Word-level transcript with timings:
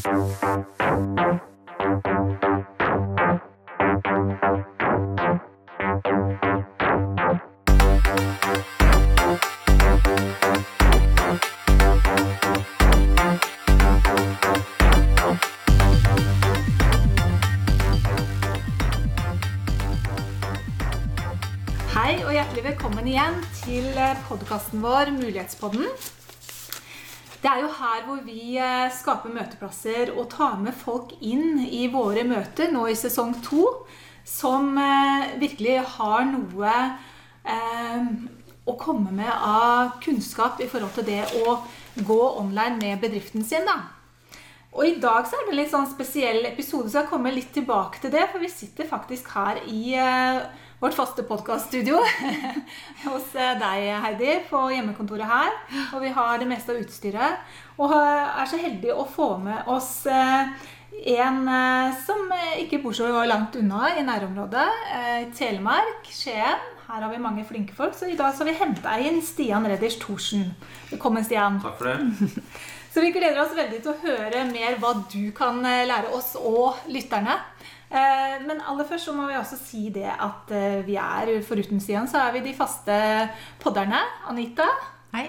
Hei 0.00 0.08
og 22.24 22.32
hjertelig 22.32 22.64
velkommen 22.64 23.04
igjen 23.04 23.36
til 23.60 23.92
podkasten 24.30 24.80
vår 24.80 25.12
Mulighetspodden. 25.12 25.84
Det 27.50 27.56
er 27.56 27.64
jo 27.64 27.70
her 27.80 28.02
hvor 28.06 28.18
vi 28.22 28.42
eh, 28.62 28.92
skaper 28.94 29.32
møteplasser 29.34 30.12
og 30.14 30.28
tar 30.30 30.52
med 30.62 30.70
folk 30.70 31.16
inn 31.18 31.58
i 31.66 31.88
våre 31.90 32.22
møter 32.22 32.70
nå 32.70 32.84
i 32.86 32.94
sesong 32.94 33.32
to, 33.42 33.64
som 34.22 34.78
eh, 34.78 35.32
virkelig 35.40 35.80
har 35.96 36.28
noe 36.28 36.74
eh, 37.42 38.12
å 38.70 38.76
komme 38.78 39.10
med 39.10 39.32
av 39.34 39.96
kunnskap 40.04 40.62
i 40.62 40.68
forhold 40.70 40.94
til 41.00 41.08
det 41.08 41.24
å 41.40 41.56
gå 42.06 42.20
online 42.38 42.78
med 42.84 43.02
bedriften 43.02 43.42
sin. 43.42 43.66
da. 43.66 43.80
Og 44.70 44.86
i 44.86 44.94
dag 45.02 45.26
så 45.26 45.34
er 45.34 45.48
det 45.48 45.56
en 45.56 45.60
litt 45.64 45.74
sånn 45.74 45.90
spesiell 45.90 46.46
episode, 46.52 46.86
så 46.86 47.00
jeg 47.00 47.10
kommer 47.10 47.34
litt 47.34 47.50
tilbake 47.56 47.98
til 47.98 48.14
det. 48.14 48.28
For 48.30 48.46
vi 48.46 48.54
sitter 48.54 48.86
faktisk 48.94 49.34
her 49.34 49.58
i 49.66 49.96
eh, 49.98 50.46
vårt 50.80 50.96
faste 50.96 51.22
podkaststudio 51.28 51.98
hos 53.04 53.34
eh, 53.36 53.52
deg, 53.60 53.86
Heidi, 54.00 54.34
på 54.48 54.62
hjemmekontoret 54.72 55.28
her. 55.28 55.54
Og 55.92 56.00
vi 56.04 56.12
har 56.16 56.40
det 56.40 56.48
meste 56.48 56.72
av 56.72 56.80
utstyret. 56.80 57.54
Og 57.76 57.92
eh, 57.92 58.40
er 58.40 58.48
så 58.48 58.60
heldige 58.60 58.96
å 58.96 59.04
få 59.08 59.34
med 59.42 59.68
oss 59.68 60.06
eh, 60.08 60.52
en 61.14 61.44
som 62.02 62.32
ikke 62.60 62.80
bor 62.82 62.92
så 62.96 63.06
langt 63.24 63.54
unna 63.56 63.92
i 63.96 64.02
nærområdet. 64.04 64.66
Telemark, 65.38 66.10
Skien. 66.12 66.66
Her 66.90 67.04
har 67.06 67.12
vi 67.12 67.22
mange 67.22 67.44
flinke 67.46 67.76
folk. 67.76 67.94
Så 67.96 68.10
i 68.10 68.18
dag 68.18 68.34
så 68.34 68.42
har 68.42 68.50
vi 68.50 68.58
henta 68.58 68.96
inn 69.00 69.20
Stian 69.24 69.68
Redders 69.70 69.96
Thorsen. 70.02 70.50
Velkommen, 70.90 71.24
Stian. 71.24 71.60
Takk 71.62 71.78
for 71.78 71.92
det. 71.92 72.42
Så 72.90 73.00
vi 73.04 73.12
gleder 73.14 73.38
oss 73.38 73.54
veldig 73.54 73.78
til 73.84 73.92
å 73.92 74.00
høre 74.02 74.44
mer 74.50 74.78
hva 74.82 74.94
du 75.12 75.30
kan 75.36 75.60
eh, 75.66 75.84
lære 75.86 76.10
oss 76.16 76.32
og 76.40 76.80
lytterne. 76.90 77.36
Eh, 77.90 78.36
Men 78.46 78.62
aller 78.66 78.86
først 78.88 79.06
så 79.06 79.14
må 79.14 79.28
vi 79.30 79.38
også 79.38 79.58
si 79.62 79.88
det 79.94 80.10
at 80.10 80.50
eh, 80.50 80.80
vi 80.86 80.98
er, 80.98 81.36
foruten 81.46 81.78
Stian, 81.82 82.10
så 82.10 82.24
er 82.24 82.34
vi 82.34 82.44
de 82.48 82.54
faste 82.58 82.98
podderne. 83.62 84.02
Anita. 84.30 84.66
Hei. 85.14 85.28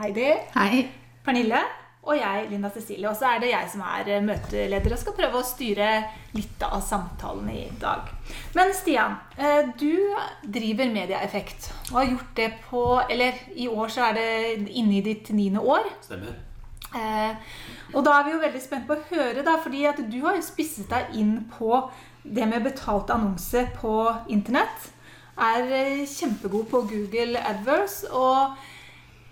Heidi. 0.00 0.30
Hei. 0.56 0.86
Pernille. 1.26 1.62
Og 2.06 2.14
jeg, 2.14 2.44
Linda 2.50 2.68
Cecilie. 2.70 3.08
Og 3.10 3.16
så 3.18 3.32
er 3.32 3.40
det 3.42 3.48
jeg 3.50 3.70
som 3.72 3.80
er 3.82 4.10
møteleder 4.22 4.94
og 4.94 5.00
skal 5.00 5.16
prøve 5.18 5.40
å 5.40 5.46
styre 5.46 5.88
litt 6.36 6.62
av 6.62 6.78
samtalen 6.86 7.48
i 7.50 7.64
dag. 7.82 8.10
Men 8.54 8.70
Stian, 8.74 9.16
eh, 9.38 9.70
du 9.78 10.14
driver 10.42 10.90
Medieeffekt 10.94 11.70
og 11.90 12.00
har 12.00 12.10
gjort 12.12 12.34
det 12.38 12.50
på 12.68 12.84
Eller 13.10 13.38
i 13.54 13.66
år 13.70 13.90
så 13.90 14.10
er 14.10 14.18
det 14.20 14.68
inne 14.74 15.00
i 15.00 15.06
ditt 15.06 15.30
niende 15.34 15.62
år. 15.62 15.90
Stemmer. 16.06 16.45
Eh, 16.96 17.54
og 17.94 18.04
da 18.06 18.16
er 18.16 18.26
vi 18.26 18.34
jo 18.34 18.42
veldig 18.42 18.62
spent 18.62 18.86
på 18.88 18.96
å 18.96 19.06
høre, 19.12 19.44
da, 19.46 19.56
fordi 19.62 19.86
at 19.88 20.00
du 20.10 20.18
har 20.24 20.38
jo 20.38 20.44
spisset 20.44 20.88
deg 20.90 21.16
inn 21.20 21.38
på 21.52 21.84
det 22.26 22.46
med 22.50 22.64
betalt 22.66 23.12
annonse 23.14 23.66
på 23.78 23.98
internett. 24.32 24.90
Er 25.36 25.68
eh, 25.68 26.06
kjempegod 26.08 26.66
på 26.72 26.82
Google 26.90 27.42
AdVerse. 27.42 28.10
Og 28.16 28.56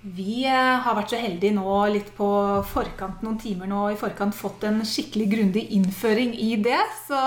vi 0.04 0.44
eh, 0.44 0.78
har 0.84 0.96
vært 0.98 1.14
så 1.14 1.20
heldige 1.20 1.56
nå 1.56 1.78
litt 1.94 2.10
på 2.16 2.28
forkant, 2.68 3.22
noen 3.24 3.40
timer 3.40 3.70
nå 3.70 3.86
i 3.92 4.00
forkant 4.00 4.36
fått 4.36 4.66
en 4.68 4.82
skikkelig 4.84 5.28
grundig 5.32 5.68
innføring 5.76 6.34
i 6.36 6.54
det. 6.60 6.82
Så, 7.06 7.20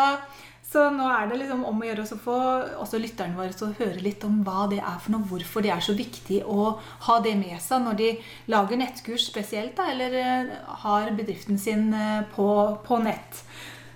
så 0.77 0.87
nå 0.93 1.07
er 1.09 1.29
det 1.29 1.39
liksom 1.39 1.63
om 1.65 1.79
å 1.81 1.87
gjøre 1.87 2.03
å 2.05 2.19
få 2.21 2.37
også 2.83 2.99
lytterne 3.01 3.37
våre 3.37 3.55
til 3.57 3.71
å 3.71 3.77
høre 3.79 4.03
litt 4.03 4.25
om 4.27 4.43
hva 4.45 4.67
det 4.69 4.77
er 4.77 4.99
for 5.01 5.15
noe, 5.15 5.25
hvorfor 5.25 5.65
det 5.65 5.71
er 5.73 5.81
så 5.81 5.95
viktig 5.97 6.43
å 6.45 6.75
ha 7.07 7.15
det 7.25 7.33
med 7.39 7.57
seg 7.63 7.81
når 7.81 7.97
de 7.97 8.09
lager 8.53 8.81
nettkurs 8.81 9.25
spesielt, 9.31 9.73
da, 9.79 9.87
eller 9.93 10.17
eh, 10.21 10.53
har 10.83 11.09
bedriften 11.17 11.57
sin 11.61 11.89
eh, 11.97 12.21
på, 12.35 12.49
på 12.85 13.01
nett. 13.01 13.41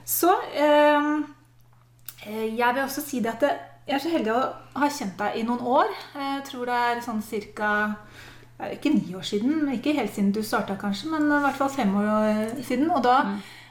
Så 0.07 0.33
eh, 0.57 1.11
eh, 2.25 2.47
jeg 2.49 2.65
vil 2.65 2.83
også 2.87 3.05
si 3.05 3.21
det 3.21 3.35
at 3.35 3.45
jeg 3.45 3.97
er 3.99 4.01
så 4.01 4.15
heldig 4.15 4.33
å 4.33 4.41
ha 4.81 4.89
kjent 4.89 5.17
deg 5.21 5.37
i 5.37 5.45
noen 5.45 5.61
år. 5.61 5.95
Jeg 6.17 6.43
tror 6.49 6.69
det 6.69 6.81
er 6.87 7.05
sånn 7.05 7.21
cirka 7.25 7.71
ikke 8.61 8.91
ni 8.93 9.15
år 9.17 9.25
siden, 9.25 9.65
ikke 9.73 9.95
helt 9.97 10.13
siden 10.13 10.33
du 10.33 10.43
starta 10.45 10.75
kanskje, 10.77 11.09
men 11.13 11.29
i 11.29 11.41
hvert 11.45 11.57
fall 11.57 11.71
fem 11.73 11.95
år 11.97 12.61
siden. 12.65 12.91
Og 12.93 13.01
da, 13.05 13.15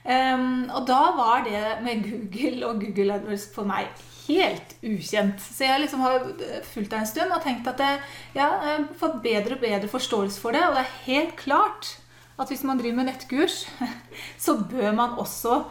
em, 0.05 0.71
og 0.71 0.87
da 0.89 1.01
var 1.19 1.45
det 1.49 1.65
med 1.85 2.07
Google 2.07 2.67
og 2.69 2.81
Google 2.85 3.19
AdWords 3.19 3.51
for 3.55 3.69
meg 3.69 3.91
helt 4.31 4.77
ukjent. 4.85 5.41
Så 5.43 5.67
jeg 5.67 5.83
liksom 5.85 6.05
har 6.05 6.23
fulgt 6.71 6.93
deg 6.93 7.03
en 7.03 7.11
stund 7.11 7.35
og 7.35 7.43
tenkt 7.45 7.69
at 7.71 7.83
jeg, 7.83 7.99
ja, 8.37 8.47
jeg 8.47 8.77
har 8.77 8.87
fått 9.01 9.21
bedre 9.25 9.57
og 9.57 9.65
bedre 9.65 9.91
forståelse 9.91 10.41
for 10.43 10.57
det. 10.57 10.63
Og 10.69 10.77
det 10.77 10.85
er 10.85 10.97
helt 11.09 11.37
klart 11.41 11.95
at 12.41 12.49
hvis 12.49 12.65
man 12.65 12.81
driver 12.81 13.01
med 13.01 13.11
nettkurs, 13.11 13.65
så 14.45 14.57
bør 14.71 14.93
man 14.97 15.19
også 15.21 15.63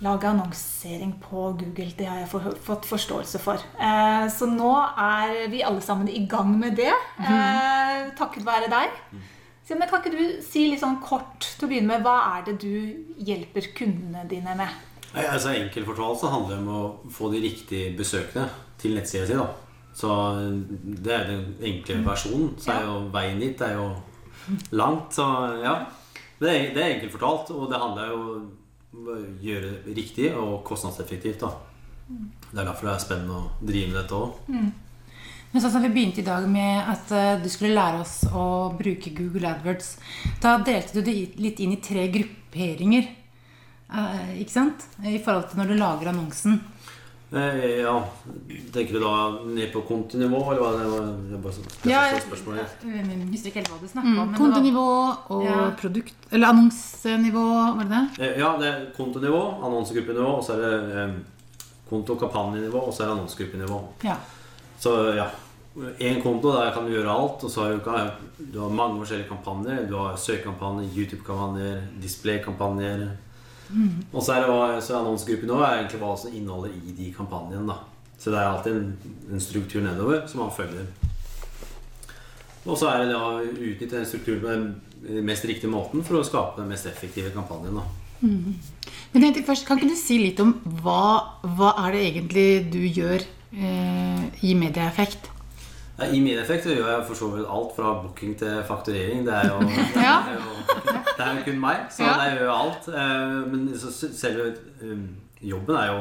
lage 0.00 0.28
annonsering 0.28 1.12
på 1.20 1.50
Google. 1.60 1.90
Det 1.96 2.08
har 2.08 2.22
jeg 2.22 2.30
for, 2.30 2.54
fått 2.64 2.88
forståelse 2.88 3.40
for. 3.42 3.60
Eh, 3.76 4.26
så 4.32 4.48
nå 4.48 4.72
er 4.96 5.50
vi 5.52 5.60
alle 5.66 5.84
sammen 5.84 6.08
i 6.08 6.24
gang 6.30 6.54
med 6.56 6.78
det, 6.80 6.94
eh, 7.20 8.08
takket 8.16 8.46
være 8.46 8.72
deg. 8.72 8.96
Så, 9.70 9.76
men 9.78 9.86
kan 9.86 10.00
ikke 10.02 10.18
du 10.18 10.40
si 10.42 10.64
litt 10.66 10.80
sånn 10.82 10.96
kort 10.98 11.44
til 11.46 11.68
å 11.68 11.70
begynne 11.70 11.92
med, 11.92 12.02
hva 12.02 12.16
er 12.34 12.46
det 12.48 12.56
du 12.58 12.72
hjelper 13.22 13.68
kundene 13.78 14.24
dine 14.26 14.56
med? 14.58 14.72
Nei, 15.12 15.22
altså 15.30 15.52
Enkelt 15.54 15.86
fortalt 15.86 16.18
så 16.18 16.30
handler 16.32 16.56
det 16.56 16.64
om 16.64 16.70
å 16.74 17.10
få 17.14 17.30
de 17.30 17.42
riktige 17.44 17.92
besøkende 17.94 18.48
til 18.82 18.96
nettsida 18.98 19.28
si. 19.28 19.38
da. 19.38 19.46
Så 19.94 20.10
Det 20.82 21.14
er 21.14 21.30
den 21.30 21.44
enkle 21.70 22.00
versjonen. 22.02 22.50
Så 22.58 22.74
er 22.74 22.82
jo 22.88 22.98
veien 23.14 23.38
dit 23.38 23.62
er 23.62 23.76
jo 23.78 23.86
langt. 24.74 25.14
Så 25.14 25.28
ja. 25.62 25.76
Det 26.40 26.50
er, 26.50 26.74
det 26.74 26.82
er 26.82 26.94
enkelt 26.96 27.14
fortalt. 27.14 27.54
Og 27.54 27.70
det 27.70 27.78
handler 27.78 28.10
jo 28.10 28.20
om 28.90 29.10
å 29.14 29.18
gjøre 29.46 29.74
det 29.86 29.96
riktig 30.02 30.32
og 30.34 30.64
kostnadseffektivt. 30.66 31.46
da. 31.46 31.54
Det 32.50 32.58
er 32.58 32.64
derfor 32.66 32.90
det 32.90 32.94
er 32.96 33.06
spennende 33.06 33.38
å 33.38 33.50
drive 33.62 33.92
med 33.92 34.00
dette 34.02 34.18
òg. 34.18 34.46
Men 35.52 35.62
sånn 35.64 35.72
som 35.74 35.82
Vi 35.82 35.88
begynte 35.90 36.22
i 36.22 36.26
dag 36.26 36.44
med 36.48 36.84
at 36.92 37.10
eh, 37.10 37.40
du 37.42 37.48
skulle 37.50 37.74
lære 37.74 38.00
oss 38.04 38.20
å 38.30 38.44
bruke 38.78 39.10
Google 39.16 39.48
AdWords. 39.50 39.96
Da 40.42 40.58
delte 40.62 40.94
du 41.00 41.02
det 41.02 41.16
litt 41.42 41.58
inn 41.60 41.72
i 41.74 41.80
tre 41.82 42.06
grupperinger. 42.14 43.08
eh, 43.90 44.36
ikke 44.44 44.50
sant? 44.54 44.84
I 45.02 45.18
forhold 45.18 45.50
til 45.50 45.58
når 45.58 45.72
du 45.72 45.74
lager 45.80 46.12
annonsen. 46.12 46.60
Eh, 47.32 47.80
ja, 47.82 47.96
Tenker 48.74 48.92
du 48.94 49.00
da 49.02 49.10
ned 49.46 49.72
på 49.72 49.82
kontonivå, 49.86 50.38
eller 50.50 50.62
hva? 50.62 50.70
Det 50.78 50.86
var, 50.90 51.10
det 51.30 51.42
var 51.44 51.52
så- 51.52 51.88
Ja, 51.88 52.00
jeg-. 52.06 52.22
Jeg 52.82 53.28
visste 53.30 53.46
ikke 53.50 53.60
helt 53.62 53.68
hva 53.70 53.80
du 53.80 53.86
snakka 53.88 54.20
om. 54.22 54.28
Mm, 54.30 54.38
kontonivå 54.38 54.86
og 55.30 55.44
Ja. 55.44 55.70
produkt 55.78 56.14
Eller 56.32 56.46
annonsenivå, 56.48 57.76
var 57.76 57.84
det 57.84 57.90
det? 58.18 58.20
Eh, 58.34 58.38
Ja, 58.38 58.56
det 58.58 58.66
er 58.66 58.86
kontonivå, 58.96 59.42
annonsegruppenivå, 59.64 60.38
og 60.38 60.44
så 60.44 60.54
er 60.54 60.58
det 60.62 60.96
eh, 60.96 61.14
konto- 61.90 62.14
og 62.14 62.20
kampanjenivå, 62.20 62.86
og 62.86 62.92
så 62.94 63.02
er 63.02 63.06
det 63.06 63.18
annonsegruppenivå. 63.18 63.82
Ja. 64.04 64.16
Så 64.80 65.14
ja. 65.16 65.30
Én 66.02 66.18
konto, 66.22 66.50
der 66.50 66.72
kan 66.74 66.84
du 66.84 66.90
gjøre 66.90 67.12
alt. 67.12 67.44
Og 67.46 67.50
så 67.50 67.62
har 67.62 67.76
du, 67.76 68.46
du 68.52 68.58
har 68.58 68.72
mange 68.74 68.98
forskjellige 68.98 69.28
kampanjer. 69.28 69.84
Du 69.88 69.94
har 70.00 70.16
søkekampanjer, 70.18 70.88
YouTube-kampanjer, 70.96 71.84
display-kampanjer. 72.02 73.04
Og 74.12 74.22
så 74.22 74.34
er 74.34 74.48
det 74.48 74.82
så 74.82 74.98
annonsegruppen 74.98 75.50
nå 75.50 75.60
er 75.62 75.76
egentlig 75.78 76.00
hva 76.02 76.16
som 76.18 76.34
inneholder 76.34 76.74
i 76.74 76.94
de 76.96 77.12
kampanjene. 77.14 77.68
da 77.70 77.78
Så 78.18 78.32
det 78.32 78.40
er 78.40 78.48
alltid 78.48 78.76
en, 78.76 79.14
en 79.30 79.40
struktur 79.40 79.84
nedover 79.84 80.26
som 80.26 80.42
man 80.42 80.54
følger. 80.56 80.88
Og 82.66 82.76
så 82.76 82.90
er 82.90 83.06
det 83.06 83.16
å 83.16 83.38
utnytte 83.40 83.94
den 83.94 84.08
strukturen 84.08 84.42
på 84.42 84.50
den 85.06 85.24
mest 85.24 85.46
riktige 85.48 85.70
måten 85.72 86.02
for 86.04 86.18
å 86.18 86.26
skape 86.26 86.60
den 86.60 86.68
mest 86.72 86.88
effektive 86.90 87.30
kampanjen. 87.32 87.78
da 87.78 87.86
Men 89.12 89.22
jeg 89.22 89.34
tenkte 89.34 89.46
først, 89.52 89.66
Kan 89.66 89.78
ikke 89.78 89.94
du 89.94 89.96
si 89.96 90.18
litt 90.18 90.40
om 90.40 90.52
hva, 90.82 91.38
hva 91.56 91.70
er 91.86 91.94
det 91.94 92.02
egentlig 92.10 92.48
du 92.74 92.82
gjør 92.84 93.24
eh, 93.52 94.24
i 94.46 94.54
Medieeffekt? 94.54 95.30
Ja, 96.00 96.06
I 96.08 96.20
medieeffekt 96.24 96.64
så 96.64 96.72
gjør 96.72 96.86
jeg 96.94 97.02
for 97.10 97.14
så 97.18 97.26
vidt 97.34 97.48
alt 97.52 97.74
fra 97.76 97.90
booking 98.02 98.36
til 98.40 98.62
fakturering. 98.64 99.26
Det 99.26 99.34
er 99.36 99.50
jo, 99.50 99.58
det 99.96 100.04
er 100.06 100.30
jo, 100.38 100.54
det 100.86 101.26
er 101.26 101.34
jo 101.36 101.42
kun 101.44 101.60
meg, 101.60 101.82
så 101.92 102.06
Ja. 102.06 102.14
jeg 102.24 102.38
gjør 102.38 102.44
jo 102.46 102.54
alt. 102.56 102.88
Eh, 102.88 103.52
Men 103.52 103.66
så 103.78 103.92
selve 104.08 104.46
um, 104.82 105.02
jobben 105.42 105.76
er 105.76 105.86
jo 105.92 105.98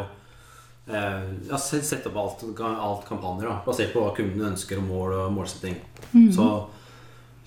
eh, 0.87 1.25
ja, 1.49 1.57
sette 1.59 2.07
opp 2.13 2.17
alt, 2.23 2.45
alt 2.63 3.03
kampanjer 3.09 3.49
da, 3.49 3.57
basert 3.65 3.91
på 3.93 4.05
hva 4.05 4.13
kundene 4.15 4.53
ønsker 4.53 4.79
og 4.79 4.87
mål 4.87 5.17
og 5.19 5.33
målsetting. 5.35 5.75
Så, 6.31 6.47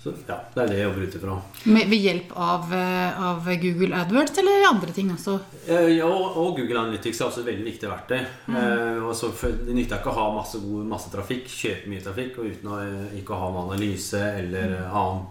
så 0.03 0.11
ja, 0.27 0.35
det 0.51 0.59
er 0.59 0.67
det 0.67 0.77
jeg 0.81 0.83
jobber 0.83 1.03
ut 1.07 1.13
ifra. 1.15 1.35
Med, 1.71 1.85
ved 1.87 2.01
hjelp 2.03 2.31
av, 2.35 2.73
eh, 2.75 3.21
av 3.23 3.45
Google 3.61 3.95
AdWords 4.01 4.41
eller 4.41 4.65
andre 4.67 4.91
ting 4.91 5.13
også? 5.13 5.37
Eh, 5.63 5.93
ja, 5.95 6.09
og, 6.09 6.35
og 6.41 6.57
Google 6.57 6.81
Analytics 6.81 7.21
er 7.21 7.29
også 7.29 7.39
et 7.39 7.47
veldig 7.47 7.63
viktig 7.69 7.87
verktøy. 7.87 8.17
Eh, 8.51 9.05
så 9.15 9.29
for, 9.31 9.55
Det 9.63 9.77
nytter 9.77 10.01
ikke 10.01 10.11
å 10.11 10.17
ha 10.17 10.25
masse, 10.35 10.59
god, 10.59 10.89
masse 10.91 11.13
trafikk, 11.13 11.47
kjøpe 11.47 11.93
mye 11.93 12.03
trafikk, 12.03 12.35
og 12.35 12.51
uten 12.51 12.73
å 12.73 12.81
eh, 12.83 13.15
ikke 13.21 13.39
ha 13.39 13.47
en 13.53 13.61
analyse 13.61 14.19
eller 14.41 14.75
mm. 14.75 14.91
annen 14.91 15.23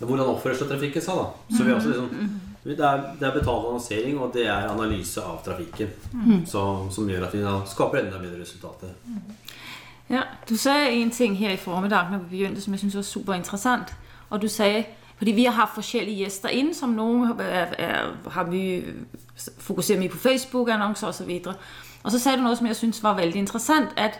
Hvordan 0.00 0.30
oppfører 0.32 0.56
seg 0.56 0.70
trafikken 0.72 1.02
seg, 1.04 1.18
da. 1.20 1.54
Så 1.54 1.64
vi 1.66 1.72
også 1.74 1.90
liksom 1.92 2.36
Det 2.64 2.76
er, 2.80 3.02
det 3.20 3.26
er 3.28 3.34
betalt 3.34 3.66
annonsering, 3.68 4.18
og 4.18 4.32
det 4.34 4.46
er 4.48 4.70
analyse 4.72 5.22
av 5.22 5.38
trafikken. 5.44 5.92
Så, 6.48 6.62
som 6.90 7.08
gjør 7.08 7.28
at 7.28 7.36
vi 7.36 7.44
da 7.44 7.58
skaper 7.68 8.00
enda 8.00 8.18
bedre 8.18 8.40
resultater. 8.40 8.96
Ja, 10.10 10.22
du 10.48 10.56
sa 10.56 10.88
en 10.88 11.10
ting 11.10 11.38
her 11.38 11.50
i 11.50 11.56
formiddag, 11.56 12.10
når 12.10 12.18
vi 12.18 12.36
begynte 12.36 12.60
som 12.60 12.72
jeg 12.72 12.78
synes 12.78 12.96
var 12.96 13.02
super 13.02 13.34
interessant. 13.34 13.94
Og 14.30 14.42
du 14.42 14.48
sa 14.48 14.82
fordi 15.20 15.32
vi 15.32 15.44
har 15.44 15.52
haft 15.52 15.74
forskjellige 15.74 16.16
gjester 16.16 16.48
inn, 16.48 16.70
som 16.74 16.94
noen 16.96 17.34
er, 17.44 17.74
er, 17.78 18.06
har 18.32 18.46
mye, 18.48 18.94
fokuserer 19.60 20.00
mye 20.00 20.08
på 20.08 20.16
Facebook-annoncer 20.16 21.06
og 21.06 21.14
så 21.14 21.26
videre. 21.28 21.54
Og 22.02 22.14
så 22.14 22.18
sa 22.18 22.32
du 22.36 22.40
noe 22.40 22.56
som 22.56 22.66
jeg 22.66 22.78
synes 22.78 23.02
var 23.04 23.18
veldig 23.18 23.36
interessant, 23.42 23.92
at, 24.00 24.16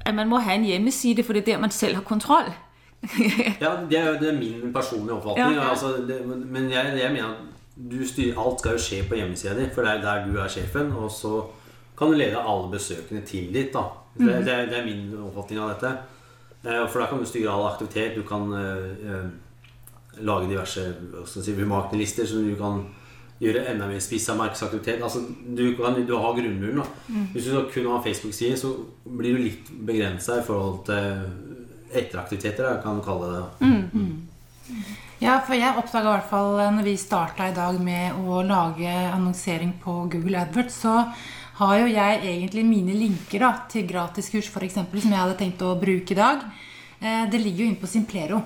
at 0.00 0.14
man 0.14 0.28
må 0.28 0.40
ha 0.42 0.56
en 0.56 0.66
hjemmeside, 0.66 1.22
for 1.22 1.38
det 1.38 1.44
er 1.44 1.52
der, 1.52 1.62
man 1.62 1.70
selv 1.70 1.94
har 1.94 2.02
kontroll. 2.02 2.50
Ja, 3.60 3.76
det 3.90 3.98
er, 3.98 4.18
det 4.18 4.28
er 4.34 4.38
min 4.38 4.72
personlige 4.74 5.12
oppfatning. 5.12 5.54
Ja, 5.54 5.62
ja. 5.62 5.70
Altså, 5.70 5.86
det, 6.08 6.20
men 6.26 6.70
jeg, 6.70 6.98
jeg 7.02 7.12
mener 7.12 7.28
at 7.28 7.36
du 7.90 8.06
styrer, 8.06 8.42
alt 8.42 8.60
skal 8.60 8.72
jo 8.72 8.78
skje 8.78 9.02
på 9.08 9.14
hjemmesida 9.14 9.54
di, 9.54 9.70
for 9.74 9.86
det 9.86 9.90
er 9.90 10.02
der 10.02 10.26
du 10.26 10.38
er 10.38 10.48
sjefen. 10.50 10.92
Og 10.92 11.10
så 11.10 11.44
kan 11.98 12.10
du 12.10 12.18
lede 12.18 12.42
alle 12.42 12.70
besøkende 12.70 13.22
til 13.26 13.54
dit. 13.54 13.72
da. 13.74 13.86
Det, 14.14 14.44
det, 14.44 14.52
er, 14.52 14.66
det 14.68 14.80
er 14.80 14.88
min 14.88 15.12
oppfatning 15.28 15.60
av 15.62 15.72
dette. 15.74 15.92
Eh, 16.64 16.86
For 16.88 17.00
da 17.02 17.08
kan 17.10 17.22
du 17.22 17.28
styre 17.28 17.52
all 17.52 17.68
aktivitet. 17.72 18.16
Du 18.16 18.26
kan 18.28 18.52
eh, 18.52 19.12
eh, 19.12 19.30
lage 20.22 20.50
diverse 20.50 20.88
si, 21.26 21.54
remarklister 21.56 22.28
som 22.28 22.44
du 22.46 22.54
kan 22.58 22.84
gjøre 23.42 23.64
enda 23.72 23.88
mer 23.90 24.02
spissa 24.04 24.36
markedsaktivitet. 24.38 25.02
Altså, 25.02 25.24
du, 25.46 25.64
kan, 25.78 25.96
du 26.06 26.14
har 26.14 26.36
grunnmuren. 26.36 26.82
da. 26.82 27.22
Hvis 27.32 27.48
du 27.50 27.56
kun 27.72 27.88
har 27.90 28.04
Facebook-side, 28.04 28.58
så 28.60 28.74
blir 29.04 29.34
du 29.34 29.46
litt 29.48 29.72
begrensa 29.82 30.38
i 30.38 30.44
forhold 30.46 30.84
til 30.86 31.24
etteraktiviteter, 31.92 32.64
da, 32.68 32.76
kan 32.80 33.00
du 33.00 33.04
kalle 33.04 33.32
det. 33.32 33.42
Ja, 35.22 35.36
for 35.44 35.54
jeg 35.54 35.76
oppdaga 35.78 36.08
i 36.08 36.14
hvert 36.16 36.30
fall 36.30 36.56
når 36.76 36.86
vi 36.86 36.94
starta 36.98 37.50
i 37.50 37.54
dag 37.54 37.76
med 37.82 38.16
å 38.22 38.40
lage 38.46 38.90
annonsering 38.90 39.74
på 39.82 40.04
Google 40.10 40.40
AdWords, 40.46 40.78
så 40.86 40.94
har 41.68 41.78
jo 41.82 41.86
jeg 41.92 42.20
egentlig 42.22 42.64
mine 42.66 42.94
linker 42.98 43.40
da, 43.44 43.52
til 43.68 43.86
gratiskurs 43.88 44.50
eksempel, 44.62 45.00
som 45.02 45.10
jeg 45.14 45.20
hadde 45.22 45.38
tenkt 45.40 45.62
å 45.62 45.74
bruke 45.80 46.14
i 46.14 46.18
dag. 46.18 46.44
Eh, 47.00 47.26
Det 47.30 47.40
ligger 47.40 47.64
jo 47.64 47.70
inne 47.70 47.80
på 47.80 47.90
Simplero. 47.90 48.42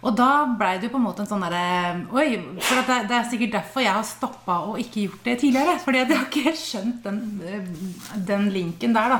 Og 0.00 0.16
da 0.16 0.46
blei 0.56 0.78
det 0.80 0.88
jo 0.88 0.94
på 0.94 0.96
en 0.96 1.04
måte 1.04 1.20
en 1.20 1.28
sånn 1.28 1.42
derre 1.44 2.06
Oi! 2.16 2.38
For 2.64 2.80
det, 2.88 2.94
det 3.10 3.16
er 3.18 3.26
sikkert 3.28 3.52
derfor 3.52 3.82
jeg 3.84 3.92
har 3.92 4.06
stoppa 4.08 4.56
og 4.70 4.78
ikke 4.80 5.02
gjort 5.04 5.24
det 5.28 5.34
tidligere. 5.42 5.74
Fordi 5.84 5.98
jeg 6.00 6.08
har 6.14 6.24
ikke 6.24 6.44
helt 6.48 6.62
skjønt 6.62 7.02
den, 7.04 7.18
eh, 7.44 8.16
den 8.30 8.48
linken 8.54 8.96
der, 8.96 9.12
da. 9.12 9.18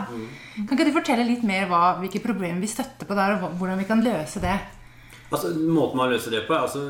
Kan 0.56 0.72
ikke 0.78 0.88
du 0.88 0.96
fortelle 0.96 1.26
litt 1.28 1.44
mer 1.44 1.68
hva, 1.68 1.98
hvilke 2.00 2.22
problemer 2.24 2.60
vi 2.64 2.66
støtter 2.72 3.04
på 3.06 3.14
der, 3.18 3.36
og 3.42 3.58
hvordan 3.60 3.78
vi 3.78 3.84
kan 3.90 4.00
løse 4.04 4.40
det? 4.40 4.56
Altså, 5.30 5.52
måten 5.54 5.96
man 5.96 6.10
løser 6.10 6.32
det 6.34 6.40
på 6.48 6.56
altså, 6.58 6.80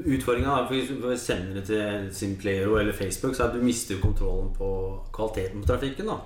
Utfordringa 0.00 0.54
er 0.56 0.70
hvis 0.70 0.88
du 0.88 1.10
sender 1.20 1.58
det 1.58 1.64
til 1.68 2.08
Simplero 2.16 2.78
eller 2.80 2.96
Facebook, 2.96 3.36
så 3.36 3.44
er 3.44 3.52
at 3.52 3.58
du 3.58 3.64
mister 3.64 4.00
kontrollen 4.00 4.48
på 4.56 4.68
kvaliteten 5.12 5.60
på 5.60 5.68
trafikken. 5.68 6.06
da 6.06 6.16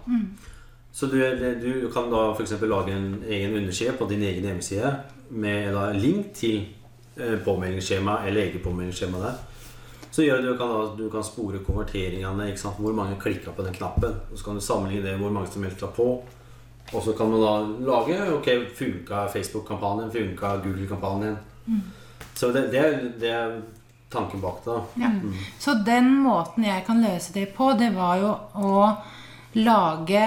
Så 0.92 1.06
du, 1.06 1.18
du 1.62 1.90
kan 1.92 2.10
da 2.10 2.30
f.eks. 2.32 2.54
lage 2.62 2.94
en 2.94 3.24
egen 3.28 3.56
underside 3.56 3.92
på 3.98 4.06
din 4.10 4.22
egen 4.22 4.44
hjemmeside 4.44 4.94
med 5.30 5.74
da 5.74 5.90
link 5.92 6.32
til 6.34 6.64
eh, 7.16 7.38
påmeldingsskjema 7.44 8.22
eller 8.26 8.42
eget 8.42 8.62
påmeldingsskjema 8.62 9.18
der. 9.18 9.34
Så 10.10 10.22
gjør 10.22 10.40
det 10.42 10.52
du 10.52 10.56
kan, 10.58 10.70
da, 10.72 10.86
du 10.98 11.10
kan 11.10 11.24
spore 11.24 11.58
konverteringene. 11.66 12.54
Hvor 12.78 12.92
mange 12.92 13.20
klikka 13.20 13.50
på 13.50 13.62
den 13.62 13.74
knappen. 13.74 14.14
Og 14.32 14.38
så 14.38 14.44
kan 14.44 14.54
du 14.54 14.60
sammenligne 14.60 15.04
det 15.04 15.18
hvor 15.18 15.30
mange 15.30 15.50
som 15.52 15.62
meldte 15.62 15.90
på. 15.96 16.24
Og 16.92 17.02
så 17.04 17.12
kan 17.12 17.30
man 17.30 17.42
da 17.42 17.54
lage 17.90 18.18
Ok, 18.32 18.48
funka 18.78 19.26
Facebook-kampanjen? 19.32 20.12
Funka 20.12 20.56
Google-kampanjen? 20.64 21.36
Så 22.34 22.52
det, 22.54 22.68
det, 22.72 22.84
det 23.20 23.32
er 23.34 23.60
tanken 24.08 24.40
bak 24.40 24.64
det. 24.64 24.70
da. 24.70 25.04
Ja. 25.04 25.10
Så 25.58 25.74
den 25.86 26.14
måten 26.22 26.64
jeg 26.64 26.84
kan 26.86 27.02
løse 27.02 27.34
det 27.34 27.50
på, 27.56 27.72
det 27.76 27.90
var 27.96 28.20
jo 28.22 28.34
å 28.54 28.84
lage 29.58 30.22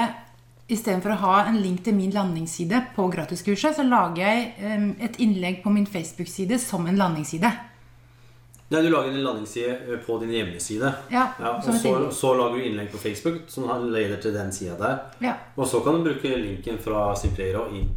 Istedenfor 0.71 1.11
å 1.11 1.19
ha 1.19 1.37
en 1.49 1.57
link 1.59 1.81
til 1.83 1.97
min 1.97 2.13
landingsside 2.15 2.77
på 2.95 3.09
gratiskurset, 3.11 3.75
så 3.75 3.83
lager 3.83 4.21
jeg 4.23 4.45
em, 4.63 4.85
et 5.03 5.17
innlegg 5.19 5.57
på 5.65 5.73
min 5.73 5.83
Facebook-side 5.83 6.55
som 6.63 6.85
en 6.87 6.95
landingsside. 6.95 7.49
Nei, 8.71 8.81
Du 8.81 8.89
lager 8.89 9.11
en 9.11 9.23
landingsside 9.23 9.71
eh, 9.71 9.97
på 10.05 10.17
din 10.21 10.29
hjemmeside. 10.31 10.93
Ja, 11.11 11.25
Ja, 11.39 11.57
og 11.57 11.63
så, 11.63 12.11
så 12.15 12.33
lager 12.39 12.55
du 12.57 12.63
innlegg 12.69 12.91
på 12.91 12.97
Facebook 13.01 13.41
som 13.51 13.67
leder 13.91 14.21
til 14.23 14.33
den 14.33 14.51
sida 14.55 14.77
der. 14.79 15.01
Ja. 15.19 15.33
Og 15.55 15.67
så 15.67 15.81
kan 15.83 15.97
du 15.99 16.05
bruke 16.07 16.31
linken 16.37 16.79
fra 16.79 17.09
Simplero 17.19 17.65
inn 17.75 17.89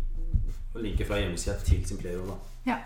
og 0.75 0.83
linken 0.83 1.07
fra 1.07 1.21
hjemmesida 1.21 1.55
til 1.63 1.85
Simplero. 1.87 2.27
da. 2.27 2.41
Ja. 2.67 2.81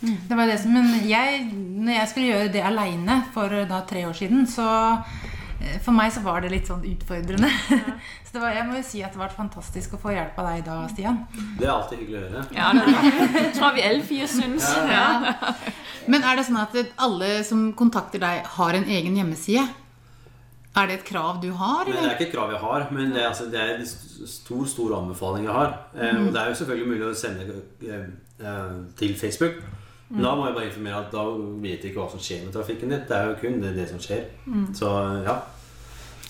Det 0.00 0.36
var 0.36 0.46
det 0.48 0.56
som, 0.62 0.72
men 0.72 1.08
jeg, 1.08 1.42
når 1.52 1.92
jeg 1.92 2.08
skulle 2.08 2.30
gjøre 2.30 2.52
det 2.54 2.62
aleine 2.64 3.18
for 3.34 3.52
da 3.68 3.82
tre 3.88 4.06
år 4.08 4.16
siden, 4.16 4.46
så 4.48 4.64
for 5.84 5.92
meg 5.96 6.12
så 6.14 6.22
var 6.24 6.40
det 6.44 6.50
litt 6.52 6.68
sånn 6.70 6.82
utfordrende. 6.88 7.50
så 8.24 8.32
det 8.34 8.40
var, 8.42 8.54
jeg 8.56 8.66
må 8.68 8.78
jo 8.78 8.84
si 8.86 9.02
at 9.04 9.12
det 9.14 9.20
var 9.20 9.34
fantastisk 9.34 9.94
å 9.96 10.00
få 10.00 10.14
hjelp 10.14 10.38
av 10.40 10.48
deg 10.52 10.64
da, 10.66 10.78
Stian. 10.92 11.18
Det 11.58 11.66
er 11.68 11.72
alltid 11.74 11.98
hyggelig 12.04 12.20
å 12.20 12.30
høre. 12.30 12.46
Ja, 12.56 12.70
det 13.36 13.44
tror 13.58 13.76
vi 13.76 13.84
alle 13.88 14.06
fire 14.08 14.28
synes. 14.30 14.70
Ja. 14.88 15.34
Men 16.10 16.24
er 16.24 16.40
det 16.40 16.46
sånn 16.48 16.60
at 16.62 16.74
alle 16.96 17.28
som 17.46 17.68
kontakter 17.78 18.22
deg, 18.22 18.42
har 18.56 18.78
en 18.80 18.88
egen 18.88 19.18
hjemmeside? 19.20 19.66
Er 20.80 20.86
det 20.86 21.00
et 21.00 21.04
krav 21.08 21.40
du 21.42 21.48
har? 21.58 21.84
Men 21.88 21.96
Det 21.98 22.06
er 22.06 22.14
ikke 22.14 22.28
et 22.28 22.34
krav 22.36 22.52
jeg 22.54 22.60
har, 22.62 22.84
men 22.94 23.08
det 23.10 23.18
er, 23.24 23.28
altså, 23.32 23.48
det 23.50 23.58
er 23.58 23.72
en 23.74 23.86
stor 24.30 24.68
stor 24.70 24.92
anbefaling 25.00 25.48
jeg 25.48 25.52
har. 25.56 25.72
Eh, 25.96 26.12
Mm. 26.14 26.28
og 26.28 26.32
det 26.32 26.40
er 26.40 26.48
jo 26.52 26.58
selvfølgelig 26.60 26.90
mulig 26.92 27.06
å 27.08 27.14
sende 27.18 27.56
eh, 27.82 28.04
eh, 28.38 28.76
til 28.96 29.16
Facebook. 29.18 29.58
Men 30.10 30.18
Mm. 30.18 30.22
da 30.26 30.34
må 30.36 30.44
jeg 30.46 30.54
bare 30.54 30.66
informere 30.66 30.98
at 31.04 31.12
da 31.12 31.24
vet 31.62 31.82
jeg 31.84 31.92
ikke 31.92 32.00
hva 32.02 32.10
som 32.10 32.18
skjer 32.20 32.44
med 32.44 32.52
trafikken 32.54 32.88
ditt. 32.90 33.06
Det 33.08 33.16
er 33.16 33.28
jo 33.28 33.34
kun 33.40 33.60
det, 33.62 33.74
det 33.76 33.88
som 33.88 33.98
skjer. 34.02 34.24
Mm. 34.46 34.64
Så 34.74 34.88
ja. 35.24 35.36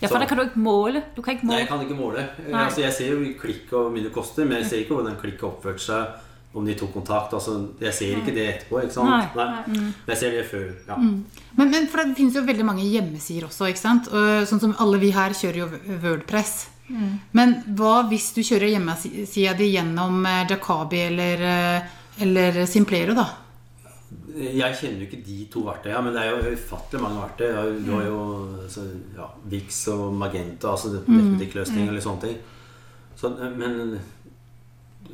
ja, 0.03 0.09
for 0.09 0.19
det 0.21 0.29
kan 0.29 0.37
du 0.39 0.45
ikke 0.45 0.61
måle. 0.65 1.03
Du 1.17 1.23
kan 1.23 1.35
ikke 1.37 1.47
Nei, 1.49 1.59
jeg 1.63 1.69
kan 1.69 1.81
ikke 1.81 1.97
måle. 1.97 2.27
Eh, 2.47 2.53
Altså, 2.67 2.81
jeg 2.83 2.93
ser 2.93 3.15
jo 3.15 3.23
klikk 3.41 3.73
og 3.73 3.87
hvor 3.87 3.95
mye 3.95 4.03
det 4.05 4.13
koster, 4.13 4.45
men 4.45 4.59
jeg 4.61 4.67
ser 4.69 4.83
ikke 4.85 4.95
hvordan 4.99 5.17
klikk 5.21 5.43
oppførte 5.49 5.81
seg. 5.81 6.07
Om 6.53 6.65
de 6.67 6.75
tok 6.75 6.93
kontakt. 6.93 7.33
Altså, 7.33 7.69
jeg 7.81 7.95
ser 7.95 8.17
ikke 8.19 8.35
det 8.35 8.47
etterpå. 8.51 8.81
ikke 8.83 8.93
sant? 8.93 9.37
Nei, 9.37 9.47
Men 9.69 9.93
jeg 10.09 10.17
ser 10.19 10.31
det 10.35 10.47
før. 10.51 10.65
ja. 10.89 10.97
Men, 10.99 11.71
men 11.71 11.87
for 11.87 12.03
det 12.03 12.17
finnes 12.17 12.35
jo 12.35 12.43
veldig 12.43 12.65
mange 12.67 12.83
hjemmesider 12.83 13.47
også. 13.47 13.69
ikke 13.71 13.79
sant? 13.79 14.09
Og 14.09 14.47
Sånn 14.51 14.61
som 14.61 14.75
alle 14.79 14.99
vi 14.99 15.11
her 15.15 15.31
kjører 15.31 15.57
jo 15.63 15.69
Wordpress. 16.03 16.67
Men 17.33 17.63
hva 17.79 18.03
hvis 18.11 18.33
du 18.35 18.41
kjører 18.43 18.73
hjemmesida 18.75 19.55
di 19.57 19.71
gjennom 19.77 20.27
eh, 20.27 20.45
Jacabi 20.51 20.99
eller, 21.07 21.41
eh, 21.41 21.83
eller 22.27 22.67
Simplero, 22.67 23.15
da? 23.15 23.29
Jeg 24.41 24.77
kjenner 24.81 25.01
jo 25.03 25.07
ikke 25.09 25.25
de 25.27 25.39
to 25.53 25.61
verktøyene, 25.67 26.03
men 26.05 26.15
det 26.17 26.23
er 26.23 26.31
jo 26.31 26.55
ufattelig 26.55 27.01
mange 27.03 27.21
verktøy. 27.21 27.51
Du 27.87 27.93
har- 27.97 28.07
jo 28.07 28.21
altså, 28.63 28.81
ja, 29.17 29.27
Vix 29.53 29.87
og 29.89 30.15
Magenta, 30.15 30.71
altså 30.73 30.89
det- 30.95 31.09
nettbutikkløsning 31.09 31.89
eller 31.89 32.01
sånne 32.01 32.21
ting. 32.21 32.39
Så, 33.17 33.29
men 33.57 33.99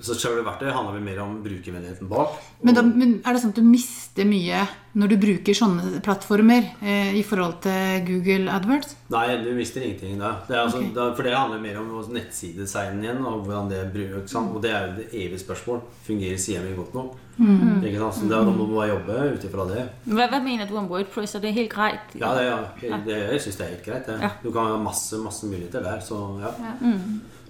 så 0.05 0.17
selve 0.19 0.45
verktøyet 0.47 0.75
handler 0.75 0.97
vel 0.97 1.05
mer 1.07 1.21
om 1.25 1.39
brukervennligheten 1.45 2.11
bak. 2.11 2.37
Men, 2.63 2.77
da, 2.77 2.83
men 2.87 3.15
er 3.23 3.37
det 3.37 3.43
sånn 3.43 3.55
at 3.55 3.61
du 3.61 3.67
mister 3.67 4.29
mye 4.29 4.65
når 4.97 5.13
du 5.13 5.17
bruker 5.21 5.57
sånne 5.57 6.01
plattformer 6.05 6.71
eh, 6.81 7.13
i 7.19 7.23
forhold 7.27 7.59
til 7.67 8.01
Google 8.07 8.53
AdWords? 8.55 8.95
Nei, 9.13 9.27
du 9.45 9.51
mister 9.57 9.85
ingenting 9.85 10.17
da. 10.23 10.33
Det 10.49 10.57
er 10.57 10.63
altså, 10.63 10.81
okay. 10.81 10.95
da 10.97 11.11
for 11.19 11.29
det 11.29 11.35
handler 11.37 11.61
mer 11.63 11.79
om 11.83 11.93
nettsidedesignen 12.17 13.05
igjen, 13.05 13.21
og 13.29 13.45
hvordan 13.45 13.69
det 13.73 13.83
brukes. 13.93 14.33
sant? 14.33 14.57
Og 14.57 14.65
det 14.65 14.73
er 14.73 14.89
jo 14.89 14.97
det 15.03 15.07
evige 15.13 15.43
spørsmål. 15.45 15.85
Fungerer 16.07 16.41
sida 16.41 16.65
mi 16.65 16.73
godt 16.79 16.97
nok? 16.97 17.15
Ikke 17.37 18.01
sant? 18.01 18.17
Så 18.17 18.31
da, 18.31 18.41
da 18.41 18.49
må 18.49 18.65
man 18.65 18.75
bare 18.79 18.89
jobbe 18.95 19.21
ut 19.37 19.47
ifra 19.51 19.69
det. 19.69 19.85
Hva, 20.09 20.31
hva, 20.33 20.41
mener 20.41 20.69
du 20.71 20.77
om 20.81 20.89
WordPress? 20.89 21.37
Er 21.37 21.45
det 21.45 21.55
helt 21.59 21.73
greit? 21.73 22.17
Ja, 22.17 22.33
det, 22.39 22.49
ja, 22.89 23.01
det, 23.05 23.21
jeg 23.35 23.45
syns 23.45 23.61
det 23.61 23.67
er 23.67 23.73
helt 23.75 23.87
greit. 23.91 24.09
Det. 24.09 24.19
Ja. 24.25 24.33
Du 24.43 24.49
kan 24.51 24.73
ha 24.73 24.81
masse 24.81 25.21
masse 25.21 25.49
muligheter 25.51 25.85
der. 25.85 26.01
Så, 26.01 26.25
ja. 26.41 26.57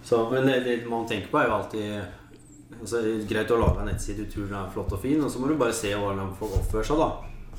så, 0.02 0.24
men 0.34 0.50
det, 0.50 0.62
det 0.66 0.80
man 0.90 1.06
tenker 1.06 1.30
på, 1.30 1.38
er 1.38 1.52
jo 1.52 1.58
alltid 1.60 1.90
altså, 2.80 3.02
det 3.02 3.28
Greit 3.30 3.50
å 3.50 3.58
lage 3.60 3.80
en 3.82 3.90
nettside, 3.90 4.24
du 4.24 4.30
tror 4.32 4.46
den 4.50 4.58
er 4.60 4.70
flott 4.74 4.92
og 4.92 5.00
fin, 5.02 5.22
og 5.24 5.30
så 5.30 5.40
må 5.42 5.48
du 5.50 5.56
bare 5.60 5.72
se 5.76 5.92
hvordan 5.94 6.34
folk 6.38 6.58
oppfører 6.60 6.88
seg. 6.90 7.02
da 7.02 7.10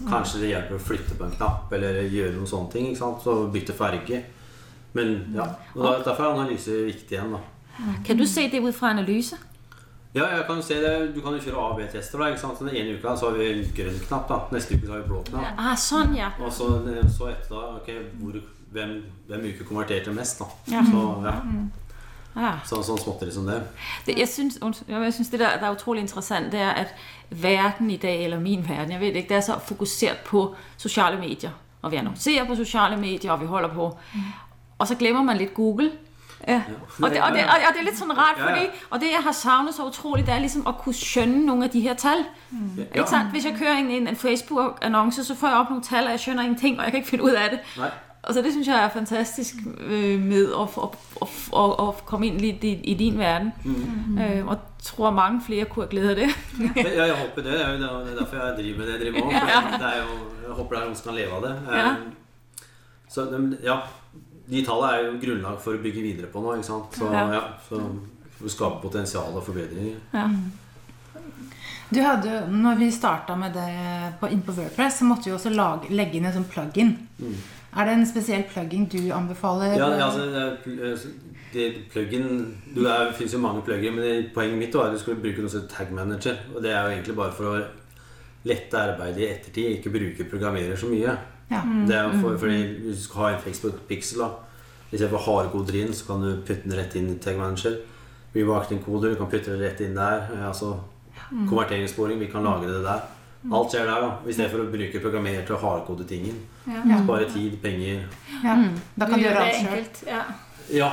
Kanskje 0.08 0.40
det 0.44 0.50
hjelper 0.52 0.78
å 0.78 0.84
flytte 0.88 1.16
på 1.18 1.26
en 1.26 1.32
knapp 1.34 1.72
eller 1.74 2.04
gjøre 2.06 2.36
noen 2.36 2.50
sånne 2.50 2.72
ting. 2.72 2.88
ikke 2.92 3.00
sant? 3.02 3.24
Så 3.24 3.48
bytte 3.54 3.74
farge. 3.74 4.24
Men 4.94 5.34
ja, 5.34 5.48
og 5.76 6.04
Derfor 6.06 6.24
er 6.24 6.36
analyse 6.38 6.76
viktig 6.86 7.18
igjen. 7.18 7.34
da 7.34 7.94
Kan 8.06 8.18
du 8.18 8.26
se 8.26 8.48
det 8.48 8.62
ut 8.62 8.76
fra 8.76 8.92
analyse? 8.94 9.38
Ja, 10.14 10.26
jeg 10.38 10.46
kan 10.48 10.62
jo 10.62 10.66
se 10.66 10.78
det. 10.82 11.16
Du 11.16 11.22
kan 11.22 11.34
jo 11.34 11.42
kjøre 11.42 11.64
A-B-tester. 11.72 12.18
da, 12.20 12.30
ikke 12.30 12.42
sant? 12.42 12.58
Så 12.58 12.66
Den 12.66 12.76
ene 12.76 12.96
uka 12.98 13.16
så 13.18 13.30
har 13.30 13.38
vi 13.38 13.66
grønn 13.76 14.00
knapp. 14.08 14.28
da 14.30 14.38
Neste 14.52 14.78
uke 14.78 14.86
så 14.86 14.94
har 14.94 15.02
vi 15.02 15.10
blå 15.10 15.24
knapp. 15.28 15.58
Ah, 15.58 15.76
sånn, 15.76 16.16
ja. 16.18 16.32
Og 16.42 16.54
så, 16.54 16.70
så 17.18 17.30
etter 17.34 17.54
da 17.54 17.76
ok, 17.82 17.92
hvor, 18.22 18.40
hvem, 18.74 18.96
hvem 19.28 19.50
uke 19.52 19.66
konverterte 19.68 20.14
mest, 20.16 20.40
da. 20.40 20.48
Så, 20.66 21.04
ja. 21.26 21.36
Ja. 22.38 22.54
Så, 22.66 22.82
sånn 22.86 23.00
småtteri 23.02 23.32
som 23.34 23.48
det. 23.50 23.62
Det, 24.06 24.18
jeg, 24.20 24.30
synes, 24.30 24.60
undskyld, 24.62 25.32
det 25.32 25.40
der, 25.40 25.60
der 25.60 25.68
er 25.68 25.76
utrolig 25.76 26.02
interessant, 26.06 26.52
det 26.52 26.62
er, 26.62 26.84
at 26.86 26.94
verden 27.30 27.90
i 27.92 27.98
dag, 27.98 28.24
eller 28.24 28.40
min 28.40 28.66
verden, 28.68 28.92
jeg 28.92 29.02
vet 29.02 29.16
ikke, 29.16 29.30
det 29.30 29.38
er 29.38 29.48
så 29.48 29.60
fokusert 29.60 30.26
på 30.28 30.44
sosiale 30.78 31.20
medier. 31.20 31.56
Og 31.82 31.92
vi 31.92 31.98
annonserer 31.98 32.46
på 32.46 32.56
sosiale 32.56 32.98
medier, 32.98 33.32
og 33.32 33.42
vi 33.42 33.46
holder 33.46 33.74
på. 33.74 33.98
Og 34.78 34.88
så 34.88 34.96
glemmer 34.96 35.24
man 35.24 35.38
litt 35.38 35.54
Google. 35.54 35.92
Ja. 36.48 36.62
Og, 37.02 37.10
det, 37.10 37.22
og, 37.24 37.32
det, 37.34 37.44
og 37.46 37.74
det 37.74 37.80
er 37.82 37.86
litt 37.86 37.98
sånn 37.98 38.14
rart, 38.14 38.38
fordi, 38.40 38.68
og 38.90 39.02
det 39.02 39.10
jeg 39.12 39.24
har 39.26 39.34
savnet 39.34 39.76
så 39.76 39.88
utrolig, 39.90 40.26
det 40.26 40.36
er 40.36 40.44
liksom 40.44 40.68
å 40.70 40.76
kunne 40.78 40.96
skjønne 40.96 41.42
noen 41.48 41.66
av 41.66 41.72
de 41.74 41.82
her 41.82 41.98
tall. 41.98 42.22
Sant? 43.10 43.32
Hvis 43.34 43.48
jeg 43.50 43.58
kører 43.58 43.82
inn 43.82 43.90
en, 43.96 44.12
en 44.14 44.20
Facebook-annonse, 44.20 45.26
så 45.26 45.36
får 45.36 45.50
jeg 45.50 45.64
opp 45.64 45.72
noen 45.74 45.86
tall, 45.88 46.06
og 46.06 46.14
jeg 46.16 46.24
skjønner 46.28 46.48
ingenting, 46.48 46.78
og 46.78 46.86
jeg 46.86 46.94
kan 46.94 47.02
ikke 47.02 47.10
finne 47.10 47.32
ut 47.32 47.40
av 47.42 47.56
det. 47.56 47.64
Nei. 47.82 47.90
Altså 48.28 48.42
Det 48.44 48.52
syns 48.54 48.68
jeg 48.68 48.84
er 48.84 48.90
fantastisk 48.92 49.62
øh, 49.80 50.20
med 50.20 50.50
å, 50.52 50.66
å, 50.68 50.88
å, 51.22 51.28
å, 51.56 51.62
å 51.80 51.86
komme 52.06 52.28
inn 52.28 52.42
litt 52.44 52.64
i, 52.68 52.74
i 52.92 52.96
din 53.00 53.16
verden. 53.20 53.54
Mm. 53.64 54.18
Øh, 54.20 54.42
og 54.52 54.66
tror 54.84 55.14
mange 55.16 55.40
flere 55.46 55.70
kunne 55.72 55.88
ha 55.88 55.92
glede 55.94 56.12
av 56.12 56.20
det. 56.20 56.28
Ja, 56.98 57.06
jeg 57.08 57.16
håper 57.22 57.46
det. 57.46 57.54
Det 57.54 57.64
er 57.64 57.78
jo 57.78 57.94
er 58.02 58.20
derfor 58.20 58.42
jeg 58.42 58.58
driver 58.60 58.82
med 58.82 58.88
det 58.90 58.98
jeg 58.98 59.02
driver 59.06 59.30
med. 59.32 59.80
Det 59.80 59.88
er 59.94 59.98
jo, 60.02 60.20
jeg 60.44 60.58
håper 60.60 60.76
det 60.76 60.82
er 60.82 60.90
noen 60.90 61.00
som 61.00 61.10
kan 61.10 61.18
leve 61.22 61.40
av 61.40 61.48
det. 61.48 61.56
Ja. 61.72 61.88
Eh, 61.88 62.68
Så 63.08 63.26
ja, 63.64 63.80
de 64.52 64.64
tallene 64.68 64.92
er 64.94 65.06
jo 65.08 65.18
grunnlag 65.24 65.60
for 65.64 65.78
å 65.78 65.84
bygge 65.88 66.04
videre 66.04 66.28
på 66.32 66.44
nå. 66.44 66.58
ikke 66.60 66.68
sant? 66.68 67.00
Så 67.00 67.08
Ja. 67.14 67.26
ja, 67.32 67.44
så 67.70 67.80
for 68.38 68.48
å 68.48 68.54
skape 68.54 68.82
potensial 68.84 69.36
og 69.36 69.44
forbedringer. 69.48 69.96
Du 71.90 72.02
hadde, 72.04 72.42
når 72.52 72.76
vi 72.82 72.92
starta 72.92 73.36
med 73.40 73.54
det 73.56 73.70
på, 74.20 74.28
inn 74.28 74.42
på 74.44 74.52
Wordpress, 74.52 75.00
så 75.00 75.08
måtte 75.08 75.30
vi 75.30 75.36
også 75.38 75.54
lage, 75.56 75.88
legge 75.96 76.20
inn 76.20 76.28
en 76.28 76.36
sånn 76.36 76.50
plug-in. 76.52 76.92
Er 77.78 77.86
det 77.86 77.94
en 77.94 78.06
spesiell 78.10 78.44
plug-in 78.50 78.88
du 78.90 79.00
anbefaler? 79.14 79.76
Mm. 79.76 79.78
Ja, 79.78 80.08
altså, 80.08 80.26
det, 80.34 80.44
er 80.78 80.92
eh, 80.92 81.08
det 81.54 81.66
plugin 81.92 82.56
Det 82.76 82.96
fins 83.16 83.34
jo 83.34 83.40
mange 83.40 83.62
plugger, 83.66 83.92
men 83.94 84.04
det, 84.04 84.32
poenget 84.34 84.58
mitt 84.58 84.76
var 84.76 84.90
at 84.90 84.98
du 84.98 85.02
skulle 85.02 85.22
bruke 85.22 85.44
noe 85.44 85.52
som 85.52 85.62
heter 85.62 85.76
tag 85.76 85.94
manager. 85.94 86.40
Og 86.56 86.64
det 86.64 86.74
er 86.74 86.82
jo 86.82 86.96
egentlig 86.96 87.16
bare 87.20 87.36
for 87.38 87.52
å 87.52 87.62
lette 88.48 88.80
arbeidet 88.80 89.22
i 89.24 89.30
ettertid, 89.30 89.78
ikke 89.78 89.94
bruke 89.94 90.30
programmerer 90.32 90.80
så 90.80 90.90
mye. 90.90 91.14
Ja. 91.52 91.62
Det 91.88 91.96
er 91.96 92.10
jo 92.10 92.20
for, 92.22 92.38
fordi 92.42 92.58
Hvis 92.84 92.98
du 92.98 93.04
skal 93.04 93.22
ha 93.22 93.30
en 93.36 93.42
Facebook 93.46 93.80
Pixel, 93.88 94.20
da 94.26 94.34
istedenfor 94.88 95.24
hardkoder 95.26 95.76
inn, 95.82 95.94
så 95.94 96.06
kan 96.08 96.22
du 96.24 96.30
putte 96.48 96.64
den 96.64 96.78
rett 96.80 96.96
inn 96.96 97.10
i 97.12 97.20
tag 97.20 97.38
manager. 97.40 97.78
Remarketing-koder, 98.36 99.14
du 99.14 99.20
kan 99.20 99.30
putte 99.32 99.52
det 99.54 99.62
rett 99.62 99.82
inn 99.84 99.96
der. 99.96 100.28
eh, 100.34 100.48
Altså 100.48 100.78
konverteringssporing, 101.50 102.20
vi 102.20 102.32
kan 102.32 102.44
lagre 102.44 102.72
det 102.72 102.84
der. 102.86 103.02
Alt 103.54 103.72
skjer 103.72 103.86
der, 103.86 104.02
da. 104.02 104.12
I 104.28 104.32
stedet 104.34 104.52
for 104.52 104.60
å 104.60 104.72
bruke 104.72 105.00
programmerer 105.02 105.46
til 105.46 105.56
å 105.56 105.60
hardkode 105.62 106.04
ting 106.08 106.26
inn. 106.28 106.40
Ja. 106.68 106.98
Spare 107.04 107.26
tid, 107.32 107.62
penger. 107.62 108.04
Ja. 108.44 108.56
Da 108.98 109.06
kan 109.06 109.20
du 109.20 109.26
gjør 109.26 109.32
gjøre 109.32 109.34
det 109.34 109.40
alt 109.46 109.56
sjøl. 109.56 109.68
enkelt. 109.72 110.04
Ja. 110.08 110.24
Ja, 110.70 110.92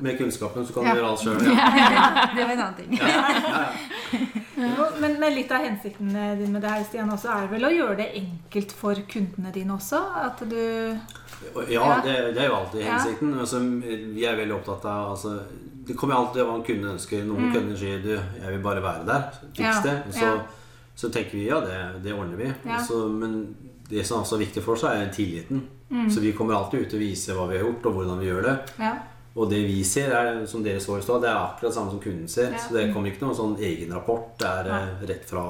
med 0.00 0.18
kunnskapen 0.18 0.66
så 0.66 0.72
kan 0.74 0.84
Ja. 0.84 0.94
du 0.94 0.98
gjøre 1.00 1.10
alt 1.10 1.20
sjøl. 1.20 1.46
Ja. 1.54 1.54
Det 2.34 2.44
var 2.44 2.52
en 2.52 2.60
annen 2.60 2.74
ting. 2.74 2.98
Men, 5.00 5.16
men 5.20 5.34
litt 5.34 5.50
av 5.50 5.64
hensikten 5.64 6.12
din 6.38 6.52
med 6.52 6.62
det 6.62 6.68
her, 6.70 6.84
Stian, 6.84 7.10
også 7.10 7.28
er 7.32 7.46
vel 7.50 7.64
å 7.66 7.70
gjøre 7.72 7.96
det 7.98 8.08
enkelt 8.20 8.72
for 8.76 8.94
kundene 9.10 9.50
dine 9.54 9.72
også? 9.74 9.98
At 10.26 10.38
du 10.48 10.98
Ja, 11.72 12.00
det, 12.04 12.34
det 12.36 12.42
er 12.44 12.48
jo 12.50 12.54
alltid 12.60 12.80
Ja. 12.84 12.90
hensikten. 12.98 13.32
Altså, 13.40 13.58
vi 14.14 14.24
er 14.28 14.36
veldig 14.36 14.54
opptatt 14.60 14.84
av 14.84 15.10
altså, 15.16 15.38
Det 15.86 15.96
kommer 15.98 16.14
alltid 16.14 16.42
an 16.42 16.46
på 16.46 16.52
hva 16.52 16.58
en 16.60 16.66
kunde 16.68 16.92
ønsker. 16.94 17.24
Noen 17.26 17.52
kunder 17.52 17.76
sier 17.76 17.98
du, 18.04 18.12
'jeg 18.14 18.50
vil 18.52 18.62
bare 18.62 18.82
være 18.82 19.04
der'. 19.06 19.24
Fiks 19.56 19.82
det 19.82 20.02
Ja. 20.06 20.12
Så, 20.12 20.26
ja. 20.26 20.36
Så 21.02 21.08
tenker 21.10 21.38
vi 21.38 21.48
ja, 21.48 21.56
det, 21.60 22.00
det 22.04 22.12
ordner 22.14 22.36
vi. 22.36 22.44
Ja. 22.62 22.76
Altså, 22.76 23.08
men 23.08 23.56
det 23.88 24.04
som 24.06 24.22
er 24.22 24.38
viktig 24.44 24.62
for 24.62 24.76
oss, 24.76 24.84
er 24.86 25.08
tilliten. 25.10 25.64
Mm. 25.90 26.10
Så 26.10 26.20
vi 26.22 26.30
kommer 26.32 26.54
alltid 26.54 26.86
ut 26.86 26.94
og 26.94 27.02
viser 27.02 27.34
hva 27.34 27.48
vi 27.50 27.56
har 27.58 27.64
gjort, 27.66 27.88
og 27.90 27.96
hvordan 27.96 28.20
vi 28.20 28.28
gjør 28.28 28.46
det. 28.46 28.54
Ja. 28.78 28.92
Og 29.34 29.50
det 29.50 29.64
vi 29.66 29.80
ser, 29.84 30.14
er, 30.14 30.46
som 30.46 30.62
dere 30.62 30.78
så 30.80 31.00
i 31.00 31.02
stad, 31.02 31.24
det 31.24 31.32
er 31.32 31.40
akkurat 31.40 31.74
samme 31.74 31.90
som 31.90 31.98
kunden 32.04 32.30
ser. 32.30 32.54
Ja. 32.54 32.62
Så 32.62 32.76
det 32.76 32.86
kommer 32.94 33.10
ikke 33.10 33.26
noen 33.26 33.40
sånn 33.40 33.58
egen 33.58 33.90
rapport. 33.96 34.30
Det 34.38 34.46
er 34.46 34.70
eh, 34.76 35.04
rett 35.10 35.26
fra 35.26 35.44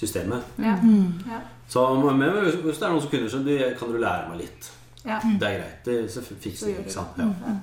systemet. 0.00 0.56
Ja. 0.64 0.78
Mm. 0.80 1.12
Ja. 1.28 1.44
Så 1.68 1.84
men 2.00 2.24
hvis 2.40 2.56
hvis 2.64 2.80
det 2.80 2.88
er 2.88 2.96
noen 2.96 3.04
som 3.04 3.12
kunder 3.12 3.36
så 3.36 3.44
kan 3.76 3.92
du 3.92 4.00
lære 4.00 4.32
meg 4.32 4.46
litt. 4.46 4.72
Ja. 5.04 5.20
Det 5.20 5.52
er 5.52 5.60
greit. 5.60 5.78
Det, 5.84 6.00
så 6.16 6.24
fikser 6.24 6.70
vi, 6.72 6.72
det. 6.72 6.86
ikke 6.86 6.96
sant. 6.96 7.20
det. 7.20 7.28
Ja. 7.44 7.56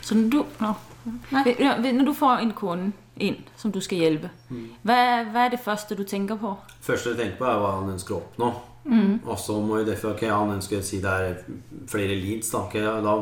Så 0.00 0.16
når 0.16 0.32
du, 0.32 0.42
nå. 0.64 0.74
Når 1.92 2.06
du 2.08 2.16
får 2.16 2.40
inn 2.40 2.56
kunde 2.56 2.94
inn 3.22 3.36
som 3.56 3.70
du 3.70 3.80
skal 3.84 4.00
hjelpe, 4.02 4.30
hva, 4.82 4.96
hva 5.30 5.46
er 5.46 5.54
det 5.54 5.62
første 5.62 5.94
du 5.94 6.04
tenker 6.04 6.38
på? 6.40 6.56
første 6.82 7.12
du 7.12 7.20
tenker 7.20 7.38
på, 7.38 7.46
er 7.46 7.60
hva 7.62 7.76
han 7.80 7.92
ønsker 7.94 8.16
å 8.16 8.22
oppnå. 8.22 8.52
Og 9.24 9.38
så 9.40 9.56
må 9.64 9.78
vi 9.78 9.86
derfor, 9.88 10.12
ok, 10.12 10.26
Han 10.28 10.58
ønsker 10.58 10.82
å 10.82 10.84
si 10.84 10.98
det 11.00 11.08
er 11.08 11.38
flere 11.88 12.18
leads. 12.20 12.50
Da, 12.52 12.66
okay, 12.66 12.82
da 12.84 13.14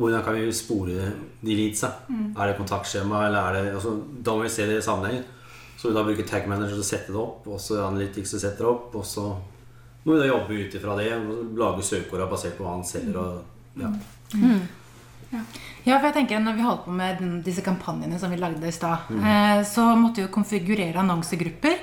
Hvordan 0.00 0.24
kan 0.24 0.36
vi 0.36 0.52
spore 0.52 1.12
de 1.40 1.56
leadsa? 1.56 1.90
Er 2.10 2.50
det 2.50 2.56
kontaktskjema, 2.58 3.26
eller 3.26 3.38
er 3.40 3.56
det 3.56 3.74
altså, 3.74 3.94
Da 4.24 4.34
må 4.36 4.44
vi 4.44 4.52
se 4.52 4.66
det 4.68 4.78
i 4.78 4.84
sammenheng. 4.84 5.22
Så 5.76 5.88
vi 5.88 5.94
da 5.96 6.04
bruker 6.04 6.26
tag 6.28 6.48
manager 6.48 6.76
til 6.76 6.84
å 6.84 6.90
sette 6.90 7.12
det 7.12 7.20
opp, 7.20 7.46
og 7.48 7.60
så 7.60 7.80
Analytics 7.86 8.34
til 8.34 8.40
å 8.40 8.42
sette 8.42 8.60
det 8.60 8.68
opp. 8.68 8.94
Og 9.00 9.06
så 9.08 9.26
må 10.04 10.14
vi 10.14 10.20
da 10.20 10.28
jobbe 10.28 10.56
ut 10.60 10.76
ifra 10.76 10.96
det 11.00 11.08
og 11.16 11.56
lage 11.60 11.84
søkeorda 11.84 12.28
basert 12.28 12.56
på 12.58 12.64
hva 12.64 12.76
han 12.76 12.84
selger. 12.84 13.16
Og, 13.20 13.80
ja. 13.80 13.92
Ja, 15.30 15.44
for 15.98 16.06
jeg 16.10 16.16
tenker 16.18 16.42
når 16.44 16.56
vi 16.58 16.64
holdt 16.66 16.84
på 16.84 16.94
med 16.94 17.18
den, 17.22 17.34
disse 17.46 17.64
kampanjene 17.64 18.18
som 18.20 18.32
vi 18.32 18.38
lagde 18.40 18.68
i 18.68 18.74
stad, 18.74 19.10
eh, 19.16 19.62
så 19.68 19.86
måtte 19.96 20.20
vi 20.20 20.26
jo 20.26 20.32
konfigurere 20.34 21.00
annonsegrupper. 21.02 21.76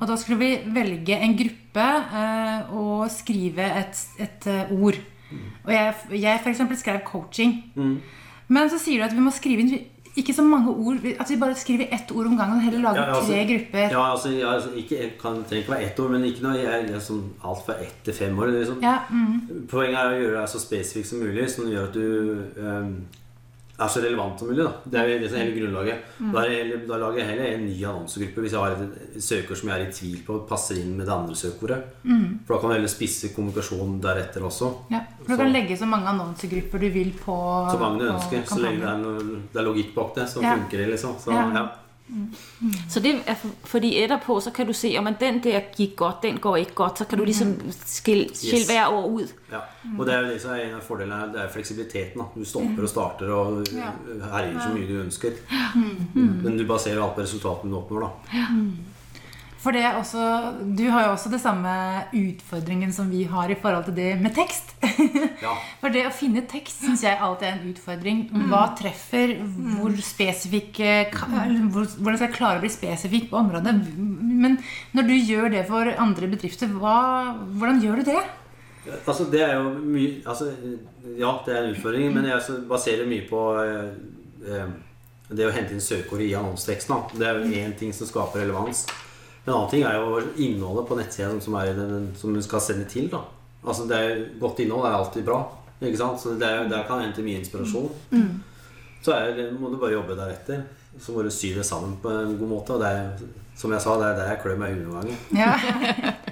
Og 0.00 0.06
da 0.08 0.16
skulle 0.20 0.38
vi 0.42 0.52
velge 0.74 1.18
en 1.18 1.36
gruppe 1.38 1.88
eh, 2.22 2.72
og 2.76 3.06
skrive 3.12 3.66
et, 3.82 4.04
et 4.18 4.48
eh, 4.52 4.72
ord. 4.76 4.98
Og 5.66 5.72
jeg, 5.74 5.94
jeg 6.22 6.40
eksempel 6.46 6.78
skrev 6.78 7.02
coaching. 7.06 7.60
Men 8.46 8.70
så 8.70 8.78
sier 8.78 9.02
du 9.02 9.08
at 9.08 9.14
vi 9.14 9.24
må 9.24 9.32
skrive 9.34 9.64
inn 9.64 9.76
ikke 10.16 10.32
så 10.32 10.42
mange 10.46 10.70
ord, 10.72 11.02
at 11.20 11.30
vi 11.30 11.36
bare 11.36 11.54
skriver 11.54 11.90
ett 11.92 12.12
ord 12.14 12.26
om 12.30 12.36
gangen 12.38 12.60
heller 12.60 12.80
lager 12.80 13.02
Ja, 13.02 13.14
altså- 13.16 13.32
tre 13.32 13.44
grupper. 13.44 13.90
Ja, 13.90 14.12
altså, 14.12 14.30
ja, 14.30 14.54
altså 14.54 14.70
ikke, 14.72 15.10
kan, 15.20 15.44
trenger 15.44 15.62
ikke 15.62 15.72
være 15.72 15.84
ett 15.90 16.00
ord, 16.00 16.10
men 16.10 16.24
ikke 16.24 16.42
noe, 16.42 16.56
jeg, 16.56 17.00
sånn, 17.00 17.24
alt 17.44 17.66
fra 17.66 17.74
ett 17.80 17.98
til 18.04 18.14
fem 18.14 18.38
år. 18.38 18.46
Liksom. 18.46 18.78
Ja, 18.82 18.98
mm, 19.10 19.66
Poenget 19.68 19.98
er 20.00 20.14
å 20.14 20.20
gjøre 20.20 20.40
deg 20.40 20.48
så 20.48 20.60
spesifikt 20.62 21.06
som 21.10 21.18
mulig, 21.20 21.50
som 21.50 21.68
gjør 21.68 21.88
at 21.88 21.92
du 21.92 22.44
ehm, 22.56 22.94
er 23.78 23.88
så 23.92 24.00
relevant 24.00 24.38
som 24.40 24.48
mulig. 24.48 24.64
Da. 24.64 24.72
Det 24.90 25.00
er 25.00 25.18
det 25.20 25.28
som 25.30 25.38
er 25.38 25.44
hele 25.44 25.60
grunnlaget. 25.60 25.98
Da, 26.32 26.44
er 26.48 26.86
da 26.88 26.96
lager 27.02 27.18
jeg 27.20 27.26
heller 27.28 27.48
en 27.54 27.64
ny 27.66 27.76
annonsegruppe 27.84 28.40
hvis 28.44 28.52
jeg 28.56 28.60
har 28.60 28.76
et, 28.76 29.22
søkeord 29.22 29.56
som 29.60 29.68
jeg 29.68 29.76
er 29.80 29.86
i 29.88 29.92
tvil 29.92 30.18
på 30.26 30.38
passer 30.48 30.80
inn 30.80 30.96
med 30.96 31.06
det 31.06 31.12
andre 31.12 31.34
søkeordet. 31.36 31.80
For 32.46 32.54
da 32.54 32.60
kan 32.62 32.70
du 32.70 32.74
heller 32.78 32.88
spisse 32.88 33.32
kommunikasjonen 33.36 34.00
deretter 34.00 34.44
også. 34.48 34.72
ja. 34.90 35.00
For 35.26 35.34
du 35.34 35.42
kan 35.42 35.52
legge 35.52 35.76
så 35.76 35.86
mange 35.90 36.06
annonsegrupper 36.08 36.78
du 36.78 36.88
vil 36.94 37.10
på 37.18 37.36
Så 37.70 37.78
mange 37.80 37.98
du 38.00 38.08
ønsker. 38.12 38.44
Så 38.46 38.60
lenge 38.62 38.80
det 38.80 38.88
er, 38.92 38.98
noe, 39.02 39.40
det 39.52 39.60
er 39.60 39.66
logikk 39.66 39.94
bak 39.94 40.14
det, 40.14 40.28
så 40.28 40.40
Ja. 40.42 40.54
funker 40.56 40.78
det. 40.78 40.88
liksom. 40.94 41.16
Så, 41.18 41.30
Ja. 41.32 41.50
ja. 41.52 41.66
Så 42.88 43.00
det 43.02 43.14
er 43.26 43.34
for- 43.34 43.54
fordi 43.64 43.90
etterpå 44.04 44.40
så 44.40 44.50
kan 44.54 44.66
du 44.66 44.72
se 44.72 44.96
om 44.98 45.08
den 45.20 45.40
der 45.42 45.60
gikk 45.76 45.96
godt, 45.96 46.22
den 46.22 46.38
går 46.38 46.56
ikke 46.56 46.74
godt. 46.74 46.98
Så 46.98 47.04
kan 47.04 47.18
du 47.18 47.24
liksom 47.24 47.56
skille, 47.86 48.28
skille 48.34 48.60
Yes. 48.60 48.66
hver 48.66 48.86
år 48.92 49.08
ut. 49.22 49.34
Ja. 49.52 49.60
Og 49.98 50.06
det 50.06 50.14
er 50.14 50.20
jo 50.22 50.28
det 50.32 50.40
som 50.42 50.50
er 50.50 50.56
en 50.68 50.74
av 50.74 50.80
fordelene 50.82 51.32
det 51.32 51.40
er 51.42 51.48
fleksibiliteten. 51.48 52.18
Da. 52.18 52.24
Du 52.34 52.44
stopper 52.44 52.82
og 52.82 52.88
starter 52.88 53.30
og 53.30 53.66
Ja. 53.74 53.90
herjer 54.30 54.60
så 54.60 54.74
mye 54.74 54.86
du 54.88 55.02
ønsker. 55.02 55.32
Men 56.14 56.56
du 56.58 56.64
baserer 56.66 57.02
alt 57.02 57.14
på 57.16 57.22
resultatene 57.22 57.70
du 57.70 57.76
oppnår. 57.76 58.00
da. 58.00 58.10
For 59.66 59.74
det 59.74 59.80
er 59.82 59.96
også, 59.98 60.22
Du 60.78 60.84
har 60.94 61.08
jo 61.08 61.14
også 61.16 61.30
det 61.32 61.40
samme 61.42 61.70
utfordringen 62.14 62.92
som 62.94 63.08
vi 63.10 63.24
har 63.26 63.50
i 63.50 63.56
forhold 63.58 63.88
til 63.88 63.96
det 63.98 64.12
med 64.22 64.34
tekst. 64.36 64.76
Ja. 65.42 65.52
For 65.82 65.92
det 65.92 66.06
å 66.08 66.12
finne 66.14 66.40
tekst 66.48 66.80
syns 66.86 67.02
jeg 67.04 67.18
alltid 67.20 67.44
er 67.48 67.56
en 67.58 67.66
utfordring. 67.72 68.20
Hva 68.48 68.62
treffer? 68.78 69.34
Hvor 69.76 69.92
spesifikk 70.06 70.78
eller 70.80 71.66
hvor- 71.74 71.90
Hvordan 71.98 72.16
skal 72.16 72.28
jeg 72.30 72.36
klare 72.38 72.60
å 72.60 72.62
bli 72.62 72.70
spesifikk 72.72 73.26
på 73.32 73.36
området? 73.42 73.74
Men 73.98 74.56
når 74.96 75.08
du 75.10 75.14
gjør 75.18 75.50
det 75.52 75.66
for 75.68 75.90
andre 76.06 76.30
bedrifter, 76.32 76.70
hva, 76.72 76.96
hvordan 77.58 77.82
gjør 77.84 78.00
du 78.00 78.10
det? 78.12 78.22
Altså, 79.06 79.26
det 79.30 79.42
er 79.44 79.56
jo 79.58 79.74
mye 79.82 80.22
altså, 80.24 80.48
Ja, 81.18 81.34
det 81.44 81.52
er 81.56 81.62
en 81.66 81.74
utfordring, 81.74 82.14
men 82.14 82.24
jeg 82.30 82.60
baserer 82.70 83.08
mye 83.10 83.26
på 83.28 83.42
eh, 83.60 83.90
eh, 84.46 84.68
det 85.36 85.48
å 85.48 85.52
hente 85.54 85.74
inn 85.74 85.82
søkeord 85.82 86.22
i 86.22 86.32
annonseteksten. 86.38 87.10
Det 87.18 87.26
er 87.26 87.40
jo 87.42 87.50
én 87.66 87.74
ting 87.78 87.92
som 87.92 88.06
skaper 88.06 88.44
relevans. 88.46 88.86
En 89.46 89.52
annen 89.54 89.70
ting 89.70 89.84
er 89.86 89.94
jo 90.00 90.20
innholdet 90.42 90.88
på 90.88 90.96
nettsida 90.98 91.28
som, 91.30 91.40
som, 91.40 91.58
den, 91.78 92.08
som 92.18 92.34
du 92.34 92.42
skal 92.42 92.62
sende 92.64 92.86
til. 92.90 93.06
da. 93.12 93.22
Altså, 93.62 93.86
det 93.86 93.98
er, 93.98 94.24
Godt 94.40 94.58
innhold 94.64 94.88
er 94.88 94.96
alltid 94.98 95.24
bra. 95.26 95.38
ikke 95.80 96.00
sant? 96.00 96.20
Så 96.20 96.34
det 96.34 96.48
er, 96.48 96.68
Der 96.68 96.86
kan 96.88 97.04
hente 97.04 97.22
mye 97.22 97.38
inspirasjon. 97.38 97.90
Så 99.06 99.14
er, 99.14 99.52
må 99.54 99.70
du 99.70 99.78
bare 99.78 99.94
jobbe 99.94 100.18
deretter. 100.18 100.64
Så 100.98 101.12
må 101.14 101.22
du 101.22 101.30
sy 101.30 101.52
det 101.54 101.66
sammen 101.68 101.94
på 102.02 102.10
en 102.10 102.34
god 102.40 102.50
måte. 102.50 102.74
Og 102.74 102.82
det 102.82 102.90
er, 102.90 103.26
som 103.56 103.72
jeg 103.72 103.80
sa, 103.80 103.94
det 103.96 104.06
er 104.10 104.16
der 104.18 104.26
jeg 104.34 104.40
klør 104.42 104.58
meg 104.60 104.74
noen 104.80 104.96
ganger. 104.98 105.20
Ja. 105.32 105.52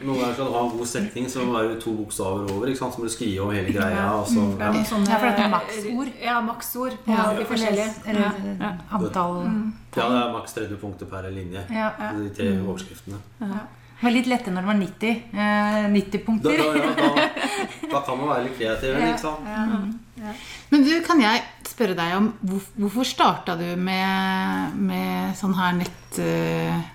Noen 0.05 0.19
ganger 0.21 0.35
skal 0.37 0.49
du 0.51 0.53
ha 0.57 0.63
en 0.65 0.73
god 0.77 0.89
setning, 0.91 1.29
så 1.33 1.45
er 1.61 1.69
det 1.71 1.79
to 1.85 1.95
bokstaver 1.97 2.51
over. 2.53 2.67
ikke 2.69 2.81
sant? 2.83 2.97
Så 2.97 3.01
må 3.01 3.09
du 3.09 3.15
skrive 3.15 3.47
om 3.47 3.55
hele 3.57 3.73
greia. 3.73 4.03
Og 4.19 4.27
så, 4.29 4.43
ja. 4.61 4.73
noen 4.75 4.85
sånne 4.91 5.09
Ja, 5.15 5.21
for 5.23 5.31
det 5.39 5.47
er 5.47 5.55
maksord. 5.55 6.11
Ja, 6.25 6.35
maksord 6.45 6.99
på 7.07 7.15
Ja, 7.17 7.31
de 7.39 7.47
forskjellige. 7.49 7.89
Eller 8.13 8.29
antall 8.99 9.41
ja, 9.95 10.09
det 10.11 10.19
er 10.19 10.33
maks 10.35 10.53
30 10.57 10.77
punkter 10.83 11.07
per 11.07 11.31
linje. 11.31 11.61
ja. 11.71 11.89
De 12.19 12.29
tre 12.35 12.51
overskriftene. 12.61 13.21
Det 13.41 14.09
var 14.11 14.13
litt 14.13 14.27
lettere 14.29 14.53
når 14.53 14.65
det 14.65 14.69
var 14.69 14.79
90. 14.83 15.13
Eh, 15.33 15.85
90 15.95 16.25
punkter. 16.27 16.59
da, 16.59 16.65
da, 16.75 16.89
da, 16.99 17.29
da 17.95 18.01
kan 18.05 18.19
man 18.21 18.29
være 18.35 18.43
litt 18.49 18.57
kreativ. 18.59 18.99
ikke 18.99 19.23
sant? 19.23 20.03
Men 20.75 20.83
du, 20.85 20.91
kan 21.07 21.23
jeg 21.23 21.41
spørre 21.71 21.95
deg 21.97 22.17
om 22.19 22.27
hvorfor 22.83 23.07
starta 23.09 23.55
du 23.57 23.65
med, 23.81 24.75
med 24.77 25.39
sånn 25.39 25.55
her 25.57 25.79
nett... 25.79 26.19
eh, 26.21 26.91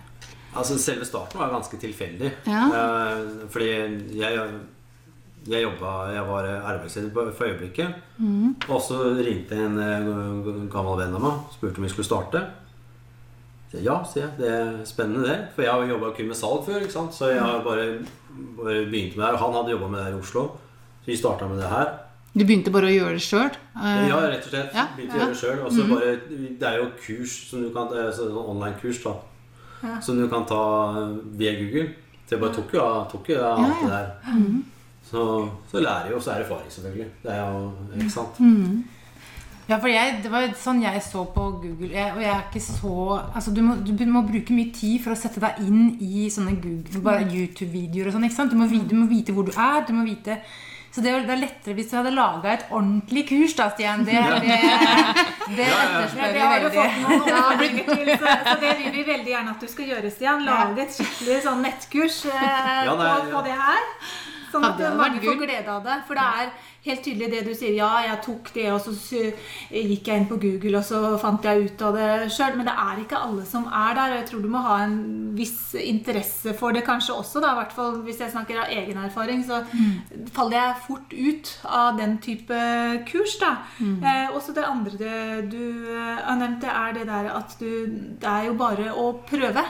Altså, 0.56 0.77
Selve 0.82 1.06
starten 1.06 1.39
var 1.39 1.51
ganske 1.53 1.77
tilfeldig. 1.77 2.32
Ja. 2.50 2.65
Uh, 2.74 3.48
fordi 3.53 3.70
jeg 4.18 4.39
jeg, 5.48 5.63
jobba, 5.63 5.91
jeg 6.12 6.24
var 6.27 6.48
arbeidsledig 6.68 7.12
for 7.13 7.46
øyeblikket. 7.48 7.94
Og 8.68 8.82
så 8.84 8.98
ringte 9.18 9.56
en 9.56 9.77
eh, 9.79 10.10
gammel 10.70 10.98
venn 11.00 11.15
av 11.15 11.24
meg 11.24 11.32
og 11.32 11.53
spurte 11.56 11.79
om 11.79 11.86
vi 11.88 11.91
skulle 11.94 12.10
starte. 12.10 12.41
Så, 13.72 13.79
Ja, 13.86 13.96
sier 14.03 14.25
jeg. 14.25 14.34
Det 14.41 14.50
er 14.50 14.84
spennende, 14.86 15.24
det. 15.29 15.38
For 15.56 15.63
jeg 15.63 15.72
har 15.72 15.88
jobba 15.94 16.12
kun 16.18 16.27
med 16.27 16.38
salg 16.38 16.65
før. 16.68 16.82
ikke 16.84 16.91
sant? 16.98 17.15
Så 17.15 17.32
jeg 17.32 17.39
har 17.41 17.63
bare, 17.63 17.88
bare 18.60 18.84
begynt 18.91 19.15
med 19.15 19.24
det 19.24 19.29
her. 19.32 19.39
Han 19.46 19.53
hadde 19.58 19.74
jobba 19.77 19.88
med 19.88 20.00
det 20.00 20.06
her 20.10 20.18
i 20.18 20.20
Oslo. 20.20 20.46
Så 21.06 21.13
vi 21.13 21.18
starta 21.18 21.48
med 21.48 21.62
det 21.63 21.70
her. 21.72 21.96
Du 22.36 22.44
begynte 22.46 22.72
bare 22.75 22.91
å 22.91 22.94
gjøre 22.94 23.15
det 23.18 23.25
sjøl? 23.25 23.56
Ja, 23.79 24.20
rett 24.29 24.44
og 24.46 24.51
slett. 24.51 24.75
ja, 24.75 24.86
Begynte 24.98 25.15
å 25.15 25.22
gjøre 25.24 25.34
det 25.34 25.39
selv. 25.39 25.63
Og 25.65 25.72
så 25.74 25.88
bare, 25.89 26.12
det 26.60 26.68
er 26.68 26.77
jo 26.84 26.89
kurs 27.00 27.38
som 27.50 27.63
du 27.63 27.72
kan, 27.74 27.89
sånn 28.13 28.36
online-kurs 28.38 29.00
da, 29.08 29.15
Ja. 29.81 30.00
som 30.03 30.17
du 30.19 30.27
kan 30.27 30.45
ta 30.45 30.62
via 31.39 31.55
Google. 31.55 31.89
Så 32.25 32.36
jeg 32.36 32.43
bare 32.43 32.53
tok 32.53 32.74
jo 32.75 32.83
av 32.83 33.09
tok 33.12 33.29
jo 33.31 33.41
av 33.41 33.63
alt 33.63 33.83
det 33.83 33.91
der. 33.93 34.09
Så, 35.09 35.21
så 35.71 35.81
lærer 35.81 36.05
jeg 36.05 36.13
jo, 36.13 36.17
og 36.19 36.24
så 36.24 36.31
er 36.31 36.41
det 36.41 36.45
erfaring, 36.45 36.71
selvfølgelig. 36.71 37.12
Det 37.24 37.31
er 37.33 37.39
jo, 37.50 37.71
ikke 37.98 38.13
sant? 38.13 38.41
Ja, 39.69 39.77
for 39.77 39.89
jeg, 39.89 40.19
det 40.24 40.31
var 40.33 40.48
sånn 40.57 40.81
jeg 40.81 41.01
så 41.05 41.24
på 41.29 41.43
Google. 41.62 41.89
Jeg, 41.93 42.13
og 42.15 42.21
jeg 42.24 42.31
er 42.33 42.45
ikke 42.48 42.62
så 42.63 42.93
altså 43.21 43.53
du, 43.53 43.62
må, 43.62 43.75
du 43.86 44.05
må 44.09 44.24
bruke 44.25 44.53
mye 44.53 44.74
tid 44.74 44.98
for 45.03 45.13
å 45.13 45.17
sette 45.19 45.41
deg 45.43 45.62
inn 45.62 45.91
i 46.01 46.25
sånne 46.33 46.55
YouTube-videoer 46.57 48.09
og 48.09 48.15
sånn. 48.15 48.25
ikke 48.25 48.38
sant? 48.38 48.53
Du 48.53 48.57
må, 48.57 48.65
du 48.65 48.95
må 48.98 49.05
vite 49.09 49.36
hvor 49.36 49.45
du 49.45 49.53
er. 49.53 49.86
du 49.86 49.93
må 49.98 50.07
vite... 50.09 50.41
Så 50.91 51.01
det, 51.05 51.12
er- 51.13 51.25
er 51.29 51.41
lettere 51.43 51.75
hvis 51.77 51.89
du 51.91 51.96
hadde 52.00 52.12
laga 52.15 52.53
et 52.53 52.63
ordentlig 52.72 53.27
kurs, 53.29 53.53
da, 53.60 53.67
Stian. 53.75 54.05
Det, 54.08 54.15
det, 54.15 54.58
det 55.58 55.67
ja. 55.67 55.81
etterspør 55.86 56.34
Det 56.34 56.34
vi 56.34 56.48
veldig. 56.53 57.86
til, 57.91 58.10
så, 58.17 58.34
så 58.48 58.55
det 58.63 58.74
vil 58.79 58.91
vi 58.98 59.03
veldig 59.12 59.31
gjerne 59.36 59.53
at 59.53 59.62
du 59.62 59.67
skal 59.69 59.91
gjøre, 59.93 60.12
Stian. 60.15 60.43
Lage 60.48 60.81
et 60.88 60.98
skikkelig 60.98 61.41
sånn 61.46 61.62
nettkurs 61.65 62.24
eh, 62.31 62.89
på, 62.89 63.13
på 63.36 63.46
det 63.46 63.58
her. 63.62 63.88
Sånn 64.51 64.65
at 64.65 64.82
mange 64.98 65.22
får 65.24 65.39
glede 65.44 65.72
av 65.72 65.84
det. 65.86 65.98
For 66.08 66.18
det 66.20 66.25
er 66.41 66.51
helt 66.86 67.03
tydelig 67.03 67.29
det 67.32 67.41
du 67.46 67.51
sier. 67.53 67.74
Ja, 67.77 67.89
jeg 68.06 68.22
tok 68.25 68.51
det, 68.56 68.65
og 68.72 68.79
så 68.82 68.94
gikk 69.70 70.08
jeg 70.08 70.22
inn 70.22 70.27
på 70.29 70.39
Google, 70.41 70.79
og 70.79 70.86
så 70.88 71.01
fant 71.22 71.44
jeg 71.46 71.68
ut 71.68 71.82
av 71.86 71.98
det 71.98 72.10
sjøl. 72.34 72.56
Men 72.58 72.70
det 72.70 72.75
er 72.86 73.01
ikke 73.03 73.20
alle 73.20 73.46
som 73.50 73.68
er 73.68 73.98
der. 73.98 74.13
Og 74.13 74.18
jeg 74.22 74.27
tror 74.32 74.46
du 74.46 74.50
må 74.53 74.63
ha 74.65 74.77
en 74.86 74.98
viss 75.38 75.74
interesse 75.79 76.53
for 76.58 76.75
det 76.75 76.86
kanskje 76.88 77.18
også, 77.20 77.44
da. 77.44 77.53
I 77.53 77.60
hvert 77.62 77.75
fall 77.75 78.00
hvis 78.08 78.22
jeg 78.24 78.34
snakker 78.34 78.63
av 78.63 78.74
egen 78.74 78.98
erfaring, 79.03 79.44
så 79.46 79.62
faller 80.36 80.58
jeg 80.60 80.79
fort 80.88 81.13
ut 81.13 81.53
av 81.65 82.00
den 82.00 82.18
type 82.24 82.63
kurs, 83.12 83.38
da. 83.41 83.51
Eh, 83.79 84.32
også 84.36 84.56
det 84.56 84.65
andre 84.65 85.41
du 85.51 85.62
eh, 85.94 86.18
har 86.25 86.39
nevnt, 86.39 86.62
det 86.63 86.72
er 86.74 86.94
det 86.98 87.06
der 87.10 87.29
at 87.36 87.56
du 87.60 87.70
Det 88.20 88.27
er 88.27 88.46
jo 88.50 88.53
bare 88.60 88.91
å 88.96 89.12
prøve. 89.29 89.63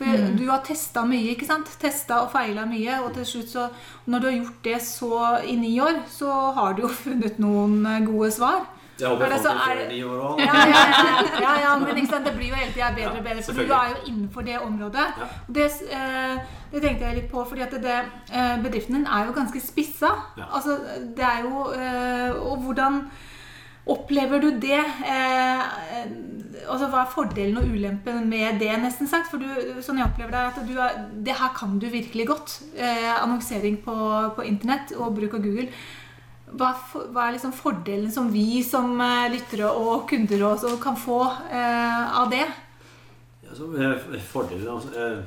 For 0.00 0.26
Du 0.38 0.46
har 0.48 0.62
testa 0.64 1.02
mye, 1.04 1.34
ikke 1.34 1.44
sant? 1.46 1.68
Testa 1.80 2.22
og 2.24 2.30
feila 2.32 2.64
mye. 2.64 3.02
Og 3.04 3.12
til 3.18 3.26
slutt 3.28 3.50
så 3.52 3.66
Når 4.08 4.18
du 4.22 4.26
har 4.30 4.36
gjort 4.38 4.60
det 4.64 4.78
så 4.82 5.22
i 5.44 5.56
ni 5.60 5.74
år, 5.80 6.02
så 6.08 6.32
har 6.56 6.72
du 6.78 6.82
jo 6.86 6.88
funnet 7.04 7.38
noen 7.38 7.82
eh, 7.86 8.00
gode 8.08 8.30
svar. 8.32 8.62
Jeg 9.00 9.08
håper 9.08 9.30
folk 9.32 9.32
jeg 9.32 9.44
det 9.44 9.52
er 9.72 9.78
det- 9.78 9.88
ni 9.94 10.02
år 10.04 10.18
òg. 10.28 10.40
Ja, 10.44 10.56
ja, 10.68 10.80
ja, 10.92 11.12
ja, 11.40 11.52
ja 11.60 11.76
men 11.80 11.96
ikke 11.96 12.10
sant? 12.10 12.26
det 12.26 12.34
blir 12.36 12.48
jo 12.50 12.54
hele 12.58 12.72
tida 12.74 12.90
bedre 12.96 13.18
og 13.18 13.24
bedre. 13.24 13.42
For 13.46 13.52
du 13.68 13.72
er 13.72 13.88
jo 13.94 13.96
innenfor 14.10 14.44
det 14.44 14.58
området. 14.60 15.06
Ja. 15.22 15.28
Det, 15.48 15.68
eh, 15.92 16.36
det 16.72 16.82
tenkte 16.82 17.06
jeg 17.08 17.16
litt 17.16 17.30
på, 17.32 17.44
fordi 17.48 17.62
at 17.64 17.72
det, 17.80 17.94
eh, 18.32 18.56
bedriften 18.62 18.94
din 18.98 19.06
er 19.06 19.26
jo 19.26 19.32
ganske 19.32 19.60
spissa. 19.64 20.10
Ja. 20.36 20.44
Altså, 20.52 20.76
det 21.16 21.24
er 21.24 21.40
jo 21.48 21.64
eh, 21.72 22.30
Og 22.50 22.56
hvordan 22.66 23.00
opplever 23.94 24.40
du 24.42 24.50
det? 24.62 24.78
Eh, 24.80 25.62
eh, 25.98 26.10
altså, 26.70 26.88
hva 26.92 27.02
er 27.04 27.12
fordelen 27.14 27.58
og 27.60 27.70
ulempen 27.70 28.28
med 28.30 28.60
det, 28.62 28.72
nesten 28.82 29.08
sagt? 29.10 29.30
For 29.32 29.42
du, 29.42 29.80
sånn 29.82 29.98
jeg 30.00 30.06
opplever 30.10 30.34
det, 30.36 30.42
at 30.50 30.60
du 30.68 30.74
er, 30.78 31.00
det 31.26 31.34
her 31.40 31.50
kan 31.56 31.78
du 31.82 31.88
virkelig 31.90 32.26
godt. 32.30 32.58
Eh, 32.76 33.08
annonsering 33.22 33.80
på, 33.84 33.96
på 34.36 34.46
internett 34.46 34.94
og 34.98 35.14
bruk 35.18 35.34
av 35.38 35.42
Google. 35.44 35.68
Hva, 36.50 36.72
for- 36.90 37.06
hva 37.14 37.28
er 37.28 37.36
liksom 37.36 37.52
fordelen 37.54 38.10
som 38.10 38.30
vi 38.34 38.62
som 38.66 38.96
eh, 39.00 39.28
lyttere 39.34 39.68
og 39.70 40.08
kunder 40.10 40.46
også 40.54 40.72
kan 40.82 40.96
få 40.98 41.20
eh, 41.50 42.16
av 42.22 42.30
det? 42.32 42.46
Ja, 43.46 43.54
så, 43.54 43.68
eh, 43.78 44.18
Fordelen 44.32 44.66
altså, 44.70 44.90
eh, 44.94 45.20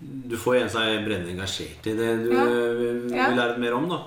Du 0.00 0.36
får 0.40 0.56
en 0.62 0.70
er 0.80 1.02
brennende 1.04 1.34
engasjert 1.34 1.84
i 1.90 1.92
det 1.98 2.06
du 2.24 2.30
eh, 2.32 3.16
Ja. 3.16 3.26
vil 3.28 3.36
lære 3.38 3.58
mer 3.60 3.74
om. 3.76 3.88
da. 3.90 3.98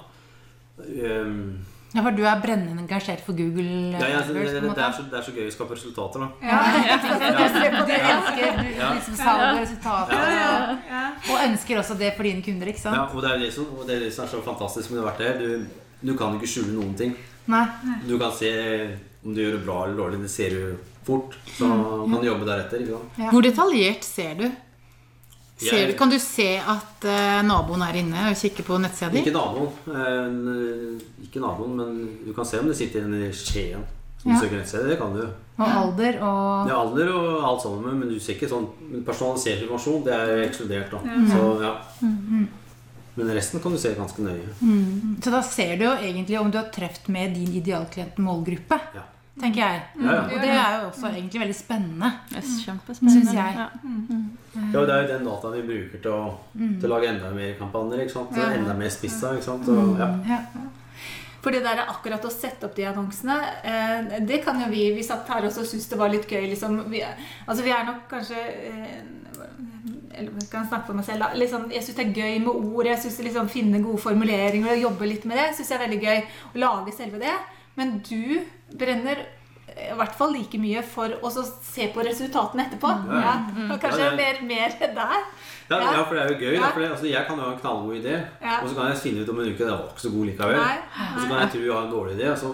Um, 0.80 1.60
Ja, 1.94 2.02
for 2.02 2.16
du 2.18 2.24
er 2.26 2.40
brennende 2.42 2.82
engasjert 2.82 3.22
for 3.22 3.38
Google. 3.38 3.94
ja, 3.94 4.08
ja, 4.10 4.22
så 4.26 4.34
det, 4.34 4.46
det, 4.50 4.62
det, 4.66 4.82
er 4.82 4.94
så, 4.98 5.04
det 5.12 5.18
er 5.20 5.26
så 5.28 5.34
gøy 5.36 5.46
å 5.46 5.54
skape 5.54 5.76
resultater. 5.78 6.24
da. 6.24 6.30
Ja, 6.42 6.62
Du 7.88 7.94
elsker 7.94 8.64
liksom 8.96 9.18
salg 9.20 9.44
og 9.52 9.60
resultater. 9.62 10.24
ja, 10.34 10.78
ja. 10.90 11.04
Og 11.30 11.44
ønsker 11.52 11.80
også 11.84 11.98
det 12.00 12.14
for 12.18 12.26
dine 12.26 12.42
kunder, 12.46 12.72
ikke 12.74 12.82
sant? 12.82 12.98
Ja, 12.98 13.06
og 13.14 13.22
det 13.22 13.32
er 13.36 13.44
det 13.46 13.52
som, 13.54 13.70
og 13.78 13.86
det 13.88 13.98
er 14.00 14.06
det 14.08 14.12
som 14.16 14.26
er 14.26 14.32
så 14.34 14.42
fantastisk 14.46 14.90
med 14.94 15.04
det 15.04 15.06
verktøyet. 15.12 15.40
Du, 15.44 16.10
du 16.10 16.18
kan 16.18 16.34
ikke 16.40 16.50
skjule 16.50 16.74
noen 16.80 16.98
ting. 17.00 17.14
Nei. 17.52 17.64
Du 18.10 18.18
kan 18.22 18.34
se 18.36 18.50
om 19.24 19.36
du 19.36 19.44
gjør 19.44 19.58
det 19.60 19.64
bra 19.68 19.78
eller 19.86 20.00
dårlig. 20.02 20.22
Det 20.26 20.32
ser 20.34 20.58
du 20.58 20.76
fort. 21.06 21.38
Så 21.58 21.68
kan 21.70 22.18
du 22.20 22.28
jobbe 22.28 22.48
deretter. 22.50 22.82
ikke 22.84 22.98
sant? 22.98 23.22
Ja. 23.22 23.30
Hvor 23.36 23.46
detaljert 23.46 24.08
ser 24.08 24.34
du? 24.40 24.48
Ser 25.58 25.92
kan 25.98 26.10
du 26.10 26.18
se 26.20 26.58
at 26.60 27.06
eh, 27.06 27.42
naboen 27.46 27.82
er 27.86 27.94
inne 28.02 28.30
og 28.32 28.36
kikker 28.36 28.66
på 28.68 28.80
nettsida 28.82 29.12
di? 29.14 29.22
Ikke 29.22 29.34
naboen, 29.36 29.70
eh, 29.88 31.28
ikke 31.28 31.40
naboen, 31.44 31.76
men 31.78 32.00
du 32.26 32.34
kan 32.34 32.46
se 32.46 32.60
om 32.60 32.68
det 32.68 32.76
sitter 32.78 33.06
en 33.06 33.14
i 33.14 33.30
Skien 33.32 33.84
som 34.22 34.32
Ja. 34.32 34.40
søker 34.40 34.58
nettsida, 34.60 34.88
Det 34.90 34.98
kan 35.00 35.14
du. 35.14 35.22
Og 35.60 35.68
alder 35.70 36.18
og 36.24 36.68
er 36.70 36.74
alder 36.74 37.10
og 37.14 37.44
alt 37.44 37.62
sammen, 37.62 38.00
men 38.00 38.10
du 38.10 38.20
ser 38.20 38.34
ikke 38.34 38.50
sånn 38.50 38.68
personalisert 39.06 39.62
informasjon. 39.64 40.04
Det 40.04 40.14
er 40.14 40.44
ekskludert. 40.50 40.90
da. 40.92 40.98
Så, 41.30 41.62
ja. 41.62 41.74
Men 43.16 43.30
resten 43.36 43.60
kan 43.62 43.72
du 43.72 43.78
se 43.78 43.94
ganske 43.94 44.18
nøye. 44.26 44.50
Så 45.22 45.30
da 45.32 45.42
ser 45.46 45.78
du 45.78 45.84
jo 45.86 45.92
egentlig 45.92 46.40
om 46.40 46.50
du 46.50 46.58
har 46.58 46.72
truffet 46.74 47.08
med 47.14 47.36
din 47.36 47.54
idealklient 47.62 48.18
målgruppe, 48.18 48.80
Ja. 48.96 49.04
Tenker 49.42 49.62
jeg. 49.64 49.82
Ja, 49.98 50.14
ja. 50.14 50.22
Og 50.28 50.44
det 50.44 50.52
er 50.52 50.76
jo 50.78 50.90
også 50.92 51.10
egentlig 51.10 51.42
veldig 51.42 51.56
spennende. 51.58 52.12
Det 52.30 52.38
er 52.38 52.50
kjempespennende. 52.66 53.16
Synes 53.16 53.34
jeg. 53.34 53.56
Ja. 53.58 53.68
ja, 54.54 54.84
Det 54.86 54.94
er 54.96 55.02
jo 55.02 55.10
den 55.14 55.26
dataen 55.30 55.56
vi 55.58 55.64
bruker 55.72 56.04
til 56.06 56.14
å, 56.14 56.22
til 56.54 56.88
å 56.88 56.94
lage 56.94 57.10
enda 57.10 57.34
mer 57.34 57.56
kampanjer. 57.60 58.06
ikke 58.06 58.16
sant? 58.20 58.38
Ja. 58.38 58.52
Enda 58.60 58.78
mer 58.78 58.94
spissa. 58.94 59.34
ikke 59.34 59.48
sant? 59.48 59.72
Og, 59.74 59.98
ja. 60.00 60.12
Ja. 60.30 60.68
For 61.44 61.52
det 61.52 61.64
der 61.66 61.82
akkurat 61.84 62.24
å 62.24 62.32
sette 62.32 62.70
opp 62.70 62.78
de 62.78 62.86
annonsene, 62.88 63.36
eh, 63.68 64.14
det 64.24 64.38
kan 64.46 64.62
jo 64.62 64.70
vi 64.72 64.86
Vi 64.96 65.04
satt 65.04 65.28
her 65.28 65.44
også 65.44 65.66
og 65.66 65.68
syntes 65.68 65.90
det 65.92 66.00
var 66.00 66.14
litt 66.14 66.30
gøy. 66.30 66.46
Liksom. 66.54 66.78
Vi, 66.94 67.02
altså 67.48 67.66
vi 67.66 67.74
er 67.76 67.90
nok 67.90 68.06
kanskje 68.12 68.40
eh, 68.40 69.02
eller 70.14 70.32
jeg 70.38 70.50
kan 70.52 70.68
snakke 70.70 70.86
for 70.88 70.98
meg 70.98 71.06
selv 71.08 71.26
da. 71.26 71.32
Liksom, 71.34 71.66
jeg 71.74 71.84
syns 71.84 71.98
det 71.98 72.06
er 72.06 72.18
gøy 72.22 72.40
med 72.46 72.54
ord. 72.54 72.86
Jeg 72.86 73.02
synes 73.02 73.20
liksom 73.28 73.50
Finne 73.50 73.82
gode 73.84 74.02
formuleringer 74.02 74.76
og 74.76 74.84
jobbe 74.86 75.10
litt 75.10 75.26
med 75.26 75.40
det. 75.42 75.50
Synes 75.58 75.72
jeg 75.72 75.80
er 75.80 75.86
veldig 75.88 76.02
gøy 76.04 76.20
Å 76.54 76.62
lage 76.64 76.96
selve 76.96 77.22
det. 77.24 77.34
Men 77.76 77.96
du 78.06 78.38
brenner 78.80 79.18
eh, 79.68 79.92
i 79.94 79.96
hvert 79.98 80.16
fall 80.18 80.34
like 80.34 80.58
mye 80.60 80.82
for 80.84 81.10
å 81.22 81.30
se 81.34 81.88
på 81.94 82.04
resultatene 82.06 82.66
etterpå. 82.68 82.90
Ja. 83.10 83.22
Ja. 83.24 83.34
Og 83.74 83.80
kanskje 83.82 84.04
Ja, 84.04 84.10
det 84.12 84.18
mer, 84.18 84.42
mer 84.50 84.70
der. 85.00 85.24
Ja, 85.70 85.80
Ja. 85.80 85.94
ja, 85.96 86.04
for 86.04 86.16
det 86.16 86.24
er 86.24 86.30
jo 86.34 86.38
gøy. 86.42 86.54
Ja. 86.58 86.62
Da, 86.62 86.72
for 86.76 86.80
det, 86.84 86.90
altså, 86.92 87.08
jeg 87.10 87.26
kan 87.28 87.38
jo 87.40 87.44
ha 87.48 87.54
en 87.54 87.60
knallgod 87.60 87.96
idé, 88.02 88.18
Ja. 88.42 88.60
og 88.62 88.70
så 88.70 88.76
kan 88.76 88.92
jeg 88.92 88.98
finne 89.06 89.24
ut 89.24 89.30
om 89.30 89.40
en 89.40 89.48
uke 89.54 89.64
det 89.64 89.72
var 89.72 89.88
ikke 89.94 90.06
så 90.06 90.12
god 90.14 90.26
likevel. 90.30 90.58
Nei, 90.60 90.78
Og 91.16 91.20
så 91.22 91.28
kan 91.30 91.40
jeg 91.40 91.52
tro 91.56 91.60
jeg 91.64 91.74
har 91.74 91.84
en 91.88 91.92
dårlig 91.98 92.16
idé, 92.20 92.30
og 92.32 92.38
så, 92.38 92.52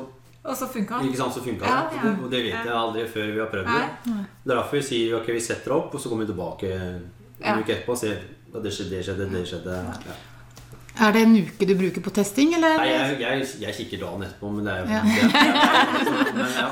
Og 0.49 0.55
så 0.55 0.67
funka 0.71 0.99
ikke 1.03 1.17
sant, 1.19 1.33
så 1.35 1.41
funka 1.43 1.65
Ja, 1.67 1.79
det. 1.91 1.97
ja. 2.03 2.11
Og 2.23 2.29
det 2.31 2.43
vet 2.45 2.65
jeg 2.65 2.75
aldri 2.83 3.07
før 3.11 3.25
vi 3.33 3.39
har 3.39 3.49
prøvd 3.51 3.65
det. 3.73 3.85
Nei. 4.13 4.23
Det 4.45 4.51
er 4.53 4.55
derfor 4.61 4.77
vi 4.77 4.81
sier 4.87 5.15
ok, 5.19 5.27
vi 5.35 5.39
setter 5.43 5.71
opp, 5.75 5.93
og 5.95 5.99
så 6.01 6.09
kommer 6.09 6.25
vi 6.25 6.31
tilbake 6.33 6.69
en 6.79 7.11
Ja. 7.43 7.57
uke 7.59 7.73
etterpå 7.75 7.89
og 7.91 7.97
ser 7.97 8.15
at 8.55 8.63
det 8.63 8.71
skjedde, 8.71 8.89
det 8.95 9.03
skjedde, 9.05 9.27
det 9.33 9.43
skjedde. 9.47 9.75
Ja. 10.07 10.13
Er 10.99 11.13
det 11.15 11.21
en 11.23 11.35
uke 11.37 11.65
du 11.69 11.75
bruker 11.79 12.01
på 12.03 12.11
testing, 12.13 12.53
eller? 12.57 12.75
Nei, 12.81 12.87
jeg, 12.91 13.19
jeg, 13.21 13.45
jeg 13.61 13.75
kikker 13.77 14.01
dagen 14.03 14.25
etterpå, 14.27 14.49
men 14.51 14.65
det 14.65 14.73
er 14.73 14.79
jo 14.79 14.85
Ja. 14.89 15.03
men, 16.35 16.49
ja. 16.57 16.67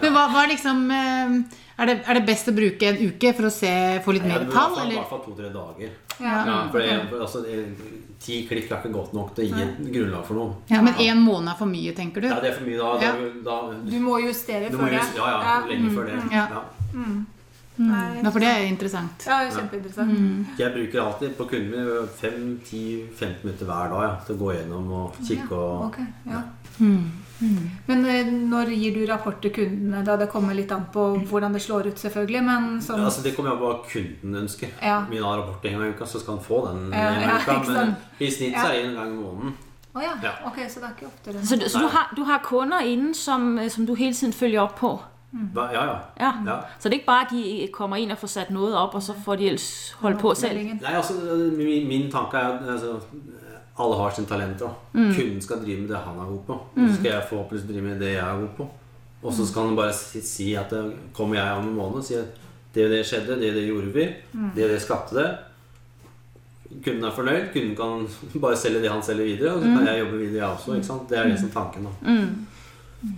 Men 0.00 0.14
hva, 0.14 0.22
hva 0.32 0.44
er 0.44 0.48
liksom 0.54 0.80
eh, 0.94 1.34
er 1.82 1.90
det, 1.90 1.96
er 2.06 2.18
det 2.20 2.24
best 2.28 2.48
å 2.48 2.54
bruke 2.56 2.88
en 2.88 2.98
uke 3.02 3.32
for 3.36 3.48
å 3.48 3.52
se, 3.52 3.72
få 4.04 4.14
litt 4.16 4.24
Ja, 4.24 4.38
mer 4.38 4.46
tall, 4.52 4.78
i 4.86 4.94
hvert 4.96 5.10
fall 5.10 5.22
to-tre 5.26 5.50
dager. 5.54 5.92
Ja. 6.22 6.34
Ja, 6.46 6.56
for 6.70 6.78
det, 6.84 6.96
for, 7.10 7.20
altså, 7.26 7.44
det- 7.44 8.00
Ti 8.24 8.36
klikk 8.48 8.70
er 8.72 8.78
ikke 8.80 8.92
godt 8.94 9.10
nok 9.12 9.34
til 9.36 9.44
å 9.44 9.56
gi 9.58 9.62
et 9.66 9.80
grunnlag 9.92 10.22
for 10.24 10.38
noe. 10.38 10.54
Ja, 10.70 10.78
men 10.80 10.94
én 11.02 11.18
måned 11.20 11.50
er 11.50 11.58
for 11.58 11.68
mye, 11.68 11.90
tenker 11.92 12.22
du? 12.24 12.28
Ja, 12.30 12.38
det 12.40 12.52
er 12.52 12.56
for 12.56 12.64
mye 12.64 12.78
da. 12.78 12.92
Ja. 13.02 13.10
da, 13.44 13.56
da 13.74 13.90
Du 13.90 13.98
må 14.00 14.14
justere 14.22 14.70
du 14.72 14.78
må 14.80 14.86
det. 14.88 14.94
just, 15.02 15.18
ja, 15.18 15.26
ja, 15.34 15.56
lenge 15.68 15.90
før 15.92 16.06
det. 16.08 16.20
Ja. 16.32 16.46
Ja. 16.54 16.62
Nei, 17.76 18.20
Ja, 18.22 18.30
for 18.30 18.38
det 18.38 18.48
er 18.48 18.66
interessant. 18.68 19.24
Ja, 19.26 19.40
kjempeinteressant. 19.50 20.58
Jeg 20.58 20.72
bruker 20.76 21.00
alltid 21.02 21.32
på 21.36 21.44
kunden 21.50 21.70
min 21.70 22.08
5-10-15 22.20 23.42
minutter 23.44 23.66
hver 23.66 23.88
dag 23.90 24.02
ja, 24.06 24.12
til 24.26 24.36
å 24.36 24.38
gå 24.44 24.52
gjennom 24.54 24.92
og 25.00 25.16
kikke 25.26 25.58
og 25.58 25.88
okay, 25.88 26.06
ja. 26.30 26.42
Men 27.86 28.04
eh, 28.08 28.28
når 28.30 28.70
gir 28.78 28.94
du 28.94 29.02
rapport 29.10 29.40
til 29.42 29.50
kundene? 29.52 30.04
da 30.06 30.14
Det 30.16 30.28
kommer 30.32 30.54
litt 30.56 30.70
an 30.72 30.86
på 30.94 31.02
hvordan 31.28 31.52
det 31.52 31.62
slår 31.62 31.90
ut, 31.90 31.98
selvfølgelig. 32.00 32.42
Men 32.46 32.80
som... 32.82 32.98
Ja, 33.02 33.08
altså 33.10 33.22
Det 33.26 33.34
kommer 33.36 33.52
an 33.52 33.58
på 33.60 33.68
hva 33.68 33.80
kunden 33.90 34.38
ønsker. 34.44 34.70
Ja. 34.82 35.00
Min 35.10 35.22
har 35.26 35.38
rapport 35.42 35.64
en 35.66 35.74
gang 35.76 35.90
i 35.90 35.94
uka, 35.96 36.06
så 36.06 36.20
skal 36.22 36.38
han 36.38 36.44
få 36.46 36.60
den 36.70 36.86
Ja, 36.94 37.08
en 37.10 37.20
gang 37.20 37.28
ja, 37.28 37.36
i 37.36 37.42
uka. 37.42 37.72
Men 37.74 37.94
i 38.20 38.30
snitt 38.30 38.54
så 38.56 38.68
er 38.70 38.78
det 38.78 38.84
en 38.88 38.94
gang 39.00 39.12
i 39.12 39.18
måneden. 39.18 39.56
Oh, 39.94 40.02
ja. 40.02 40.14
Ja. 40.22 40.32
Ok, 40.48 40.56
så 40.70 40.80
det 40.82 40.88
er 40.88 40.94
ikke 40.96 41.06
oftere. 41.10 41.42
Så, 41.46 41.56
du- 41.60 41.68
så 41.68 41.78
du, 41.84 41.86
har, 41.92 42.08
du 42.16 42.22
har 42.30 42.40
kunder 42.42 42.80
innen 42.82 43.14
som, 43.14 43.58
som 43.70 43.86
du 43.86 43.94
hele 43.94 44.14
tiden 44.14 44.32
følger 44.34 44.62
opp 44.64 44.78
på? 44.80 44.94
Hva- 45.54 45.72
Ja, 45.72 45.84
ja. 45.84 45.98
Ja. 46.20 46.32
ja. 46.46 46.56
Så 46.78 46.88
det 46.88 46.92
er 46.96 47.00
ikke 47.00 47.06
bare, 47.06 47.24
at 47.26 47.30
de 47.34 47.68
kommer 47.72 47.96
inn 47.98 48.10
og 48.14 48.18
får 48.18 48.28
satt 48.28 48.50
noe 48.54 48.72
opp, 48.78 48.94
og 48.94 49.02
så 49.02 49.14
får 49.24 49.36
de 49.40 49.48
ellers 49.48 49.94
holde 50.00 50.18
på 50.20 50.34
selv? 50.38 50.58
Nei, 50.82 50.94
altså 50.94 51.14
min, 51.56 51.88
min 51.88 52.10
tanke 52.12 52.36
er 52.38 52.52
at 52.54 52.68
altså, 52.76 53.00
alle 53.78 53.96
har 53.98 54.10
sine 54.14 54.26
talenter. 54.30 54.66
da. 54.68 55.00
Kunden 55.16 55.40
skal 55.42 55.58
drive 55.64 55.80
med 55.80 55.88
det 55.88 55.96
han 56.04 56.18
er 56.22 56.28
god 56.30 56.42
på. 56.46 56.52
Og 56.76 56.88
så 56.88 56.94
skal 56.94 57.10
jeg 57.10 57.22
forhåpentligvis 57.28 57.68
drive 57.70 57.82
med 57.88 58.00
det 58.00 58.12
jeg 58.14 58.22
er 58.28 58.40
god 58.40 58.48
på. 58.56 58.68
Og 59.24 59.32
så 59.32 59.46
skal 59.48 59.66
han 59.66 59.76
bare 59.76 59.92
si, 59.92 60.20
si 60.20 60.54
at 60.54 60.70
det, 60.70 60.84
kommer 61.16 61.36
jeg 61.36 61.58
om 61.58 61.68
en 61.68 61.74
måned 61.76 61.96
og 61.98 62.04
sier 62.04 62.20
at 62.22 62.40
det 62.74 62.84
og 62.84 62.90
det 62.90 63.02
skjedde, 63.06 63.40
det 63.40 63.48
og 63.50 63.54
det 63.58 63.66
gjorde 63.66 63.92
vi, 63.94 64.04
det 64.54 64.64
og 64.64 64.70
det 64.70 64.82
skapte 64.82 65.14
det. 65.16 65.28
Kunden 66.84 67.04
er 67.04 67.10
fornøyd. 67.14 67.44
Kunden 67.52 67.76
kan 67.76 68.06
bare 68.44 68.56
selge 68.56 68.82
det 68.82 68.90
han 68.90 69.02
selger 69.02 69.24
videre, 69.24 69.54
og 69.54 69.62
så 69.62 69.68
kan 69.76 69.86
jeg 69.86 70.00
jobbe 70.00 70.18
videre, 70.18 70.34
jeg 70.42 70.56
også. 70.56 70.74
ikke 70.74 70.86
sant? 70.86 71.08
Det 71.10 71.18
er 71.18 71.28
det 71.28 71.38
som 71.40 71.48
er 71.48 71.52
tanken. 71.52 71.84
da. 71.84 72.16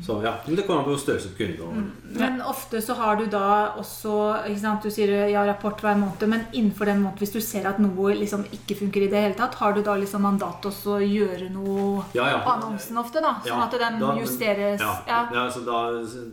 Så 0.02 0.22
ja, 0.24 0.32
men 0.46 0.56
Det 0.56 0.66
kommer 0.66 0.80
an 0.82 0.86
på 0.88 0.96
størrelse 0.98 1.28
på 1.32 1.36
kunden. 1.38 1.60
Og, 1.62 2.18
Men 2.18 2.40
ofte 2.42 2.80
så 2.82 2.94
har 2.98 3.16
du 3.16 3.26
da 3.26 3.72
også 3.78 4.44
ikke 4.48 4.60
sant, 4.60 4.82
Du 4.82 4.90
sier 4.90 5.28
ja, 5.30 5.44
rapport 5.46 5.80
hver 5.80 5.96
måned, 5.98 6.26
men 6.28 6.46
innenfor 6.52 6.84
den 6.86 7.02
måneden, 7.02 7.18
hvis 7.18 7.32
du 7.32 7.40
ser 7.40 7.66
at 7.68 7.78
noe 7.78 8.14
liksom 8.14 8.44
ikke 8.52 8.76
funker 8.80 9.02
i 9.04 9.08
det 9.12 9.20
hele 9.22 9.34
tatt, 9.34 9.54
har 9.54 9.72
du 9.72 9.82
da 9.82 9.94
liksom 9.96 10.22
mandat 10.22 10.62
også 10.64 10.96
å 10.98 11.00
gjøre 11.04 11.50
noe 11.52 12.04
Ja, 12.14 12.26
ja. 12.30 12.38
på 12.44 12.50
annonsen 12.56 12.98
ofte? 12.98 13.20
da, 13.22 13.34
Sånn 13.44 13.46
Ja, 13.58 13.64
at 13.64 13.70
den 13.78 14.00
da- 14.00 14.14
justeres? 14.18 14.80
Ja, 14.80 15.28
Ja. 15.32 15.48
så 15.50 15.64
da, 15.64 15.78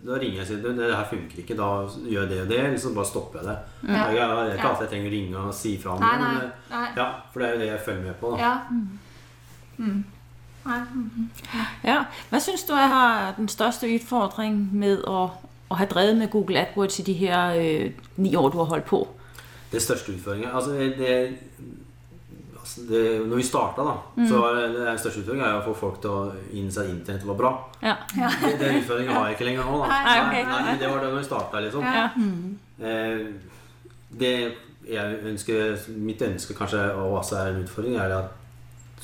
da 0.06 0.18
ringer 0.20 0.38
jeg 0.38 0.42
og 0.42 0.48
sier 0.48 0.62
"Du, 0.62 0.74
det 0.74 0.96
her 0.96 1.06
funker 1.06 1.38
ikke, 1.44 1.56
da 1.56 1.70
gjør 1.88 2.22
jeg 2.22 2.30
det 2.30 2.42
og 2.42 2.48
det. 2.50 2.60
Eller 2.66 2.78
så 2.78 2.94
bare 2.96 3.06
stopper 3.06 3.40
jeg 3.40 3.48
det. 3.48 3.58
Ja. 3.90 3.94
Jeg, 4.08 4.16
jeg, 4.16 4.30
det 4.30 4.52
er 4.54 4.58
ikke 4.58 4.70
alltid 4.70 4.88
jeg 4.88 4.90
trenger 4.90 5.10
å 5.10 5.16
ringe 5.18 5.48
og 5.48 5.54
si 5.54 5.78
fra 5.78 5.92
om 5.92 6.00
det. 6.00 6.20
Men, 6.20 6.92
ja, 6.98 7.08
for 7.32 7.40
det 7.40 7.50
er 7.50 7.54
jo 7.54 7.60
det 7.60 7.68
jeg 7.68 7.80
følger 7.86 8.04
med 8.04 8.20
på. 8.20 8.32
da. 8.32 8.38
Ja. 8.38 8.58
Mm. 9.78 10.04
Nei. 10.66 10.80
Ja. 11.84 12.04
Hva 12.30 12.40
synes 12.40 12.64
du 12.68 12.74
er 12.78 13.34
den 13.38 13.50
største 13.52 13.90
utfordring 13.92 14.60
med 14.72 15.04
å, 15.10 15.26
å, 15.68 15.76
ha 15.76 15.88
drevet 15.90 16.18
med 16.18 16.32
Google 16.32 16.62
AdWords 16.64 17.02
i 17.02 17.08
de 17.08 17.16
her 17.20 17.58
øh, 17.60 18.10
ni 18.24 18.36
år, 18.40 18.50
du 18.54 18.60
har 18.62 18.72
holdt 18.72 18.90
på? 18.90 19.04
Det 19.74 19.82
største 19.82 20.14
utfordringen 20.14 20.52
altså 20.54 20.76
det, 20.78 21.14
altså 22.60 22.82
det, 22.90 23.04
Når 23.28 23.36
vi 23.36 23.46
starta, 23.48 23.86
da, 23.88 24.26
så 24.30 24.42
var 24.42 24.60
det, 24.60 24.68
det 24.78 25.00
største 25.02 25.24
utfordringen 25.24 25.48
er 25.48 25.58
å 25.58 25.66
få 25.66 25.74
folk 25.78 26.02
til 26.04 26.14
å 26.14 26.22
innse 26.54 26.84
at 26.84 26.92
internett 26.94 27.26
var 27.28 27.40
bra. 27.40 27.56
Ja. 27.82 27.98
Det, 28.14 28.54
den 28.62 28.84
utfordringen 28.84 29.18
har 29.18 29.32
jeg 29.32 29.40
ikke 29.40 29.50
lenger 29.50 29.72
nå. 29.72 29.82
da. 29.82 29.90
Nei, 29.90 30.20
okay. 30.28 30.46
Nei, 30.52 30.62
men 30.70 30.80
det 30.84 30.92
var 30.94 31.02
det 31.04 31.10
når 31.10 31.18
vi 31.20 31.26
starta, 31.28 31.66
liksom. 31.66 31.90
Ja. 31.90 32.06
Eh, 32.84 33.26
det 34.14 34.36
jeg 34.88 35.20
ønsker, 35.24 35.76
mitt 35.96 36.22
ønske 36.22 36.56
kanskje 36.58 36.82
og 37.00 37.18
også 37.20 37.38
er 37.40 37.52
en 37.52 37.62
utfordring, 37.64 37.96
er 37.98 38.16
at 38.18 38.40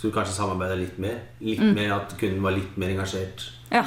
du 0.01 0.11
kanskje 0.15 0.33
samarbeide 0.37 0.77
litt 0.79 0.99
mer. 0.99 1.17
Litt 1.41 1.59
mer 1.75 1.91
At 1.97 2.13
kunden 2.19 2.41
var 2.43 2.51
litt 2.55 2.77
mer 2.77 2.89
engasjert. 2.95 3.49
Ja. 3.71 3.83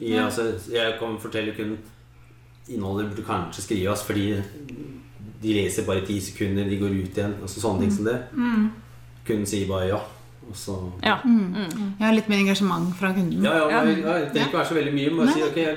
I, 0.00 0.16
altså, 0.18 0.48
jeg 0.72 0.98
kan 0.98 1.18
fortelle 1.22 1.54
kunden 1.56 1.78
innholdet 2.68 3.12
burde 3.12 3.22
kanskje 3.28 3.62
skrives 3.62 4.02
fordi 4.02 4.42
de 5.42 5.52
leser 5.54 5.84
bare 5.86 6.02
i 6.02 6.06
ti 6.08 6.16
sekunder, 6.20 6.64
de 6.66 6.78
går 6.80 6.94
ut 6.96 7.16
igjen. 7.20 7.34
Altså 7.42 7.60
sånne 7.62 7.80
ting 7.84 7.92
som 7.94 8.04
det. 8.08 8.16
Kunden 9.26 9.46
sier 9.46 9.68
bare 9.70 9.88
ja. 9.92 10.00
Og 10.48 10.54
så 10.54 10.74
Ja. 11.02 11.16
Mm. 11.24 11.94
har 12.00 12.12
litt 12.14 12.28
mer 12.28 12.38
engasjement 12.38 12.92
fra 12.96 13.12
kunden. 13.12 13.42
Ja, 13.44 13.52
ja, 13.58 13.68
Ja. 13.70 13.84
men, 13.84 13.98
ja, 14.02 14.12
det 14.18 14.32
trenger 14.32 14.46
ikke 14.48 14.58
være 14.58 14.68
så 14.68 14.74
veldig 14.74 14.94
mye. 14.94 15.16
Bare 15.16 15.32
si 15.32 15.42
ok, 15.42 15.56
jeg 15.56 15.76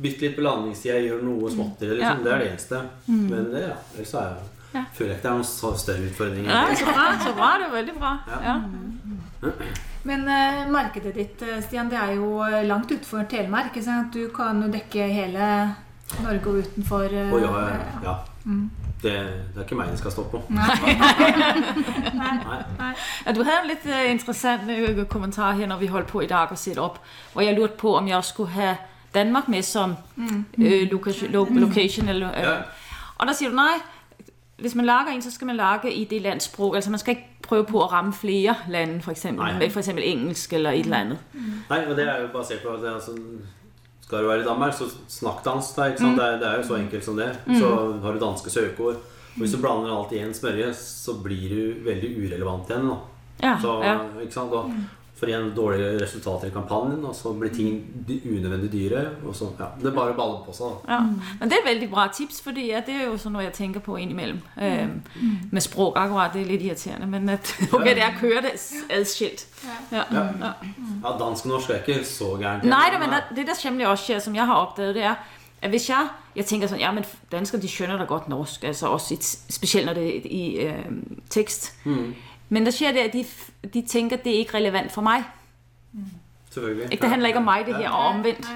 bytter 0.00 0.20
litt 0.26 0.36
på 0.36 0.42
landingstida, 0.42 1.00
gjør 1.04 1.22
noe 1.22 1.50
småtteri. 1.50 1.96
Liksom. 1.98 2.18
Ja. 2.18 2.24
Det 2.24 2.32
er 2.32 2.38
det 2.38 2.50
eneste. 2.52 2.82
Men 3.08 3.50
det, 3.52 3.62
ja, 3.68 3.76
ellers 3.96 4.14
er 4.14 4.28
jeg, 4.28 4.36
Ja. 4.74 4.84
føler 4.92 5.08
jeg 5.10 5.16
ikke 5.16 5.22
det 5.22 5.30
er 5.30 5.36
noen 5.36 5.78
større 5.78 6.06
utfordringer. 6.10 6.50
Ja, 6.50 6.74
så 6.74 6.84
bra, 6.84 7.04
så 7.24 7.34
bra, 7.36 7.50
det 7.58 7.66
er 7.66 7.74
veldig 7.76 7.98
bra. 7.98 8.12
Ja. 8.44 8.60
Ja. 9.42 9.50
Men 10.06 10.28
eh, 10.28 10.70
markedet 10.70 11.14
ditt, 11.14 11.42
eh, 11.42 11.62
Stian, 11.62 11.90
det 11.90 11.98
er 11.98 12.12
jo 12.14 12.40
eh, 12.46 12.62
langt 12.66 12.90
utenfor 12.92 13.26
Telemark. 13.30 13.72
Ikke 13.72 13.84
sant? 13.84 14.14
Du 14.14 14.28
kan 14.34 14.62
jo 14.62 14.70
dekke 14.72 15.08
hele 15.10 15.74
Norge 16.22 16.46
og 16.46 16.60
utenfor. 16.62 17.04
eh, 17.10 17.32
oh, 17.32 17.42
ja, 17.42 17.50
ja. 18.04 18.14
Det, 19.02 19.12
det 19.12 19.58
er 19.58 19.64
ikke 19.66 19.76
meg 19.76 19.90
det 19.90 19.98
skal 19.98 20.14
stå 20.14 20.22
på. 20.30 20.40
Nei. 20.48 20.68
nei. 22.16 22.92
du 23.36 23.42
hadde 23.42 23.58
en 23.60 23.68
lidt 23.68 23.84
uh, 23.90 24.10
interessant 24.10 24.70
kommentar 25.10 25.52
her, 25.58 25.66
når 25.66 25.82
vi 25.82 25.90
holdt 25.92 26.08
på 26.08 26.22
i 26.24 26.30
dag 26.30 26.50
og 26.50 26.58
satte 26.58 26.82
opp. 26.82 26.98
Og 27.34 27.44
jeg 27.44 27.58
lurte 27.58 27.76
på, 27.76 27.96
om 27.98 28.08
jeg 28.08 28.24
skulle 28.24 28.54
ha 28.54 28.74
Danmark 29.14 29.48
med 29.48 29.62
som 29.62 29.96
uh, 30.16 30.64
location, 30.90 31.30
lo, 31.30 31.44
location. 31.50 32.08
Eller, 32.08 32.30
uh, 32.30 32.42
Ja. 32.46 32.56
Og 33.16 33.26
da 33.28 33.32
sier 33.32 33.48
du, 33.52 33.56
nej, 33.56 33.80
hvis 34.58 34.74
man 34.74 34.86
lager 34.86 35.12
en, 35.12 35.22
så 35.22 35.30
skal 35.30 35.46
man 35.46 35.56
lage 35.56 35.92
i 35.92 36.04
det 36.04 36.22
lands 36.22 36.44
sprog. 36.44 36.74
Altså 36.74 36.90
man 36.90 36.98
skal 36.98 37.16
ikke 37.16 37.28
prøve 37.42 37.66
på 37.68 37.82
å 37.82 37.88
ramme 37.92 38.12
flere 38.16 38.54
lande, 38.72 39.02
for 39.04 39.12
eksempel, 39.12 39.58
med 39.58 39.70
for 39.70 39.98
engelsk 39.98 40.52
eller 40.52 40.70
et 40.70 40.86
eller 40.86 40.96
annet. 40.96 41.18
Nei, 41.70 41.82
men 41.84 41.96
det 41.96 42.06
er 42.08 42.22
jo 42.22 42.30
basert 42.32 42.62
på 42.64 42.72
at 42.72 42.80
det, 42.80 42.94
altså, 42.94 43.12
skal 44.00 44.22
du 44.22 44.28
være 44.30 44.40
i 44.40 44.46
Danmark, 44.46 44.74
så 44.74 44.88
snakk 45.08 45.44
dansk. 45.44 45.76
Da, 45.76 45.90
ikke 45.90 46.04
sant? 46.04 46.16
Det, 46.16 46.24
er, 46.24 46.38
det 46.40 46.48
er 46.48 46.56
jo 46.62 46.68
så 46.70 46.78
enkelt 46.80 47.04
som 47.04 47.20
det. 47.20 47.28
Så 47.58 47.70
har 48.02 48.16
du 48.16 48.22
danske 48.22 48.50
søkeord. 48.50 49.02
Og 49.36 49.42
hvis 49.42 49.52
du 49.52 49.60
blander 49.60 49.92
alt 49.92 50.12
i 50.16 50.22
en 50.24 50.34
smørje, 50.34 50.70
så 50.78 51.18
blir 51.20 51.50
du 51.52 51.84
veldig 51.84 52.14
urelevant 52.16 52.70
igjen. 52.70 52.88
Da. 52.88 52.96
Ja, 53.42 53.56
Så, 53.60 53.74
ja. 53.84 53.98
ikke 54.22 54.32
sant? 54.32 54.52
Og 54.56 54.70
får 55.16 55.30
igjen 55.30 55.46
dårlige 55.56 55.92
resultater 56.02 56.50
i 56.50 56.52
kampanjen, 56.52 57.04
og 57.08 57.14
så 57.16 57.32
blir 57.32 57.52
ting 57.54 57.78
unødvendig 58.08 58.68
dyre. 58.72 59.04
Og 59.24 59.36
så, 59.36 59.48
ja, 59.58 59.70
det 59.80 59.88
er 59.88 59.94
bare 59.96 60.12
å 60.12 60.18
balle 60.18 60.42
på 60.44 60.52
seg. 60.56 60.74
Ja, 60.88 60.98
men 61.40 61.52
det 61.52 61.56
er 61.56 61.64
veldig 61.64 61.88
bra 61.92 62.06
tips, 62.12 62.42
for 62.44 62.58
ja, 62.60 62.82
det 62.84 62.98
er 62.98 63.06
jo 63.06 63.16
sånn 63.20 63.32
noe 63.36 63.46
jeg 63.46 63.54
tenker 63.56 63.84
på 63.84 63.96
indimellem. 64.02 64.42
Øh, 64.60 64.92
med 65.50 65.64
språk 65.64 65.96
akkurat, 65.96 66.36
det 66.36 66.42
er 66.44 66.50
litt 66.50 66.66
irriterende, 66.68 67.08
men 67.08 67.32
at, 67.32 67.54
ok, 67.70 67.86
det 67.86 67.96
er 67.96 68.10
at 68.10 68.20
køre 68.20 68.44
det 68.44 68.52
adskilt. 68.92 69.46
Ja. 69.64 70.04
Ja. 70.12 70.26
Ja, 70.42 71.16
dansk 71.16 71.48
og 71.48 71.54
norsk 71.54 71.72
er 71.72 71.80
ikke 71.80 72.04
så 72.04 72.34
gærent. 72.36 72.68
Nei, 72.68 72.84
det, 72.92 73.00
men 73.00 73.16
det 73.32 73.48
der 73.48 73.64
nemlig 73.64 73.88
også 73.88 74.10
skjer, 74.10 74.22
som 74.28 74.36
jeg 74.36 74.46
har 74.46 74.66
oppdaget, 74.66 74.94
det 74.94 75.08
er, 75.14 75.16
at 75.62 75.72
hvis 75.72 75.88
jeg, 75.88 76.08
jeg 76.36 76.44
tenker 76.46 76.68
sånn, 76.68 76.80
ja, 76.82 76.92
men 76.92 77.06
danskere, 77.32 77.62
de 77.62 77.72
skjønner 77.72 77.96
da 77.96 78.04
godt 78.04 78.28
norsk, 78.28 78.64
altså 78.68 78.92
også 78.92 79.16
i, 79.16 79.18
specielt 79.56 79.88
når 79.88 79.96
det 79.96 80.06
er 80.06 80.26
i 80.28 80.44
øh, 80.66 80.96
tekst. 81.32 81.72
Mm. 81.88 82.12
Men 82.48 82.64
der 82.64 82.70
sker 82.70 82.92
det, 82.92 82.98
at 82.98 83.12
de, 83.12 83.24
de 83.74 83.82
tænker, 83.86 84.16
det 84.16 84.34
er 84.34 84.38
ikke 84.38 84.54
relevant 84.54 84.92
for 84.92 85.02
mig. 85.02 85.24
Selvfølgelig. 86.50 86.92
Ikke, 86.92 87.02
det 87.02 87.10
handler 87.10 87.26
ikke 87.26 87.38
om 87.38 87.44
mig, 87.44 87.66
det 87.66 87.76
her, 87.76 87.90
og 87.90 88.06
omvendt. 88.06 88.48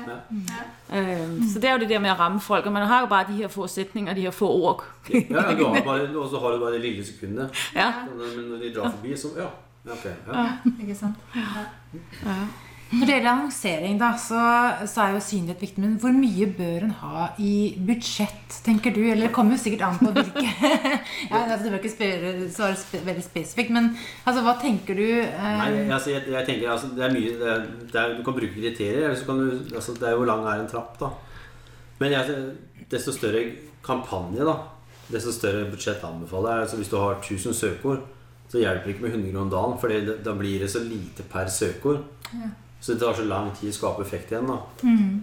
Ja. 0.91 1.23
Øh, 1.23 1.43
så 1.53 1.61
det 1.61 1.69
er 1.69 1.73
jo 1.73 1.79
det 1.79 1.89
der 1.89 1.99
med 1.99 2.11
at 2.11 2.19
ramme 2.19 2.41
folk, 2.41 2.67
og 2.67 2.73
man 2.73 2.87
har 2.87 3.01
jo 3.01 3.07
bare 3.07 3.25
de 3.29 3.33
her 3.33 3.49
få 3.49 3.67
sætninger, 3.67 4.15
de 4.15 4.21
her 4.21 4.31
få 4.31 4.49
ord. 4.51 4.85
Ja, 5.11 5.19
ja, 5.31 5.59
du 5.59 5.65
har 5.67 5.83
bare, 5.85 6.19
og 6.19 6.31
så 6.31 6.39
har 6.39 6.49
du 6.49 6.61
bare 6.61 6.73
det 6.73 6.81
lille 6.81 7.05
sekundet. 7.05 7.71
Ja. 7.75 7.93
Men 8.37 8.45
når 8.51 8.57
de 8.57 8.75
drar 8.75 8.91
forbi, 8.91 9.17
så 9.17 9.29
ja. 9.37 9.43
ja, 9.87 9.93
ok. 9.93 10.35
Ja. 10.35 10.47
Ikke 10.81 10.95
sant? 10.95 11.17
Når 12.91 13.07
det 13.07 13.15
gjelder 13.15 13.31
annonsering, 13.31 13.99
da, 14.01 14.09
så, 14.19 14.39
så 14.91 15.03
er 15.05 15.13
jo 15.15 15.21
synlighet 15.23 15.61
viktig. 15.63 15.83
Men 15.85 15.93
hvor 16.03 16.11
mye 16.15 16.49
bør 16.59 16.87
en 16.89 16.95
ha 16.99 17.27
i 17.39 17.53
budsjett, 17.87 18.57
tenker 18.67 18.91
du? 18.97 19.05
Eller 19.05 19.29
det 19.29 19.35
kommer 19.37 19.55
jo 19.55 19.61
sikkert 19.63 19.85
an 19.87 19.99
på 20.01 20.11
hvilke 20.17 20.43
ja, 21.31 21.43
altså, 21.45 21.61
Du 21.63 21.69
bør 21.69 21.79
ikke 21.79 21.93
spørre, 21.93 22.33
svare 22.51 22.79
sp 22.81 22.97
veldig 23.07 23.23
spesifikt, 23.23 23.71
men 23.77 23.93
altså, 24.25 24.43
hva 24.43 24.57
tenker 24.59 24.99
du? 24.99 25.05
eh, 25.23 25.61
Nei, 25.61 25.69
altså, 25.87 26.11
jeg, 26.17 26.25
jeg 26.35 26.49
tenker 26.49 26.73
altså, 26.75 26.91
det 26.97 27.05
er 27.07 27.15
mye 27.15 27.37
det 27.39 27.53
er, 27.53 27.63
det 27.93 28.01
er, 28.03 28.17
Du 28.19 28.25
kan 28.27 28.37
bruke 28.41 28.57
kriterier. 28.57 29.05
Eller 29.05 29.21
så 29.21 29.29
kan 29.29 29.39
du, 29.39 29.53
altså, 29.71 29.95
det 30.01 30.09
er 30.09 30.17
jo 30.17 30.23
hvor 30.25 30.31
lang 30.33 30.43
er 30.51 30.65
en 30.65 30.71
trapp, 30.73 30.97
da. 30.99 31.13
Men 32.01 32.17
jeg, 32.17 32.39
desto 32.91 33.15
større 33.15 33.45
kampanje, 33.87 34.43
da, 34.49 34.57
desto 35.13 35.31
større 35.37 35.69
budsjett 35.71 36.03
anbefaler 36.09 36.57
jeg. 36.57 36.67
Altså, 36.67 36.81
hvis 36.81 36.91
du 36.91 36.97
har 36.99 37.21
1000 37.21 37.55
søkeord, 37.55 38.03
så 38.51 38.59
hjelper 38.59 38.89
det 38.91 38.97
ikke 38.97 39.07
med 39.07 39.15
100 39.15 39.31
kroner 39.37 39.55
dagen, 39.55 39.79
for 39.79 40.19
da 40.27 40.35
blir 40.35 40.65
det 40.65 40.73
så 40.75 40.83
lite 40.83 41.23
per 41.31 41.47
søkeord. 41.55 42.03
Så 42.81 42.93
det 42.95 43.01
tar 43.01 43.15
så 43.15 43.25
lang 43.29 43.51
tid 43.57 43.71
å 43.71 43.77
skape 43.77 44.03
effekt 44.03 44.33
igjen. 44.33 44.47
Da 44.49 44.59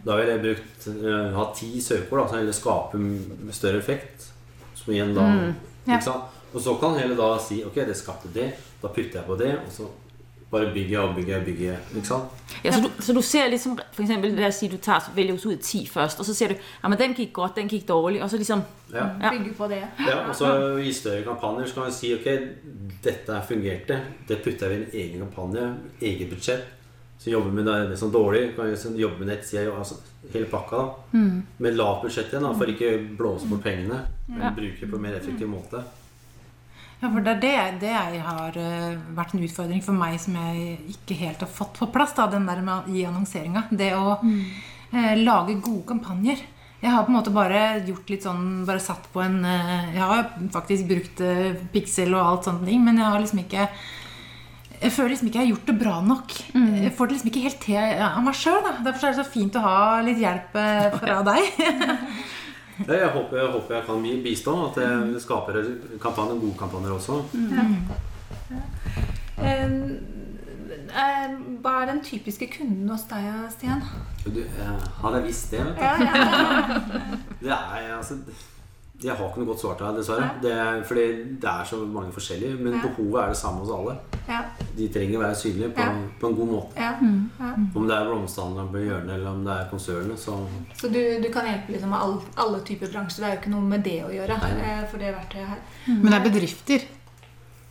Da 0.05 0.17
ville 0.19 0.35
jeg 0.35 0.43
brukt 0.45 0.87
uh, 0.87 1.33
ha 1.33 1.45
ti 1.57 1.81
søkeord, 1.81 2.27
som 2.27 2.35
så 2.35 2.41
heller 2.41 2.53
skape 2.53 3.01
større 3.51 3.81
effekt. 3.81 4.27
Som 4.75 4.93
igjen 4.93 5.15
da 5.17 5.27
Ja. 5.87 5.95
ikke 5.95 6.03
sant? 6.03 6.23
Og 6.53 6.61
så 6.61 6.75
kan 6.79 6.97
heller 6.99 7.15
da 7.15 7.37
si 7.39 7.63
ok, 7.65 7.75
det 7.87 7.95
skapte 7.97 8.29
det, 8.33 8.51
da 8.81 8.87
putter 8.87 9.19
jeg 9.19 9.25
på 9.27 9.35
det, 9.39 9.55
og 9.65 9.71
så 9.71 9.87
bare 10.51 10.71
bygger 10.73 10.91
jeg 10.91 10.99
og 11.09 11.15
bygger 11.15 11.33
jeg 11.33 11.39
og 11.39 11.45
bygger. 11.45 11.79
Ikke 11.95 12.07
sant? 12.07 12.23
Ja, 12.63 12.71
så, 12.71 12.81
du, 12.81 13.01
så 13.03 13.13
du 13.13 13.21
ser 13.21 13.49
liksom, 13.51 13.75
for 13.93 14.03
eksempel, 14.05 14.37
det 14.37 14.53
si 14.55 14.69
du 14.71 14.77
tar, 14.77 15.01
så 15.03 15.11
velger 15.15 15.33
vælger 15.35 15.47
ud 15.51 15.57
10 15.57 15.87
først, 15.91 16.19
og 16.19 16.25
så 16.25 16.33
ser 16.33 16.53
du, 16.53 16.55
ja, 16.83 16.87
men 16.87 16.99
den 16.99 17.15
gikk 17.17 17.33
godt, 17.33 17.55
den 17.55 17.67
gikk 17.67 17.87
dårlig. 17.87 18.23
og 18.23 18.29
så 18.29 18.37
liksom 18.37 18.61
Ja. 18.93 19.05
Ja. 19.21 19.31
Bygge 19.31 19.53
på 19.53 19.67
det. 19.67 19.83
Ja, 20.07 20.29
og 20.29 20.35
så 20.35 20.77
I 20.77 20.93
større 20.93 21.23
kampanjer 21.23 21.65
så 21.67 21.73
kan 21.73 21.85
vi 21.85 21.91
si 21.91 22.13
ok, 22.13 22.27
dette 23.03 23.41
fungerte. 23.47 23.99
Det 24.27 24.41
putter 24.43 24.69
jeg 24.69 24.79
i 24.79 24.83
en 24.83 24.89
egen 24.93 25.19
kampanje, 25.19 25.73
eget 26.01 26.29
budsjett. 26.29 26.76
Så 27.27 27.33
jobber 27.33 27.51
med 27.51 27.65
det 27.67 27.97
som 27.99 28.07
er 28.07 28.13
dårlig. 28.13 28.41
Kan 28.55 28.69
jobber 28.71 28.99
jobbe 29.01 29.19
med 29.25 29.27
nettsida, 29.33 29.71
altså 29.75 29.97
hele 30.31 30.47
pakka. 30.47 30.77
da 31.11 31.17
Med 31.59 31.75
lavt 31.75 32.05
budsjett 32.05 32.31
igjen, 32.31 32.45
da, 32.47 32.53
for 32.55 32.71
ikke 32.71 32.91
blåse 33.19 33.49
bort 33.49 33.63
pengene. 33.65 33.97
Men 34.29 34.41
Ja. 34.41 34.51
bruke 34.55 34.79
det 34.79 34.89
på 34.91 34.95
en 34.95 35.01
mer 35.01 35.17
effektiv 35.19 35.49
måte. 35.51 35.83
Ja, 37.01 37.09
for 37.11 37.19
det 37.21 37.33
er 37.35 37.41
det, 37.41 37.79
det 37.81 37.91
jeg 37.91 38.21
har 38.25 38.55
eh, 38.57 38.95
vært 39.13 39.33
en 39.35 39.43
utfordring 39.43 39.83
for 39.83 39.93
meg 39.93 40.19
som 40.19 40.33
jeg 40.39 40.79
ikke 40.95 41.17
helt 41.19 41.43
har 41.43 41.47
fått 41.51 41.77
på 41.77 41.91
plass. 41.91 42.13
Da, 42.15 42.27
den 42.31 42.47
der 42.47 42.61
med, 42.61 42.87
I 42.89 43.03
annonseringa. 43.05 43.67
Det 43.69 43.91
å 43.93 44.17
eh, 44.93 45.15
lage 45.19 45.59
gode 45.61 45.85
kampanjer. 45.85 46.37
Jeg 46.81 46.91
har 46.93 47.03
på 47.03 47.11
en 47.11 47.17
måte 47.19 47.33
bare 47.33 47.83
gjort 47.85 48.09
litt 48.09 48.21
sånn 48.23 48.63
Bare 48.65 48.79
satt 48.79 49.07
på 49.11 49.17
en 49.23 49.39
eh, 49.49 49.95
Jeg 49.95 50.03
har 50.05 50.27
faktisk 50.53 50.85
brukt 50.85 51.21
eh, 51.25 51.55
Pixel 51.73 52.13
og 52.13 52.21
alt 52.21 52.45
sånt, 52.45 52.61
men 52.61 52.97
jeg 53.01 53.05
har 53.05 53.19
liksom 53.19 53.39
ikke 53.41 53.67
jeg 54.77 54.93
føler 54.93 55.09
liksom 55.13 55.29
ikke 55.29 55.39
jeg 55.39 55.47
har 55.47 55.53
gjort 55.55 55.69
det 55.71 55.75
bra 55.79 55.93
nok. 56.05 56.33
Jeg 56.53 56.91
får 56.97 57.07
det 57.09 57.15
liksom 57.15 57.29
ikke 57.31 57.45
helt 57.47 57.61
til 57.63 58.01
av 58.07 58.19
meg 58.25 58.35
sjøl. 58.37 58.67
Derfor 58.85 59.07
er 59.07 59.15
det 59.15 59.19
så 59.19 59.31
fint 59.31 59.57
å 59.57 59.63
ha 59.63 59.77
litt 60.05 60.19
hjelp 60.21 60.57
eh, 60.61 60.97
fra 60.99 61.21
deg. 61.31 61.47
Ja, 62.85 62.93
jeg, 62.93 63.09
håper, 63.15 63.39
jeg 63.41 63.53
håper 63.55 63.75
jeg 63.79 63.85
kan 63.87 64.05
bistå. 64.25 64.53
At 64.67 64.77
jeg 64.83 65.23
skaper 65.23 65.57
kampanjer, 66.03 66.37
gode 66.43 66.59
kampanjer 66.59 66.93
også. 66.93 67.23
Eh, 69.37 69.71
eh, 71.05 71.33
hva 71.63 71.73
er 71.81 71.89
den 71.91 72.03
typiske 72.05 72.49
kunden 72.53 72.91
hos 72.93 73.07
deg, 73.09 73.31
Stian? 73.55 73.81
Du, 74.27 74.43
eh, 74.43 74.85
hadde 75.01 75.23
jeg 75.23 75.27
visst 75.31 75.55
det, 75.55 75.63
vet 75.65 75.75
du. 75.77 75.81
Ja, 75.81 75.95
ja. 76.05 76.13
Det 77.41 77.53
er 77.53 77.91
altså 77.97 78.21
Jeg 79.03 79.13
har 79.13 79.27
ikke 79.29 79.37
noe 79.43 79.45
godt 79.51 79.59
svar 79.61 79.75
til 79.77 79.85
deg, 79.85 79.97
dessverre. 79.99 80.27
Det 80.41 80.51
er, 80.57 80.79
fordi 80.89 81.01
det 81.41 81.49
er 81.51 81.63
så 81.69 81.77
mange 81.85 82.11
forskjellige. 82.15 82.55
Men 82.59 82.73
Ja. 82.73 82.79
behovet 82.87 83.23
er 83.23 83.27
det 83.27 83.37
samme 83.37 83.59
hos 83.61 83.69
alle. 83.69 83.93
ja, 84.27 84.39
De 84.75 84.87
trenger 84.89 85.19
å 85.19 85.21
være 85.21 85.35
synlige 85.35 85.69
på, 85.75 85.79
Ja. 85.81 85.93
på 86.19 86.27
en 86.29 86.35
god 86.35 86.47
måte. 86.47 86.75
ja, 86.75 86.91
ja. 87.39 87.53
Om 87.75 87.87
det 87.87 87.95
er 87.95 88.05
blomsterhandleren 88.09 88.71
på 88.73 88.81
hjørnet, 88.87 89.13
eller 89.13 89.29
om 89.29 89.43
det 89.45 89.53
er 89.53 89.67
konsernet. 89.71 90.17
Så 90.17 90.47
Så 90.75 90.87
du, 90.91 91.21
du 91.21 91.29
kan 91.31 91.45
hjelpe 91.45 91.71
liksom 91.73 91.89
med 91.89 91.99
all, 91.99 92.21
alle 92.37 92.59
typer 92.65 92.87
bransjer. 92.87 93.21
Det 93.21 93.23
er 93.29 93.35
jo 93.35 93.41
ikke 93.41 93.49
noe 93.55 93.61
med 93.69 93.83
det 93.83 94.01
å 94.03 94.09
gjøre. 94.09 94.41
Nei. 94.41 94.51
eh, 94.65 94.85
For 94.89 94.97
det 94.97 95.13
verktøyet 95.15 95.47
her. 95.47 95.59
Men 95.87 96.05
det 96.11 96.13
er 96.13 96.29
bedrifter. 96.31 96.81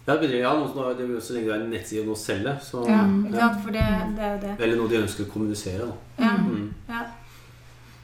ja, 0.06 0.14
bedrifter. 0.14 0.38
ja, 0.40 0.52
noe, 0.54 1.20
så 1.20 1.34
lenge 1.34 1.46
det 1.46 1.54
er 1.56 1.64
en 1.64 1.70
nettside 1.70 2.00
og 2.00 2.06
noe 2.06 2.14
å 2.14 2.18
selge, 2.18 2.60
så 2.62 2.86
Ja, 2.86 3.02
ja. 3.38 3.48
For 3.58 3.70
det, 3.72 3.82
det 4.14 4.22
er 4.24 4.32
jo 4.38 4.40
det. 4.46 4.60
Eller 4.60 4.76
noe 4.76 4.88
de 4.88 5.02
ønsker 5.02 5.24
å 5.26 5.30
kommunisere. 5.32 5.78
Da. 5.90 6.24
Ja, 6.24 6.36
Mm. 6.36 6.72
ja. 6.88 7.02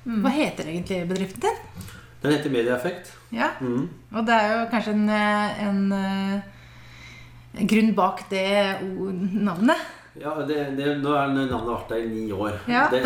Hva 0.06 0.28
heter 0.30 0.64
egentlig 0.66 1.08
bedriften 1.08 1.40
din? 1.40 1.56
Den 2.22 2.32
heter 2.32 2.50
Medieeffekt. 2.50 3.12
Ja. 3.34 3.48
Mm. 3.60 3.88
Og 4.14 4.26
det 4.26 4.34
er 4.34 4.52
jo 4.52 4.66
kanskje 4.70 4.92
en, 4.94 5.08
eh, 5.10 5.62
en, 5.66 5.92
eh, 5.92 6.40
en 7.60 7.68
grunn 7.68 7.94
bak 7.94 8.30
det 8.30 8.78
navnet. 9.32 9.76
Ja, 10.20 10.34
det, 10.46 10.76
det, 10.76 10.98
nå 11.02 11.14
er 11.16 11.32
navnet 11.32 11.66
vært 11.66 11.88
der 11.88 12.04
i 12.04 12.08
ni 12.12 12.32
år. 12.32 12.60
Ja. 12.68 12.86
Det, 12.92 13.02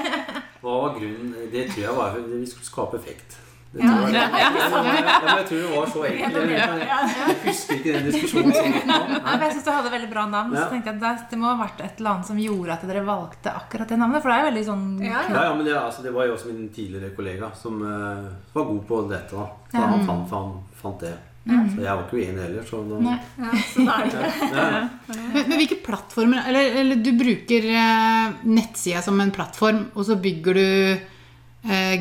hva 0.62 0.78
var 0.82 0.94
grunnen? 0.96 1.34
Det 1.52 1.66
tror 1.72 1.82
jeg 1.82 1.96
var 1.98 2.16
at 2.16 2.30
vi 2.30 2.46
skulle 2.46 2.70
skape 2.70 2.96
effekt. 2.96 3.36
Det 3.76 3.84
tror 3.84 4.14
jeg, 4.16 4.30
ja, 4.40 4.50
men 4.56 5.32
jeg 5.36 5.46
tror 5.48 5.58
det 5.60 5.70
var 5.72 5.90
så 5.92 6.04
enkelt. 6.08 6.52
Jeg, 6.56 7.34
husker 7.42 7.76
ikke 7.76 7.92
den 7.96 8.06
diskusjonen 8.08 8.54
Som 8.56 8.72
men 8.86 9.44
jeg 9.44 9.52
synes 9.52 9.66
du 9.66 9.70
hadde 9.74 9.92
veldig 9.92 10.10
bra 10.14 10.24
navn. 10.32 10.56
Så 10.56 10.64
tenkte 10.72 10.94
jeg 10.94 11.04
at 11.10 11.28
det, 11.30 11.40
må 11.42 11.50
ha 11.50 11.58
vært 11.60 11.84
et 11.84 12.00
eller 12.00 12.14
annet 12.14 12.30
som 12.30 12.40
gjorde 12.40 12.76
at 12.76 12.88
dere 12.88 13.04
valgte 13.06 13.54
akkurat 13.60 13.92
det 13.92 14.00
navnet. 14.00 14.24
For 14.24 14.32
det 14.32 14.36
er 14.38 14.44
jo 14.44 14.50
veldig 14.50 14.66
sånn 14.70 14.84
Ja, 15.04 15.22
Ja, 15.28 15.46
ja, 15.50 15.54
men 15.54 15.68
det, 15.68 15.76
altså, 15.78 16.04
det 16.06 16.16
var 16.16 16.28
jo 16.28 16.36
også 16.38 16.50
min 16.52 16.68
tidligere 16.74 17.12
kollega 17.16 17.52
som 17.58 17.80
uh, 17.84 18.26
var 18.56 18.68
god 18.72 18.84
på 18.88 19.00
dette. 19.12 19.36
da 19.36 19.48
Så 19.72 19.88
han 19.94 20.06
fant, 20.08 20.36
han 20.36 20.52
fant 20.80 21.02
det. 21.04 21.16
Så 21.46 21.78
jeg 21.78 21.92
var 21.92 22.00
ikke 22.02 22.18
uenig 22.18 22.42
heller. 22.42 22.62
Så 22.66 22.80
da, 22.88 22.96
Nei. 23.04 23.18
ja, 23.38 23.58
så 23.70 23.84
da 23.86 23.98
er 24.00 24.08
det 24.08 24.22
det. 24.22 24.30
ja. 24.56 24.70
Men, 25.06 25.26
men 25.36 25.60
hvilke 25.60 25.76
plattformer 25.86 26.48
Eller, 26.50 26.78
eller 26.80 27.02
du 27.06 27.12
bruker 27.14 27.68
eh, 27.70 28.40
nettsida 28.50 29.02
som 29.04 29.20
en 29.22 29.30
plattform, 29.34 29.84
og 29.94 30.08
så 30.08 30.16
bygger 30.18 30.58
du 30.58 30.66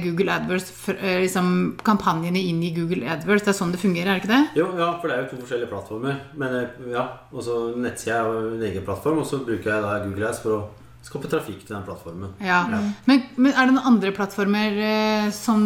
Google 0.04 0.32
AdWords, 0.36 0.71
eh, 0.93 1.19
liksom 1.23 1.49
kampanjene 1.86 2.41
inn 2.41 2.62
i 2.63 2.71
Google 2.75 3.08
AdWords. 3.15 3.45
Det 3.45 3.54
er 3.54 3.58
sånn 3.58 3.73
det 3.73 3.82
fungerer, 3.82 4.12
er 4.12 4.19
det 4.19 4.23
ikke 4.23 4.34
det? 4.34 4.62
Jo, 4.62 4.69
ja, 4.78 4.89
for 5.01 5.10
det 5.10 5.17
er 5.17 5.23
jo 5.23 5.30
to 5.34 5.41
forskjellige 5.43 5.71
plattformer. 5.71 6.17
Men 6.38 6.58
eh, 6.62 6.89
ja, 6.93 7.06
også 7.34 7.60
nettsida 7.82 8.21
er 8.21 8.32
jo 8.32 8.56
en 8.56 8.65
egen 8.69 8.88
plattform, 8.88 9.21
og 9.23 9.30
så 9.30 9.41
bruker 9.45 9.71
jeg 9.73 9.86
da 9.86 9.99
Google 10.06 10.30
Ads 10.30 10.41
for 10.43 10.58
å 10.58 10.63
skape 11.06 11.30
trafikk 11.30 11.62
til 11.65 11.75
den 11.75 11.86
plattformen. 11.86 12.34
Ja. 12.41 12.63
Men, 13.06 13.23
men 13.38 13.54
er 13.54 13.67
det 13.67 13.75
noen 13.75 13.91
andre 13.93 14.13
plattformer 14.15 14.82
eh, 14.89 15.30
som 15.36 15.65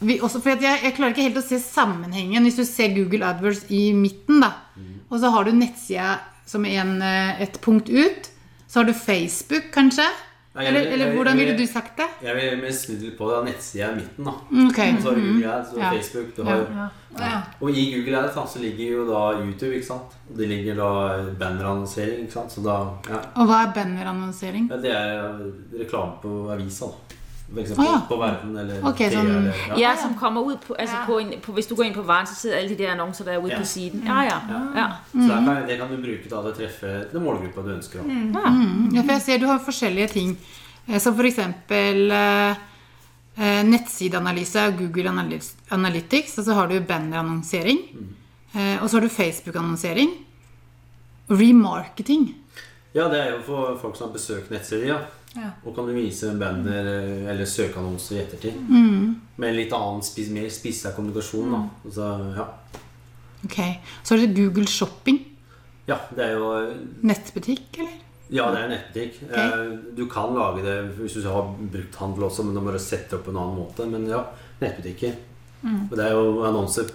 vi 0.00 0.16
også, 0.24 0.40
for 0.40 0.56
jeg, 0.56 0.80
jeg 0.84 0.96
klarer 0.96 1.12
ikke 1.12 1.26
helt 1.26 1.40
å 1.42 1.44
se 1.44 1.58
sammenhengen. 1.60 2.46
Hvis 2.46 2.58
du 2.60 2.64
ser 2.64 2.94
Google 2.96 3.26
AdWords 3.28 3.66
i 3.74 3.90
midten, 3.92 4.40
da, 4.40 4.54
og 5.10 5.18
så 5.20 5.32
har 5.34 5.44
du 5.44 5.52
nettsida 5.52 6.14
som 6.48 6.64
en, 6.66 6.96
eh, 7.02 7.42
et 7.42 7.60
punkt 7.62 7.90
ut, 7.90 8.30
så 8.66 8.80
har 8.80 8.88
du 8.88 8.94
Facebook, 8.94 9.70
kanskje? 9.74 10.06
Nei, 10.54 10.64
eller, 10.66 10.80
Eller, 10.80 10.80
jeg- 10.80 10.92
eller 10.92 11.06
jeg- 11.06 11.14
hvordan 11.16 11.36
ville 11.38 11.58
du 11.58 11.66
sagt 11.66 11.96
det? 11.96 12.06
Jeg 12.26 12.34
vil 12.60 12.72
snu 12.74 12.94
litt 13.00 13.18
på 13.18 13.26
det. 13.30 13.36
da. 13.36 13.42
Nettsida 13.50 13.90
i 13.92 13.94
midten. 13.94 14.24
da 14.24 14.30
Okay. 14.68 14.96
Så 15.00 15.08
har 15.08 15.20
Google 15.20 15.52
Ads 15.54 15.72
og 15.72 15.78
Ja. 15.78 15.90
Facebook. 15.92 16.36
Du 16.36 16.42
har, 16.42 16.56
Ja. 16.56 16.88
Ja. 17.18 17.40
Og 17.60 17.70
i 17.70 17.84
Google 17.94 18.18
Ads 18.18 18.34
da, 18.34 18.44
så 18.46 18.58
ligger 18.58 18.84
jo 18.96 19.06
da 19.06 19.38
YouTube. 19.44 19.74
ikke 19.74 19.86
sant? 19.86 20.10
Og 20.30 20.36
det 20.38 20.48
ligger 20.48 20.74
da 20.74 21.22
bannerannonsering. 21.38 22.20
ikke 22.26 22.32
sant? 22.32 22.58
Da, 22.64 22.76
ja. 23.08 23.18
Og 23.36 23.46
hva 23.46 23.62
er 23.68 23.72
bannerannonsering? 23.74 24.68
ja 24.70 24.76
Det 24.76 24.90
er 24.90 25.38
reklame 25.80 26.12
på 26.22 26.50
avisa. 26.50 26.86
da 26.86 26.92
For 27.50 27.60
eksempel 27.60 27.82
Å, 27.84 27.90
ja. 27.90 28.00
på 28.06 28.16
Verden 28.20 28.56
eller 28.62 28.84
okay, 28.86 29.08
sånn- 29.10 29.26
Eller, 29.26 29.56
ja. 29.68 29.76
Ja, 29.80 29.96
som 29.98 30.12
kommer 30.14 30.52
ut 30.52 30.60
på, 30.68 30.74
altså 30.78 30.94
Ja. 31.00 31.04
på, 31.06 31.16
en, 31.20 31.32
på, 31.42 31.52
hvis 31.56 31.66
du 31.66 31.74
går 31.74 31.86
inn 31.88 31.94
på 31.94 32.04
varen, 32.06 32.26
så 32.30 32.34
sidder 32.38 32.58
alle 32.60 32.68
de 32.68 32.76
der 32.76 32.92
annonser 32.92 33.24
der 33.26 33.40
ute 33.42 33.56
på 33.58 33.66
siden. 33.66 34.04
Ja, 34.06 34.22
ja, 34.22 34.38
ja. 34.76 34.86
Så 35.12 35.26
der 35.26 35.44
kan, 35.44 35.66
det 35.66 35.78
kan 35.80 35.88
du 35.90 35.96
bruke 35.96 36.28
da 36.30 36.42
til 36.44 36.50
å 36.52 36.56
treffe 36.60 36.92
den 37.12 37.24
målgruppa 37.24 37.64
du 37.66 37.72
ønsker. 37.74 38.06
Da. 38.06 38.44
Mm, 38.54 38.94
ja, 38.94 39.02
for 39.02 39.12
jeg 39.16 39.22
ser 39.22 39.38
du 39.42 39.46
har 39.50 39.58
forskjellige 39.58 40.08
ting. 40.12 40.36
Eh, 40.88 40.98
Som 41.02 41.18
f.eks. 41.18 41.38
Eh, 41.70 42.56
eh, 43.36 43.62
nettsideanalyse 43.66 44.56
av 44.68 44.78
Google 44.78 45.10
Analytics. 45.70 46.38
Og 46.38 46.44
så 46.44 46.54
har 46.54 46.68
du 46.68 46.78
bannerannonsering. 46.80 47.78
Eh, 48.54 48.82
og 48.82 48.88
så 48.88 48.96
har 48.98 49.00
du 49.00 49.08
Facebook-annonsering. 49.08 50.10
Remarketing. 51.28 52.34
Ja, 52.94 53.08
det 53.08 53.20
er 53.20 53.30
jo 53.36 53.42
for 53.46 53.76
folk 53.78 53.96
som 53.96 54.08
har 54.08 54.14
besøkt 54.16 54.50
nettsider. 54.50 54.86
Ja. 54.86 54.98
Ja. 55.36 55.52
Og 55.64 55.74
kan 55.76 55.86
du 55.86 55.94
vise 55.94 56.32
banner 56.38 56.88
eh, 56.90 57.30
eller 57.30 57.46
søkeannonser 57.46 58.16
i 58.16 58.22
ettertid. 58.24 58.56
Mm. 58.66 59.12
Med 59.40 59.54
litt 59.56 59.72
annen, 59.76 60.02
spis, 60.02 60.30
mer 60.34 60.48
spissa 60.50 60.90
kommunikasjon. 60.96 61.52
da 61.54 61.90
Så, 61.94 62.08
ja. 62.36 62.46
Ok. 63.46 63.58
Så 64.02 64.16
er 64.16 64.24
det 64.26 64.34
Google 64.36 64.66
Shopping. 64.66 65.20
ja, 65.86 65.96
det 66.16 66.24
er 66.26 66.34
jo 66.38 66.50
Nettbutikk, 67.06 67.78
eller? 67.78 67.96
Ja, 68.30 68.44
det 68.54 68.60
er 68.62 68.68
nettbutikk. 68.70 69.16
Okay. 69.26 69.70
Du 69.98 70.04
kan 70.06 70.34
lage 70.36 70.62
det 70.62 70.74
hvis 71.00 71.16
du 71.18 71.24
har 71.26 71.48
brukthandel 71.58 72.28
også, 72.28 72.44
men 72.46 72.54
da 72.54 72.60
må 72.62 72.70
du 72.70 72.78
sette 72.78 73.10
det 73.10 73.18
opp 73.18 73.24
på 73.26 73.32
en 73.32 73.40
annen 73.42 73.56
måte. 73.58 73.86
Men 73.90 74.04
ja, 74.06 74.20
nettbutikker. 74.60 75.16
Og 75.66 75.96
det 75.98 76.04
er 76.04 76.14
jo 76.14 76.44
annonser 76.46 76.92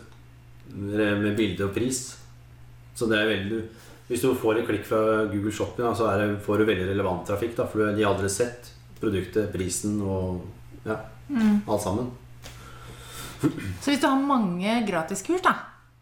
med 0.75 1.35
bilde 1.35 1.67
og 1.67 1.73
pris. 1.75 1.99
Så 2.95 3.09
det 3.11 3.19
er 3.19 3.27
veldig 3.33 3.59
Hvis 4.07 4.21
du 4.21 4.35
får 4.37 4.59
et 4.61 4.67
klikk 4.67 4.83
fra 4.85 4.99
Google 5.31 5.51
Shopping, 5.51 5.85
da, 5.87 5.93
så 5.97 6.09
er 6.11 6.19
det, 6.21 6.27
får 6.45 6.59
du 6.61 6.65
veldig 6.69 6.89
relevant 6.91 7.23
trafikk. 7.25 7.55
Da, 7.57 7.65
for 7.71 7.87
de 7.95 8.03
har 8.03 8.11
aldri 8.13 8.29
sett 8.29 8.69
produktet, 9.01 9.47
prisen 9.53 9.95
og 10.05 10.43
ja, 10.85 10.99
alt 11.65 11.81
sammen. 11.81 12.11
Så 13.81 13.91
hvis 13.91 14.01
du 14.01 14.05
har 14.07 14.19
mange 14.21 14.75
gratiskurs, 14.87 15.41
da, 15.45 15.55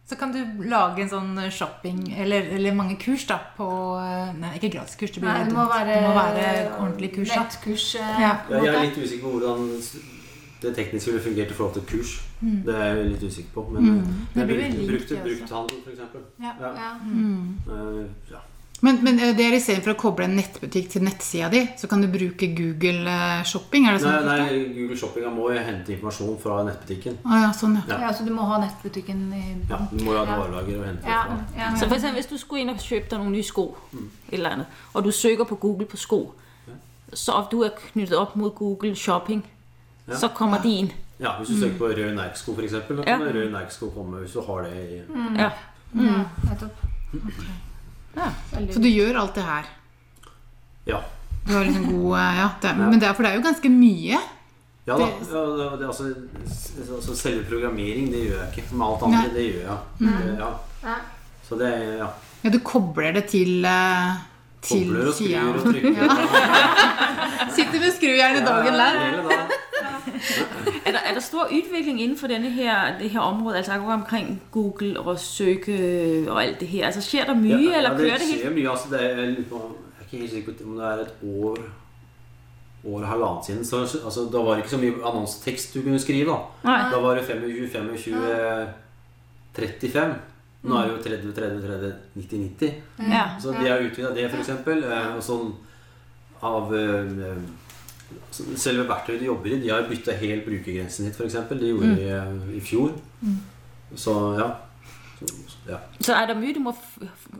så 0.07 0.17
kan 0.19 0.33
du 0.35 0.41
lage 0.67 1.01
en 1.05 1.09
sånn 1.09 1.37
shopping 1.51 2.01
Eller, 2.19 2.49
eller 2.57 2.75
mange 2.75 2.97
kurs 2.99 3.23
da 3.29 3.37
på 3.55 3.65
eh, 3.97 4.33
Nei, 4.35 4.51
ikke 4.59 4.69
gratiskurs. 4.75 5.13
Det 5.15 5.23
blir 5.23 5.31
Nei, 5.31 5.45
det 5.47 5.55
må 5.55 5.63
være, 5.71 5.95
det 5.95 6.01
må 6.03 6.11
være 6.17 6.49
ordentlig 6.75 7.09
kurs. 7.15 7.31
nettkurs. 7.39 7.85
eh, 7.95 8.19
Ja. 8.21 8.33
Ja, 8.51 8.59
jeg 8.67 8.73
er 8.73 8.83
litt 8.89 8.99
usikker 8.99 9.23
på 9.23 9.37
hvordan 9.39 9.63
det 10.63 10.76
tekniske 10.78 11.12
ville 11.12 11.23
fungert 11.23 11.52
i 11.52 11.58
forhold 11.58 11.73
til 11.78 11.86
kurs. 11.91 12.15
Det 12.41 12.76
er 12.76 12.95
jeg 12.95 13.12
litt 13.12 13.23
usikker 13.28 13.52
på. 13.54 13.67
Men 13.76 13.91
Det 14.34 14.41
jeg 14.41 14.47
blir 14.47 14.58
veldig 14.63 14.88
brukte, 14.88 15.19
brukte 15.19 15.19
også. 15.19 15.28
brukthandel, 15.28 15.78
f.eks. 15.86 16.02
Ja. 16.39 16.56
Ja. 16.62 16.73
Ja. 16.82 16.91
Eh, 17.76 18.06
ja. 18.32 18.41
Men, 18.84 18.97
men 19.04 19.19
eh, 19.19 19.30
det 19.38 19.45
er 19.47 19.54
istedenfor 19.56 19.93
å 19.93 19.99
koble 19.99 20.26
en 20.28 20.34
nettbutikk 20.36 20.89
til 20.91 21.06
nettsida 21.06 21.47
di, 21.54 21.62
så 21.80 21.88
kan 21.88 22.02
du 22.04 22.10
bruke 22.12 22.49
Google 22.58 23.08
eh, 23.08 23.43
Shopping? 23.47 23.86
Er 23.88 23.95
det 23.95 24.02
sånn? 24.04 24.26
Nei, 24.28 24.36
nei, 24.41 24.58
Google 24.76 24.97
Shopping 24.99 25.30
må 25.32 25.45
jo 25.54 25.62
hente 25.63 25.93
informasjon 25.95 26.36
fra 26.43 26.58
nettbutikken. 26.67 27.15
Ah, 27.23 27.45
ja, 27.45 27.54
sånn, 27.56 27.78
ja. 27.80 27.86
Ja. 27.93 28.02
ja, 28.10 28.12
så 28.17 28.26
du 28.28 28.34
må 28.36 28.43
ha 28.49 28.60
nettbutikken 28.65 29.21
i 29.32 29.43
Ja, 29.69 29.80
Du 29.88 30.04
må 30.04 30.12
jo 30.12 30.19
ha 30.19 30.26
et 30.26 30.34
varelager 30.36 30.82
og 30.82 30.88
hente 30.89 31.08
Ja, 31.08 31.21
fra. 31.30 31.39
ja. 31.62 31.71
Så 31.80 31.88
for 31.88 31.95
eksempel, 31.95 32.19
hvis 32.19 32.32
du 32.34 32.36
skulle 32.41 32.65
inn 32.65 32.73
og 32.76 32.84
kjøpe 32.84 33.08
deg 33.13 33.23
noen 33.23 33.32
nye 33.38 33.47
sko, 33.47 33.69
mm. 33.93 34.10
eller 34.36 34.58
annet, 34.58 34.82
og 34.93 35.08
du 35.08 35.12
søker 35.15 35.47
på 35.47 35.62
Google 35.63 35.88
på 35.88 36.02
sko, 36.04 36.21
så 37.13 37.39
om 37.39 37.47
du 37.52 37.62
er 37.63 37.71
knyttet 37.78 38.17
opp 38.19 38.36
mot 38.36 38.52
Google 38.58 38.95
Shopping, 38.99 39.45
Ja. 40.07 40.15
så 40.19 40.29
kommer 40.35 40.59
de 40.63 40.69
inn. 40.69 40.91
Ja, 41.19 41.37
Hvis 41.39 41.47
du 41.53 41.59
søker 41.61 41.77
på 41.79 41.87
rød 41.95 42.15
Nike-sko, 42.17 42.53
f.eks., 42.57 42.71
da 42.71 42.95
Ja. 42.97 43.03
kan 43.17 43.21
rød 43.21 43.51
Nike-sko 43.53 43.89
komme 43.95 44.19
hvis 44.23 44.33
du 44.33 44.41
har 44.41 44.63
det 44.63 44.73
i 44.73 45.01
Ja. 45.37 45.51
ja, 45.95 46.25
nettopp. 46.49 46.75
Ja. 48.15 48.27
Så 48.73 48.81
du 48.81 48.87
gjør 48.89 49.19
alt 49.21 49.35
det 49.35 49.43
her? 49.43 49.63
Ja. 50.85 50.99
Du 51.47 51.53
har 51.53 51.63
liksom 51.65 51.85
god 51.85 52.17
eh, 52.19 52.37
Ja, 52.37 52.49
det 52.61 52.73
men 52.77 52.99
det 52.99 53.07
er, 53.07 53.13
for 53.13 53.23
det 53.23 53.31
er 53.31 53.35
jo 53.35 53.41
ganske 53.47 53.69
mye. 53.69 54.19
Ja 54.87 54.97
da. 54.97 55.05
Det- 55.05 55.31
Ja, 55.31 55.45
det, 55.45 55.79
det, 55.79 55.87
altså, 55.87 56.13
altså, 56.95 57.15
selve 57.15 57.43
programmering, 57.47 58.11
det 58.11 58.25
gjør 58.27 58.39
jeg 58.43 58.57
ikke. 58.57 58.71
Men 58.73 58.81
alt 58.87 59.03
andre, 59.03 59.17
Nei. 59.21 59.33
det 59.33 59.45
gjør 59.53 59.65
jeg. 59.69 59.77
Mm. 59.99 60.37
ja. 60.39 60.51
Ja. 60.83 60.95
Så 61.47 61.55
det 61.59 61.97
ja. 61.97 62.07
Ja, 62.43 62.49
du 62.49 62.59
kobler 62.59 63.13
det 63.13 63.27
til 63.31 63.63
eh, 63.65 64.15
til 64.63 64.86
Kobler 64.88 65.08
og 65.08 65.13
skruer 65.13 65.30
skrur 65.30 65.54
og 65.54 65.73
trykker. 65.73 66.06
Sitter 67.56 67.80
med 67.84 67.91
skrujernet 67.97 68.47
dagen 68.47 68.73
lang. 68.73 68.97
Dagen. 68.99 69.52
Er 70.86 70.91
der, 70.91 70.99
er 70.99 71.13
der 71.13 71.19
stor 71.19 71.43
utvikling 71.45 72.02
innenfor 72.02 72.28
denne 72.28 72.49
her, 72.49 72.97
det 72.99 73.10
her 73.10 73.19
området? 73.19 73.58
altså 73.58 73.71
akkurat 73.71 73.93
omkring 73.93 74.41
Google 74.52 74.99
og 74.99 75.19
søke 75.19 76.26
og 76.30 76.43
alt 76.43 76.60
det 76.60 76.67
her? 76.67 76.86
Altså 76.86 77.02
Skjer 77.02 77.26
der 77.26 77.36
mye, 77.36 77.49
Ja, 77.49 77.78
eller 77.78 77.91
ja, 77.91 77.97
kører 77.97 78.17
det 78.17 78.28
helt? 78.32 78.39
skjer 78.41 78.54
mye. 78.54 78.69
Altså, 78.69 78.86
det 78.91 79.04
er, 79.04 79.08
jeg 79.08 79.17
er 79.19 80.04
ikke 80.12 80.17
helt 80.17 80.32
sikker 80.32 80.52
på 80.54 80.69
om 80.69 80.76
det 80.78 80.86
er 80.86 80.97
et 81.06 81.13
år 81.23 81.58
år 82.86 82.99
og 83.02 83.08
halvannet 83.08 83.45
siden. 83.45 83.65
Så, 83.65 83.78
altså, 84.06 84.30
da 84.34 84.38
var 84.38 84.52
det 84.52 84.58
ikke 84.58 84.69
så 84.69 84.78
mye 84.78 84.93
annonsetekst 85.06 85.73
du 85.76 85.82
kunne 85.82 85.99
skrive. 85.99 86.38
Da, 86.63 86.78
da 86.91 86.99
var 87.02 87.15
det 87.15 87.26
25, 87.26 87.69
25, 87.71 88.15
35. 89.56 90.15
Nå 90.63 90.78
er 90.80 90.88
det 90.88 90.93
jo 90.93 91.02
30, 91.04 91.34
30, 91.36 91.62
30, 91.67 91.93
90, 92.15 92.43
90. 92.60 92.76
Ja. 93.12 93.23
Så 93.41 93.52
de 93.52 93.67
har 93.67 93.84
utvida 93.84 94.12
det, 94.15 94.30
f.eks. 94.32 94.49
Eh, 94.49 95.10
og 95.17 95.23
sånn 95.26 95.49
av 96.43 96.71
eh, 96.76 97.41
Selve 98.34 98.84
verktøyet 98.89 99.23
de 99.23 99.28
jobber 99.28 99.56
i, 99.56 99.58
de 99.63 99.71
har 99.73 99.88
bytta 99.89 100.13
helt 100.19 100.45
brukergrensen 100.45 101.08
hit, 101.08 101.17
f.eks. 101.17 101.36
Det 101.49 101.69
gjorde 101.71 101.95
de 101.97 102.08
eh, 102.13 102.56
i 102.58 102.62
fjor. 102.63 102.93
Så 103.95 104.13
ja. 104.39 104.47
Ja. 105.67 105.80
Så 106.04 106.13
er 106.15 106.28
det 106.32 106.38
mye, 106.39 106.54
du 106.56 106.60
må 106.63 106.73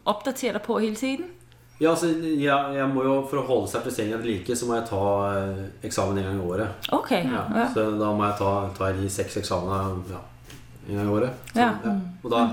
oppdatere 0.08 0.60
på 0.64 0.78
hele 0.80 0.96
tiden? 0.96 1.32
Ja, 1.82 1.90
altså, 1.92 2.08
jeg, 2.22 2.76
jeg 2.78 2.86
må 2.94 3.04
jo, 3.04 3.16
For 3.28 3.42
å 3.42 3.46
holde 3.48 3.68
sertifiseringen 3.72 4.22
ved 4.22 4.30
like, 4.30 4.56
så 4.56 4.68
må 4.70 4.78
jeg 4.78 4.86
ta 4.88 5.02
eh, 5.34 5.64
eksamen 5.90 6.20
en 6.22 6.28
gang 6.30 6.38
i 6.40 6.46
året. 6.54 6.86
Ok. 6.96 7.12
Ja. 7.18 7.42
Ja. 7.58 7.66
Så 7.74 7.88
da 8.00 8.12
må 8.16 8.28
jeg 8.28 8.38
ta, 8.40 8.52
ta 8.78 8.92
de 8.96 9.10
seks 9.12 9.40
eksamene 9.42 10.04
ja, 10.14 10.22
en 10.88 11.00
gang 11.02 11.10
i 11.10 11.16
året. 11.18 11.42
Så, 11.52 11.60
Ja. 11.60 11.98
Og 12.24 12.30
da, 12.32 12.44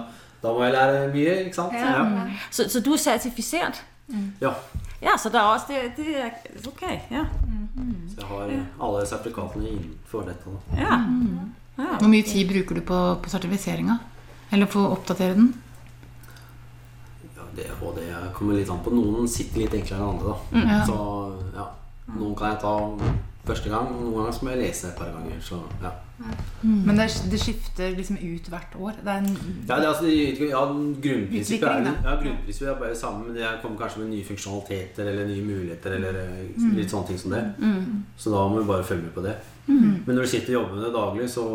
da 0.43 0.53
må 0.53 0.63
jeg 0.65 0.73
lære 0.73 1.09
mye, 1.13 1.35
ikke 1.45 1.57
sant? 1.57 1.75
Ja. 1.77 2.05
Ja. 2.05 2.27
Så, 2.51 2.69
så 2.73 2.81
du 2.81 2.93
er 2.93 3.03
sertifisert? 3.03 3.85
ja. 4.41 4.55
Ja, 5.01 5.15
så 5.17 5.31
det 5.33 5.39
er 5.41 5.49
også 5.49 5.67
det, 5.69 5.93
det 5.97 6.17
er 6.21 6.31
Ok. 6.69 6.83
Ja. 7.11 7.25
Så 8.11 8.21
jeg 8.21 8.27
har 8.29 8.51
alle 8.85 9.07
sertifikatene 9.07 9.69
innenfor 9.69 10.27
dette. 10.29 10.51
Da. 10.51 10.81
ja. 10.83 10.99
ja. 11.79 11.97
Hvor 11.99 12.09
mye 12.09 12.23
tid 12.23 12.49
bruker 12.49 12.75
du 12.75 12.81
på, 12.85 12.99
på 13.23 13.31
sertifiseringa? 13.33 13.97
Eller 14.53 14.67
på 14.69 14.83
å 14.83 14.91
oppdatere 14.93 15.39
den? 15.39 15.55
Ja, 17.37 17.47
det 17.57 17.71
og 17.81 17.97
det 17.97 18.11
kommer 18.37 18.59
litt 18.59 18.71
an 18.71 18.83
på. 18.85 18.93
Noen 18.93 19.29
sitter 19.31 19.65
litt 19.65 19.79
enklere 19.79 20.03
enn 20.03 20.11
andre. 20.11 20.35
da. 20.35 20.65
Ja. 20.75 20.81
Så 20.87 20.99
ja, 21.57 21.67
noen 22.19 22.37
kan 22.37 22.53
jeg 22.53 22.61
ta 22.67 22.75
første 23.51 23.73
gang, 23.73 23.91
noen 23.99 24.15
ganger 24.17 24.37
så 24.37 24.47
må 24.47 24.55
jeg 24.55 24.63
lese 24.63 24.89
et 24.89 24.99
par 24.99 25.11
ganger. 25.15 25.43
Så 25.45 25.59
ja. 25.83 25.93
Men 26.63 26.99
det, 26.99 27.07
det 27.33 27.41
skifter 27.41 27.95
liksom 27.97 28.19
ut 28.21 28.49
hvert 28.53 28.75
år. 28.77 28.99
Det 29.01 29.13
er 29.13 29.23
en, 29.23 29.39
Ja, 29.69 29.79
det 29.81 29.89
altså, 29.89 30.11
ja, 30.11 30.63
grunnprinsippet 31.07 31.69
er, 31.69 31.89
ja, 32.05 32.17
grunnprinsippet 32.23 32.73
er 32.75 32.79
bare 32.83 32.93
det 32.93 33.01
samme, 33.01 33.25
men 33.27 33.39
det 33.39 33.55
kommer 33.63 33.81
kanskje 33.81 34.03
med 34.03 34.13
nye 34.15 34.29
funksjonaliteter 34.29 35.11
eller 35.13 35.31
nye 35.31 35.47
muligheter 35.47 35.97
eller 35.97 36.21
mm. 36.57 36.75
litt 36.77 36.93
sånne 36.93 37.11
ting 37.11 37.21
som 37.23 37.37
det. 37.37 37.45
Så 38.21 38.35
da 38.35 38.47
må 38.49 38.61
vi 38.61 38.71
bare 38.71 38.87
følge 38.87 39.09
med 39.09 39.15
på 39.17 39.25
det. 39.27 39.37
Men 39.71 40.15
når 40.15 40.27
du 40.27 40.33
sitter 40.35 40.55
og 40.55 40.59
jobber 40.61 40.77
med 40.77 40.85
det 40.89 40.95
daglig, 40.97 41.31
så 41.31 41.47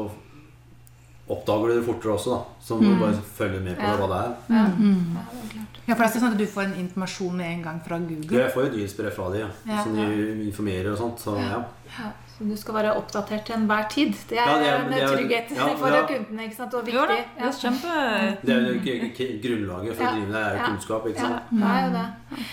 oppdager 1.29 1.67
du 1.71 1.79
det 1.79 1.85
fortere 1.88 2.13
også, 2.13 2.29
da. 2.35 2.41
Så 2.61 2.75
må 2.77 2.81
du 2.93 2.99
bare 3.01 3.21
følge 3.38 3.59
med 3.61 3.75
på 3.77 3.81
Ja. 3.83 3.95
hva 3.97 4.07
det 4.11 4.17
er. 4.25 4.35
Ja. 4.49 4.55
ja, 4.55 4.65
det 4.75 5.55
er 5.55 5.88
ja, 5.88 5.93
for 5.93 6.03
det 6.03 6.15
er 6.15 6.19
sånn 6.19 6.31
at 6.33 6.38
du 6.38 6.45
får 6.45 6.63
en 6.65 6.75
informasjon 6.81 7.35
med 7.38 7.45
en 7.51 7.63
gang 7.63 7.79
fra 7.88 7.97
Google. 7.99 8.38
Jeg 8.39 8.51
får 8.53 8.63
jo 8.65 8.69
nyhetsbrev 8.77 9.11
fra 9.15 9.29
de, 9.33 9.39
ja. 9.39 9.47
Ja. 9.69 9.83
som 9.83 9.95
de 9.95 10.45
informerer 10.47 10.91
og 10.91 10.97
sånt. 10.97 11.19
Så 11.19 11.35
ja. 11.38 11.63
Ja, 11.97 12.11
så 12.35 12.43
du 12.49 12.55
skal 12.57 12.73
være 12.75 12.95
oppdatert 12.97 13.45
til 13.45 13.55
enhver 13.55 13.88
tid. 13.89 14.13
Det 14.29 14.38
er, 14.38 14.45
Ja, 14.49 14.57
det 14.59 14.67
er- 14.67 14.81
en 14.85 14.91
det 14.91 15.01
er- 15.03 15.15
trygghet 15.15 15.55
ja, 15.55 15.67
for 15.75 15.88
ja. 15.88 16.05
kundene. 16.07 16.43
ikke 16.43 16.55
sant? 16.55 16.73
Og 16.73 16.88
Jo 16.88 17.05
da, 17.05 17.07
viktig. 17.07 17.25
det 17.38 17.45
er 17.45 17.51
kjempe 17.63 18.38
Det 18.45 18.53
er 18.55 18.61
jo 18.65 19.39
grunnlaget 19.45 19.95
for 19.95 20.03
å 20.05 20.11
drive 20.13 20.27
med 20.27 20.33
det, 20.33 20.43
er 20.45 20.57
jo 20.57 20.65
kunnskap. 20.69 21.05
ikke 21.07 21.19
sant? 21.19 21.41
Ja, 21.51 21.57
det 21.57 21.63
er 21.65 21.85
jo 21.85 21.91
det. 21.97 22.45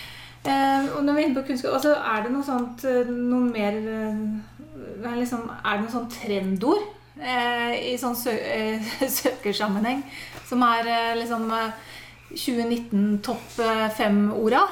Eh, 0.45 0.97
og 0.97 1.03
når 1.05 1.13
vi 1.13 1.21
er 1.21 1.25
inne 1.29 1.35
på 1.41 1.47
kunnskap, 1.47 1.73
altså, 1.73 1.91
er 1.95 2.23
det 2.23 2.31
noe 2.31 2.43
sånt 2.43 2.83
eh, 2.85 3.05
noe 3.07 3.39
mer 3.49 3.73
eh, 5.03 5.15
liksom, 5.17 5.49
er 5.65 5.77
det 5.77 5.81
noe 5.81 5.93
sånn 5.93 6.09
trendord 6.11 6.83
i 7.17 7.97
sånn 8.01 8.15
sø 8.17 8.31
eh, 8.33 8.81
søkersammenheng 9.21 10.03
som 10.49 10.63
er 10.65 10.87
eh, 10.89 11.11
liksom 11.19 11.45
eh, 11.53 11.69
2019 12.33 13.19
topp 13.21 13.59
eh, 13.61 13.83
fem-orda? 13.93 14.63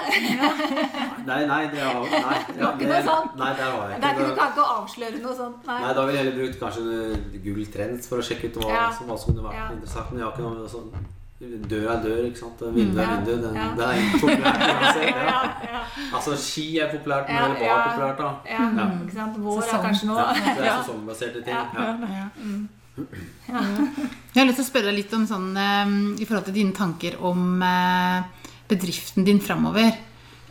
Nei, 1.29 1.45
nei, 1.45 1.59
det 1.69 1.83
var, 1.85 2.01
nei, 2.09 2.39
ikke 2.57 2.87
noe 2.89 3.01
sånt? 3.05 3.35
Nei, 3.37 3.51
der 3.59 3.75
var 3.77 3.91
jeg 3.93 4.01
Det 4.01 4.07
er 4.09 4.15
ikke, 4.15 4.25
du 4.25 4.41
ikke 4.41 4.65
avsløre 4.73 5.19
noe 5.21 5.35
sånt. 5.37 5.59
Nei. 5.69 5.79
Nei, 5.83 5.91
da 5.93 6.05
ville 6.07 6.17
jeg 6.17 6.25
heller 6.25 6.39
brukt 6.41 6.59
kanskje 6.63 7.41
Google 7.45 7.67
Trends 7.75 8.09
for 8.09 8.17
å 8.23 8.25
sjekke 8.25 8.49
ut 8.49 8.57
hva, 8.63 8.71
Ja. 8.73 8.87
som- 8.97 9.05
hva 9.11 9.17
som 9.21 9.35
kunne 9.35 9.45
vært 9.45 9.59
Ja. 9.59 9.67
interessant. 9.75 10.09
Men 10.11 10.19
jeg 10.19 10.25
har 10.25 10.33
ikke 10.33 10.47
noe 10.49 10.69
sånn 10.73 10.89
Dør 11.41 11.85
er 11.89 12.01
dør, 12.03 12.17
ikke 12.27 12.37
sant. 12.39 12.59
Vindu 12.75 12.99
er 13.01 13.07
vindu. 13.15 13.31
Den, 13.41 13.55
Ja. 13.57 13.67
Det 13.77 13.85
er 13.89 14.19
populært 14.21 14.61
uansett. 14.67 15.15
Ja, 15.31 15.79
Altså, 16.15 16.35
ski 16.37 16.65
er 16.79 16.91
populært, 16.91 17.29
men 17.29 17.55
det 17.57 17.67
var 17.69 17.81
populært, 17.87 18.17
da. 18.21 18.29
ja, 18.51 18.89
ikke 19.01 19.15
sant? 19.15 19.39
Vår 19.41 19.63
er 19.63 19.81
kanskje 19.87 20.07
nå. 20.09 20.17
Ja, 20.19 20.27
det 20.59 20.67
er 20.67 20.77
sesongbaserte 20.83 21.41
ting. 21.47 21.55
Ja. 21.55 22.29
Ja. 23.49 23.63
Jeg 24.33 24.37
har 24.37 24.45
lyst 24.47 24.59
til 24.59 24.65
å 24.65 24.69
spørre 24.69 24.91
deg 24.91 24.97
litt 24.99 25.13
om 25.17 25.25
sånn 25.29 25.49
eh, 25.57 25.91
i 26.21 26.27
forhold 26.29 26.45
til 26.49 26.57
dine 26.59 26.75
tanker 26.77 27.17
om 27.31 27.61
eh, 27.65 28.47
bedriften 28.69 29.25
din 29.27 29.41
framover. 29.43 29.89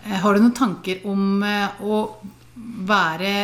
Eh, 0.05 0.16
har 0.24 0.35
du 0.35 0.42
noen 0.42 0.57
tanker 0.57 1.05
om 1.09 1.42
eh, 1.46 1.83
å 1.87 2.03
være 2.90 3.35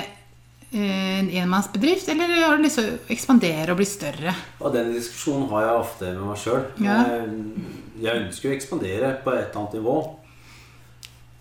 en 0.72 1.29
enmannsbedrift, 1.31 2.09
eller 2.09 2.33
har 2.42 2.57
du 2.59 2.62
lyst 2.66 2.81
til 2.81 2.88
å 2.90 2.98
ekspandere 3.14 3.70
og 3.72 3.79
bli 3.79 3.87
større? 3.88 4.35
Og 4.61 4.72
den 4.74 4.92
diskusjonen 4.92 5.48
har 5.52 5.62
jeg 5.62 5.81
ofte 5.81 6.12
med 6.12 6.24
meg 6.26 6.40
sjøl. 6.42 6.64
Ja. 6.83 6.96
Jeg 8.02 8.22
ønsker 8.26 8.50
å 8.50 8.57
ekspandere 8.57 9.12
på 9.24 9.33
et 9.33 9.46
eller 9.46 9.61
annet 9.62 9.76
nivå. 9.79 9.96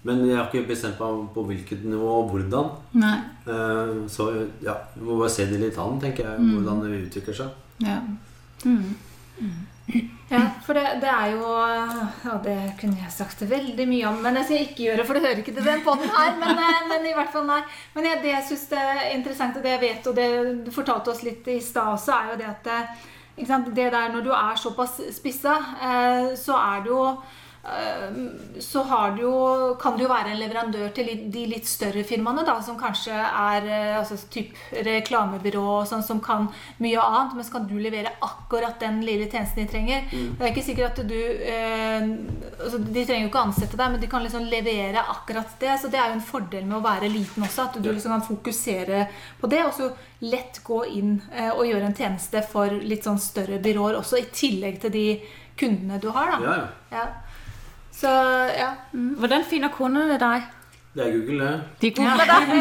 Men 0.06 0.22
jeg 0.30 0.38
har 0.38 0.46
ikke 0.54 0.68
bestemt 0.70 1.00
meg 1.02 1.24
på 1.34 1.44
hvilket 1.50 1.82
nivå 1.90 2.12
og 2.22 2.30
hvordan. 2.36 2.70
Nei. 3.02 3.16
Eh, 3.50 3.96
Så 4.08 4.28
ja, 4.62 4.76
vi 4.94 5.02
må 5.08 5.18
bare 5.18 5.34
se 5.34 5.48
det 5.50 5.60
litt 5.60 5.78
an, 5.82 5.98
tenker 6.00 6.30
jeg, 6.30 6.46
hvordan 6.54 6.84
det 6.86 7.00
utvikler 7.08 7.40
seg. 7.42 7.50
Ja. 7.82 7.98
Ja, 10.30 10.40
for 10.66 10.74
det, 10.74 10.84
det 11.04 11.10
er 11.12 11.34
jo 11.36 11.50
Ja, 12.26 12.38
det 12.44 12.56
kunne 12.80 12.98
jeg 12.98 13.14
sagt 13.14 13.44
veldig 13.46 13.86
mye 13.88 14.08
om, 14.10 14.18
men 14.26 14.40
jeg 14.40 14.48
skal 14.48 14.64
ikke 14.64 14.88
gjøre, 14.88 15.06
for 15.06 15.18
det 15.18 15.28
hører 15.28 15.42
ikke 15.44 15.54
til 15.54 15.68
den 15.68 15.84
poden 15.86 16.10
her. 16.10 16.32
Men, 16.42 16.62
eh, 16.66 16.80
men 16.90 17.06
i 17.10 17.14
hvert 17.14 17.34
fall, 17.34 17.46
nei. 17.50 17.62
Men 17.94 18.10
jeg, 18.10 18.22
det 18.24 18.32
jeg 18.34 18.48
syns 18.50 18.66
er 18.82 19.04
interessant, 19.14 19.60
og 19.60 19.66
det 19.66 19.76
jeg 19.76 19.84
vet, 19.86 20.10
og 20.10 20.18
det 20.18 20.30
du 20.66 20.72
fortalte 20.74 21.14
oss 21.14 21.22
litt 21.28 21.48
i 21.54 21.60
stad 21.62 21.94
også, 21.94 22.18
er 22.18 22.34
jo 22.34 22.40
det 22.42 22.50
at 22.50 22.72
sant? 23.46 23.76
det 23.76 23.92
der 23.94 24.14
når 24.14 24.26
du 24.26 24.32
er 24.34 24.56
såpass 24.60 25.00
spissa, 25.14 25.56
eh, 25.84 26.36
så 26.40 26.58
er 26.58 26.84
det 26.84 26.94
jo 26.94 27.02
eh, 27.06 27.34
så 28.60 28.84
har 28.84 29.12
du 29.16 29.22
jo, 29.24 29.38
kan 29.82 29.96
du 29.98 30.04
jo 30.04 30.10
være 30.12 30.34
en 30.34 30.40
leverandør 30.40 30.92
til 30.94 31.08
de 31.34 31.46
litt 31.50 31.66
større 31.66 32.04
firmaene, 32.06 32.44
da, 32.46 32.54
som 32.62 32.78
kanskje 32.78 33.16
er 33.16 33.66
eh, 33.66 33.96
altså, 33.98 34.18
typ 34.32 34.54
reklamebyrå 34.86 35.64
og 35.80 35.88
sånn, 35.90 36.04
som 36.06 36.22
kan 36.24 36.46
mye 36.84 37.02
annet, 37.02 37.34
men 37.36 37.48
så 37.48 37.56
kan 37.56 37.66
du 37.70 37.74
levere 37.82 38.14
akkurat 38.26 38.78
den 38.84 39.02
lille 39.06 39.26
tjenesten 39.32 39.64
de 39.64 39.72
trenger. 39.72 40.06
Det 40.12 40.46
er 40.46 40.54
ikke 40.54 40.66
sikkert 40.68 41.02
at 41.02 41.10
du 41.10 41.18
eh, 41.18 42.06
altså, 42.60 42.80
De 42.86 43.06
trenger 43.06 43.26
jo 43.26 43.32
ikke 43.32 43.42
å 43.42 43.48
ansette 43.50 43.80
deg, 43.80 43.96
men 43.96 44.04
de 44.04 44.12
kan 44.12 44.26
liksom 44.26 44.46
levere 44.52 45.06
akkurat 45.16 45.58
det. 45.62 45.74
Så 45.82 45.90
det 45.90 46.02
er 46.02 46.12
jo 46.12 46.20
en 46.20 46.28
fordel 46.30 46.68
med 46.70 46.80
å 46.80 46.86
være 46.86 47.10
liten 47.12 47.48
også, 47.48 47.70
at 47.70 47.80
du 47.82 47.90
liksom 47.90 48.14
kan 48.14 48.28
fokusere 48.30 49.08
på 49.42 49.50
det, 49.52 49.64
og 49.66 49.74
så 49.74 49.90
lett 50.26 50.62
gå 50.66 50.84
inn 50.96 51.18
eh, 51.34 51.50
og 51.50 51.66
gjøre 51.66 51.90
en 51.90 51.98
tjeneste 51.98 52.46
for 52.52 52.78
litt 52.86 53.10
sånn 53.10 53.22
større 53.22 53.58
byråer 53.64 54.00
også, 54.00 54.22
i 54.22 54.30
tillegg 54.30 54.80
til 54.86 54.94
de 54.94 55.08
kundene 55.58 56.00
du 56.04 56.12
har. 56.14 56.36
da. 56.36 56.44
Ja, 56.44 56.58
ja. 56.62 56.68
Ja. 56.96 57.06
Så 57.96 58.12
ja. 58.58 58.72
Hvordan 59.20 59.46
finner 59.48 59.72
kundene 59.74 60.18
deg? 60.20 60.52
Det 60.96 61.04
er 61.04 61.12
Google, 61.12 61.46
det. 61.46 61.62
De 61.82 61.90
googler 61.92 62.28
deg. 62.32 62.52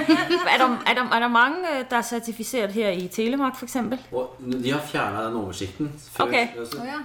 Er 0.50 0.58
der, 0.58 0.78
er, 0.90 0.94
der, 0.94 1.10
er 1.16 1.20
der 1.22 1.28
mange 1.30 1.58
øh, 1.78 1.84
der 1.90 1.96
er 1.96 2.02
sertifisert 2.06 2.72
her 2.74 2.90
i 2.90 3.06
Telemark 3.08 3.56
f.eks.? 3.56 3.76
De 4.62 4.72
har 4.72 4.80
fjerna 4.86 5.26
den 5.28 5.36
oversikten. 5.38 5.92
Før, 6.16 6.24
Ok. 6.26 6.34
altså, 6.58 6.80
Å, 6.82 6.86
ja. 6.88 7.02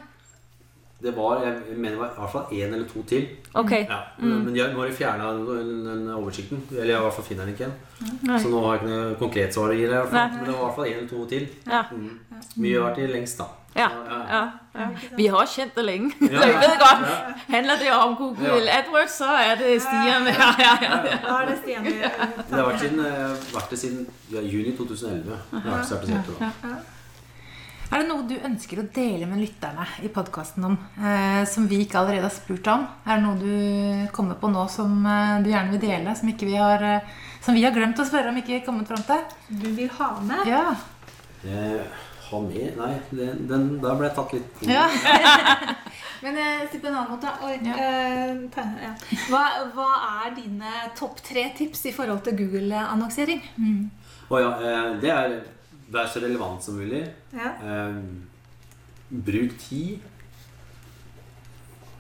Det 1.00 1.14
var 1.16 1.38
jeg 1.46 1.78
mener 1.78 1.94
det 1.96 2.00
var 2.02 2.10
i 2.12 2.20
hvert 2.20 2.32
fall 2.34 2.50
én 2.58 2.74
eller 2.76 2.88
to 2.90 3.02
til. 3.08 3.28
Ok. 3.56 3.72
Ja. 3.72 4.00
Men 4.20 4.50
de 4.54 4.60
har, 4.60 4.74
nå 4.74 4.82
har 4.82 4.90
de 4.90 4.96
fjerna 4.98 5.30
den, 5.38 5.70
den 5.86 6.10
oversikten. 6.12 6.60
Eller 6.74 6.98
i 6.98 7.04
hvert 7.06 7.16
fall 7.16 7.24
finner 7.30 7.46
den 7.48 7.54
ikke 7.54 7.70
igjen. 7.70 8.34
Så 8.44 8.50
nå 8.52 8.60
har 8.66 8.74
jeg 8.76 8.82
ikke 8.82 8.90
noe 8.92 9.14
konkret 9.22 9.56
svar 9.56 9.72
å 9.72 9.78
gi 9.78 9.86
deg. 9.86 9.94
i 9.94 9.96
hvert 9.96 10.12
fall. 10.12 10.34
Men 10.36 10.50
det 10.50 10.58
var 10.58 10.60
i 10.60 10.66
hvert 10.66 10.76
fall 10.82 10.90
én 10.90 10.98
eller 10.98 11.08
to 11.14 11.22
til. 11.32 11.48
Ja. 11.72 11.86
Mm. 11.94 12.44
Mye 12.66 12.74
har 12.76 12.90
vært 12.90 13.00
i 13.06 13.08
lengst, 13.14 13.40
da. 13.40 13.48
Ja, 13.76 13.90
Ja. 14.30 14.88
Vi 15.18 15.28
har 15.28 15.46
kjent 15.46 15.76
det 15.76 15.84
lenge. 15.86 16.12
Ja. 16.22 16.40
Så 16.42 16.48
jeg 16.48 16.60
vet 16.62 16.80
godt. 16.80 17.08
Handler 17.50 17.80
det 17.82 17.90
om 17.94 18.16
Google 18.16 18.62
Ja. 18.66 18.78
AdWords, 18.80 19.18
så 19.18 19.30
er 19.36 19.56
det 19.60 19.82
Stian. 19.82 20.28
Ja, 20.28 20.54
ja, 20.60 20.78
ja. 20.82 21.00
Det 21.04 21.18
Det 21.20 21.26
har 21.26 22.70
vært, 22.70 22.80
siden, 22.80 23.00
eh, 23.06 23.36
vært 23.54 23.70
det 23.70 23.80
siden 23.80 24.08
ja, 24.32 24.42
juni 24.42 24.76
2011. 24.78 25.38
Jeg 25.52 25.62
har 25.62 25.84
vært. 25.84 26.96
Er 27.90 28.04
det 28.04 28.08
noe 28.08 28.22
du 28.30 28.36
ønsker 28.46 28.84
å 28.84 28.86
dele 28.94 29.26
med 29.26 29.40
lytterne 29.42 29.86
i 30.06 30.10
podkasten 30.14 30.66
om, 30.68 30.76
eh, 31.02 31.44
som 31.50 31.66
vi 31.68 31.80
ikke 31.86 31.98
allerede 31.98 32.28
har 32.28 32.34
spurt 32.36 32.68
om? 32.70 32.84
Er 33.08 33.18
det 33.18 33.24
noe 33.24 33.40
du 33.42 34.12
kommer 34.14 34.36
på 34.38 34.52
nå 34.54 34.68
som 34.70 35.06
eh, 35.10 35.40
du 35.42 35.50
gjerne 35.50 35.72
vil 35.74 35.82
dele, 35.82 36.14
som, 36.16 36.30
ikke 36.30 36.46
vi, 36.46 36.56
har, 36.62 36.84
eh, 36.86 37.02
som 37.42 37.58
vi 37.58 37.64
har 37.66 37.74
glemt 37.74 37.98
å 37.98 38.06
spørre 38.06 38.30
om 38.30 38.38
ikke 38.38 38.62
kommet 38.68 38.88
fram 38.88 39.02
til? 39.10 39.26
Du 39.50 39.72
vil 39.74 39.90
ha 39.98 40.12
med? 40.22 40.46
Ja. 40.48 40.76
Eh, 41.44 41.82
ha 42.30 42.42
med 42.46 42.80
Nei, 42.80 42.94
den, 43.12 43.46
den, 43.50 43.68
der 43.84 44.00
ble 44.00 44.10
jeg 44.10 44.18
tatt 44.18 44.36
litt 44.38 44.64
ja. 44.70 44.88
Men 46.24 46.38
eh, 46.38 46.66
si 46.72 46.80
på 46.80 46.90
en 46.90 46.98
annen 47.00 47.14
måte 47.14 47.32
Oi. 47.48 47.56
Ja. 47.64 47.78
eh, 47.86 48.66
ja. 48.84 48.92
hva, 49.30 49.44
hva 49.76 49.90
er 50.26 50.36
dine 50.38 50.74
topp 50.98 51.22
tre 51.26 51.48
tips 51.58 51.86
i 51.90 51.96
forhold 51.96 52.26
til 52.28 52.36
Google-annonsering? 52.42 53.42
Ja, 54.30 54.52
eh, 54.60 54.92
det 55.02 55.16
er 55.16 55.40
Vær 55.90 56.06
så 56.06 56.22
relevant 56.22 56.62
som 56.62 56.76
mulig. 56.78 57.02
Ja. 57.34 57.48
Eh, 57.66 57.96
bruk 59.10 59.56
tid. 59.58 60.04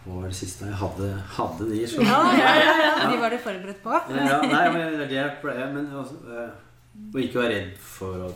Hva 0.04 0.20
var 0.20 0.28
det 0.30 0.38
siste 0.38 0.68
jeg 0.70 0.78
hadde, 0.78 1.08
hadde 1.38 1.70
de? 1.72 1.80
Så. 1.90 2.04
De 3.10 3.18
var 3.18 3.34
du 3.34 3.40
forberedt 3.42 3.82
på? 3.82 3.96
Ja, 4.14 4.38
nei, 4.46 4.62
men 4.76 4.94
det 4.94 5.08
er 5.08 5.10
det 5.10 5.18
jeg 5.18 5.34
pleier 5.42 5.74
Men 5.74 5.90
eh, 5.90 6.54
Og 7.10 7.20
ikke 7.24 7.42
være 7.42 7.56
redd 7.56 7.74
for 7.82 8.28
å 8.28 8.30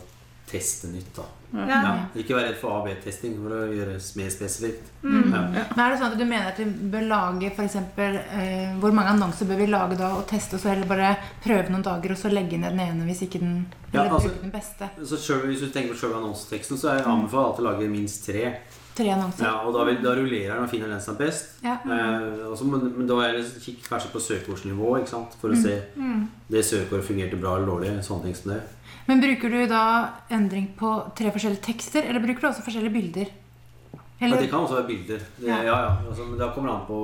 teste 0.54 0.88
nytt, 0.92 1.10
da. 1.16 1.24
Ja. 1.54 1.66
Ja, 1.70 1.92
ikke 2.18 2.34
være 2.34 2.48
redd 2.48 2.56
for 2.58 2.80
A-B-testing 2.80 3.36
for 3.38 3.54
å 3.54 3.60
gjøre 3.70 3.92
det 3.94 4.16
mer 4.18 4.30
spesifikt. 4.34 4.88
Mm. 5.04 5.28
Ja. 5.30 5.42
Men 5.76 5.82
er 5.84 5.92
det 5.92 5.98
sånn 6.00 6.14
at 6.14 6.18
du 6.18 6.24
mener 6.24 6.48
at 6.50 6.58
vi 6.58 6.66
bør 6.90 7.06
lage 7.10 7.50
eksempel, 7.52 8.16
eh, 8.40 8.72
Hvor 8.82 8.94
mange 8.96 9.12
annonser 9.14 9.46
bør 9.46 9.60
vi 9.62 9.68
lage 9.70 9.98
da 10.00 10.10
og 10.18 10.26
teste, 10.30 10.56
og 10.56 10.62
så 10.64 10.72
heller 10.72 10.90
bare 10.90 11.12
prøve 11.44 11.70
noen 11.70 11.84
dager 11.86 12.14
og 12.14 12.18
så 12.18 12.32
legge 12.32 12.58
ned 12.58 12.74
den 12.74 12.80
ene 12.88 13.06
hvis 13.06 13.22
ikke 13.28 13.42
den 13.44 13.66
Ja, 13.92 14.00
Eller 14.00 14.16
altså- 14.16 14.30
bruke 14.32 14.42
den 14.42 14.50
beste? 14.50 14.90
Så 15.06 15.16
selv, 15.16 15.44
hvis 15.46 15.60
du 15.60 15.68
tenker 15.70 15.94
på 15.94 16.00
selve 16.00 16.16
annonseteksten, 16.18 16.78
så 16.78 16.96
jeg 16.96 17.06
anbefaler 17.06 17.46
alltid 17.52 17.64
å 17.64 17.70
lage 17.70 17.90
minst 17.90 18.26
tre. 18.26 18.56
Tre 18.94 19.08
annonser. 19.10 19.44
Ja, 19.44 19.54
og 19.66 19.74
da, 19.74 19.84
vil, 19.88 19.96
da 20.04 20.14
rullerer 20.14 20.54
den 20.54 20.64
og 20.64 20.70
finner 20.70 20.88
den 20.88 21.00
som 21.00 21.14
er 21.16 21.24
best. 21.26 21.56
Ja. 21.64 21.76
Eh, 21.84 22.44
også, 22.50 22.64
men 22.70 23.06
da 23.10 23.18
kikker 23.20 23.38
jeg 23.40 23.62
kikk 23.64 23.88
kanskje 23.90 24.12
på 24.14 24.22
søkeordsnivå 24.22 24.92
ikke 25.00 25.10
sant? 25.10 25.34
for 25.40 25.50
å 25.50 25.56
se 25.60 25.80
Mm. 25.96 26.28
det 26.50 26.64
søkeordet 26.64 27.04
fungerte 27.08 27.40
bra 27.40 27.56
eller 27.56 27.66
dårlig. 27.66 27.94
sånne 28.04 28.22
ting 28.28 28.34
som 28.34 28.52
det. 28.52 28.60
Men 29.06 29.20
bruker 29.20 29.50
du 29.50 29.66
da 29.68 30.08
endring 30.30 30.68
på 30.78 31.14
tre 31.16 31.30
forskjellige 31.30 31.62
tekster, 31.62 32.02
eller 32.08 32.20
bruker 32.20 32.40
du 32.40 32.46
også 32.48 32.64
forskjellige 32.64 32.92
bilder? 32.92 33.26
Ja, 34.30 34.40
det 34.40 34.50
kan 34.50 34.58
også 34.60 34.74
være 34.78 34.86
bilder. 34.86 35.18
Det, 35.38 35.48
Ja. 35.48 35.62
ja. 35.62 35.96
Altså, 36.08 36.26
da 36.38 36.48
kommer 36.54 36.70
det 36.70 36.76
an 36.76 36.86
på 36.86 36.98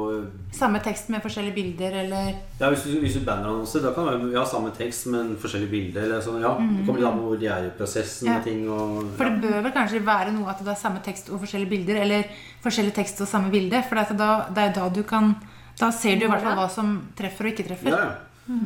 samme 0.53 0.81
tekst 0.85 1.09
med 1.09 1.23
forskjellige 1.23 1.55
bilder, 1.55 1.97
eller 2.03 2.33
Ja, 2.61 2.69
Hvis 2.69 2.83
du, 2.83 3.01
hvis 3.01 3.15
du 3.15 3.25
bannerannonser, 3.25 3.83
da 3.83 3.93
kan 3.93 4.07
det 4.07 4.15
være 4.21 4.33
ja, 4.33 4.45
samme 4.45 4.71
tekst, 4.77 5.07
men 5.07 5.37
forskjellige 5.37 5.71
bilder. 5.71 6.03
Eller 6.03 6.21
sånn, 6.21 6.41
ja, 6.41 6.55
Det 6.59 6.87
kommer 6.87 7.01
litt 7.01 7.09
an 7.11 7.19
på 7.19 7.27
hvor 7.29 7.41
de 7.41 7.47
er 7.47 7.67
i 7.67 7.75
prosessen 7.79 8.33
med 8.33 8.45
ting. 8.45 8.69
Og, 8.71 9.05
For 9.17 9.25
det 9.25 9.41
bør 9.43 9.63
vel 9.63 9.73
kanskje 9.73 10.05
være 10.07 10.33
noe 10.33 10.51
at 10.51 10.63
det 10.65 10.73
er 10.75 10.81
samme 10.81 11.01
tekst 11.05 11.31
og 11.31 11.41
forskjellige 11.41 11.71
bilder, 11.71 12.03
eller 12.05 12.25
forskjellig 12.63 12.95
tekst 12.95 13.21
og 13.21 13.29
samme 13.29 13.51
bilde, 13.51 13.83
for 13.89 13.95
det 13.97 14.11
er, 14.11 14.17
da, 14.17 14.31
det 14.55 14.65
er 14.69 14.73
da 14.81 14.89
du 14.89 15.03
kan 15.03 15.35
Da 15.81 15.91
ser 15.91 16.19
du 16.19 16.27
i 16.27 16.29
hvert 16.29 16.43
fall 16.43 16.59
hva 16.59 16.69
som 16.69 16.97
treffer 17.17 17.47
og 17.47 17.53
ikke 17.55 17.69
treffer. 17.69 17.89
Ja, 17.89 18.01
ja. 18.05 18.57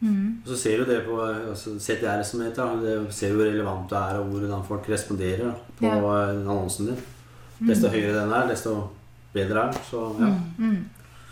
Og 0.00 0.48
så 0.48 0.56
ser 0.56 0.78
du 0.78 0.84
det 0.88 1.02
på 1.04 1.16
altså, 1.20 1.74
CTR, 1.78 2.22
som 2.24 2.40
heter. 2.40 2.76
Det 2.80 3.14
ser 3.14 3.34
hvor 3.36 3.44
relevant 3.44 3.90
det 3.90 3.98
er, 3.98 4.20
og 4.20 4.30
hvordan 4.32 4.62
folk 4.64 4.88
responderer 4.88 5.50
da, 5.50 5.54
på 6.00 6.12
annonsen 6.16 6.86
din. 6.92 7.02
Desto 7.68 7.88
høyere 7.92 8.22
den 8.22 8.32
er, 8.32 8.48
desto 8.48 8.74
bedre 9.32 9.66
er 9.66 9.72
den. 9.72 9.84
Så 9.90 10.06
ja. 10.20 10.30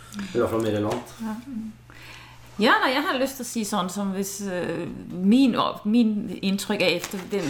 Det 0.09 0.31
er 0.33 0.35
i 0.35 0.41
hvert 0.41 0.49
fall 0.49 0.61
mer 0.63 0.77
relevant. 0.77 1.15
Ja, 2.59 2.73
nej, 2.83 2.93
jeg 2.93 3.03
har 3.07 3.19
lyst 3.21 3.39
til 3.39 3.45
å 3.45 3.47
si 3.47 3.61
sånn 3.63 3.89
som 3.93 4.09
hvis 4.11 4.39
uh, 4.43 4.85
min, 5.09 5.55
min 5.87 6.15
indtryk 6.41 6.81
er 6.83 6.97
etter 6.97 7.21
den, 7.31 7.45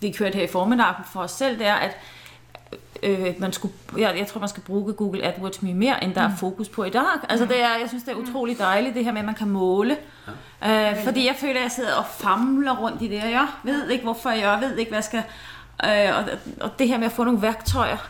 vi 0.00 0.10
kjørte 0.10 0.40
her 0.40 0.48
i 0.48 0.50
formiddag 0.50 1.04
for 1.06 1.26
oss 1.26 1.36
selv, 1.38 1.58
det 1.60 1.68
er, 1.70 1.90
at 1.90 2.78
øh, 3.02 3.34
man 3.38 3.52
skulle, 3.52 3.74
jeg, 3.98 4.18
jeg 4.18 4.26
tror, 4.26 4.40
man 4.40 4.48
skal 4.48 4.62
bruke 4.66 4.92
Google 4.92 5.22
AdWords 5.26 5.62
mye 5.62 5.74
mer 5.74 6.02
enn 6.02 6.14
det 6.14 6.22
er 6.22 6.36
fokus 6.38 6.68
på 6.68 6.84
i 6.86 6.90
dag. 6.94 7.26
Altså, 7.28 7.46
det 7.46 7.60
er, 7.62 7.78
jeg 7.82 7.88
synes, 7.88 8.04
det 8.04 8.12
er 8.14 8.20
utrolig 8.22 8.58
deilig 8.58 8.94
det 8.94 9.04
her 9.04 9.12
med, 9.12 9.20
at 9.20 9.26
man 9.26 9.38
kan 9.38 9.50
måle. 9.50 9.96
Uh, 10.26 11.04
fordi 11.04 11.26
jeg 11.26 11.36
føler, 11.38 11.60
jeg 11.60 11.70
sidder 11.72 11.94
og 11.94 12.06
famler 12.18 12.76
rundt 12.78 13.02
i 13.02 13.08
det, 13.08 13.22
jeg 13.22 13.46
ved 13.64 13.90
ikke, 13.90 14.04
hvorfor 14.04 14.30
jeg 14.30 14.40
gjør, 14.40 14.60
ved 14.60 14.76
ikke, 14.76 14.90
hva 14.90 15.02
jeg 15.02 15.04
skal... 15.04 15.22
Øh, 15.84 16.10
og, 16.18 16.24
det 16.78 16.88
her 16.88 16.98
med 16.98 17.10
å 17.10 17.14
få 17.14 17.24
nogle 17.24 17.42
værktøjer. 17.42 18.08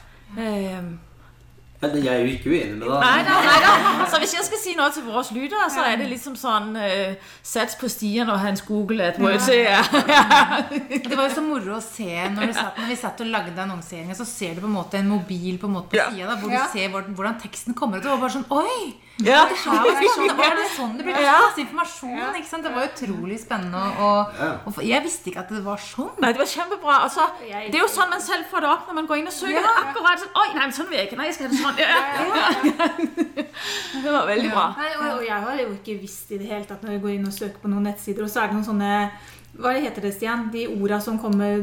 Ja, 1.81 1.89
det- 1.89 2.03
Jeg 2.05 2.12
er 2.14 2.24
jo 2.26 2.33
ikke 2.35 2.51
uenig 2.51 2.76
med 2.79 2.89
deg. 2.89 3.01
Nei, 3.01 3.22
nei, 3.22 3.43
nei, 3.47 3.59
nej. 3.62 4.07
Så 4.11 4.18
hvis 4.18 4.33
jeg 4.35 4.45
skal 4.49 4.59
si 4.59 4.74
noe 4.74 4.91
til 4.91 5.03
våre 5.07 5.22
lyttere, 5.37 5.68
så 5.70 5.85
er 5.87 5.97
det 6.01 6.09
liksom 6.11 6.35
sånn 6.35 6.74
uh, 6.76 7.14
sats 7.43 7.76
på 7.79 7.89
stien 7.89 8.29
og 8.29 8.41
hans 8.43 8.62
Google 8.66 9.05
AdWords. 9.12 9.47
Ja. 9.55 9.83
Det 11.09 11.14
var 11.16 11.29
jo 11.29 11.35
så 11.37 11.43
moro 11.45 11.76
å 11.79 11.83
se 11.83 12.09
når, 12.35 12.51
du 12.51 12.53
satt, 12.57 12.79
når 12.83 12.89
vi 12.91 12.97
satt 12.99 13.20
og 13.22 13.31
lagde 13.31 13.62
annonseringen, 13.62 14.16
så 14.18 14.26
ser 14.26 14.55
du 14.59 14.61
på 14.64 14.66
en 14.70 14.74
måte 14.74 14.99
en 14.99 15.09
mobil 15.09 15.59
på, 15.62 15.68
en 15.70 15.76
måte 15.79 15.91
på 15.95 16.01
Ja. 16.01 16.09
sida, 16.11 16.35
hvor 16.41 16.51
Ja. 16.53 16.64
du 16.66 16.79
ser 16.79 16.89
hvordan, 16.91 17.39
teksten 17.43 17.74
kommer 17.79 17.99
ut. 18.03 18.07
Og 18.07 18.20
bare 18.20 18.31
sånn 18.31 18.47
Oi! 18.51 18.97
Ja. 19.18 19.47
Det 19.51 19.57
her 19.59 19.83
var 19.83 20.01
det 20.01 20.11
sånn, 20.14 20.37
var 20.39 20.53
det 20.55 20.66
sånn 20.76 20.93
det 20.97 21.05
ble 21.05 21.14
masse 21.14 21.59
informasjon. 21.59 22.35
Ikke 22.39 22.47
sant? 22.47 22.62
Det 22.62 22.70
var 22.74 22.87
utrolig 22.87 23.39
spennende. 23.43 23.81
Og, 23.99 24.35
og 24.66 24.74
for- 24.74 24.83
jeg 24.87 25.03
visste 25.03 25.31
ikke 25.33 25.41
at 25.43 25.49
det 25.51 25.62
var 25.64 25.76
sånn. 25.76 26.12
Nei, 26.22 26.31
det 26.33 26.39
var 26.39 26.47
kjempebra. 26.47 26.99
Altså, 27.03 27.26
det 27.43 27.74
er 27.74 27.81
jo 27.83 27.89
sånn 27.91 28.11
man 28.11 28.20
selv 28.22 28.45
får 28.51 28.61
det 28.62 28.68
opp 28.70 28.87
når 28.87 28.95
man 28.95 29.07
går 29.11 29.18
inn 29.18 29.26
og 29.26 29.33
søker. 29.35 29.59
Ja. 29.59 29.74
Er 29.74 29.91
akkurat 29.91 30.22
sånn 30.22 30.35
Oi, 30.39 30.49
nei, 30.55 30.62
men 30.68 30.72
sånn 30.72 30.89
vil 30.89 30.99
jeg 30.99 31.09
ikke. 31.11 31.16
Nei, 31.18 31.26
jeg 31.26 31.35
skal 31.35 31.47
ha 31.49 31.51
det 31.51 31.68
sådan. 31.69 31.85
Ja, 31.85 31.89
ja. 32.64 32.89
Det 34.03 34.12
var 34.12 34.27
veldig 34.29 34.51
bra. 34.53 34.66
Nei, 34.79 34.91
og, 34.97 35.07
og 35.19 35.25
jeg 35.27 35.41
har 35.45 35.61
jo 35.61 35.71
ikke 35.75 35.97
visst 36.01 36.31
i 36.33 36.39
det 36.39 36.47
hele 36.47 36.64
tatt 36.69 36.85
når 36.85 36.95
jeg 36.95 37.03
går 37.03 37.14
inn 37.16 37.27
og 37.29 37.35
søker 37.35 37.62
på 37.62 37.71
noen 37.73 37.89
nettsider, 37.89 38.23
og 38.25 38.31
så 38.31 38.43
er 38.43 38.51
det 38.51 38.59
noen 38.59 38.69
sånne 38.69 38.93
hva 39.59 39.73
heter 39.75 40.01
det, 40.07 40.13
Stian? 40.15 40.47
De 40.53 40.67
orda 40.71 41.01
som 41.03 41.17
kommer 41.19 41.59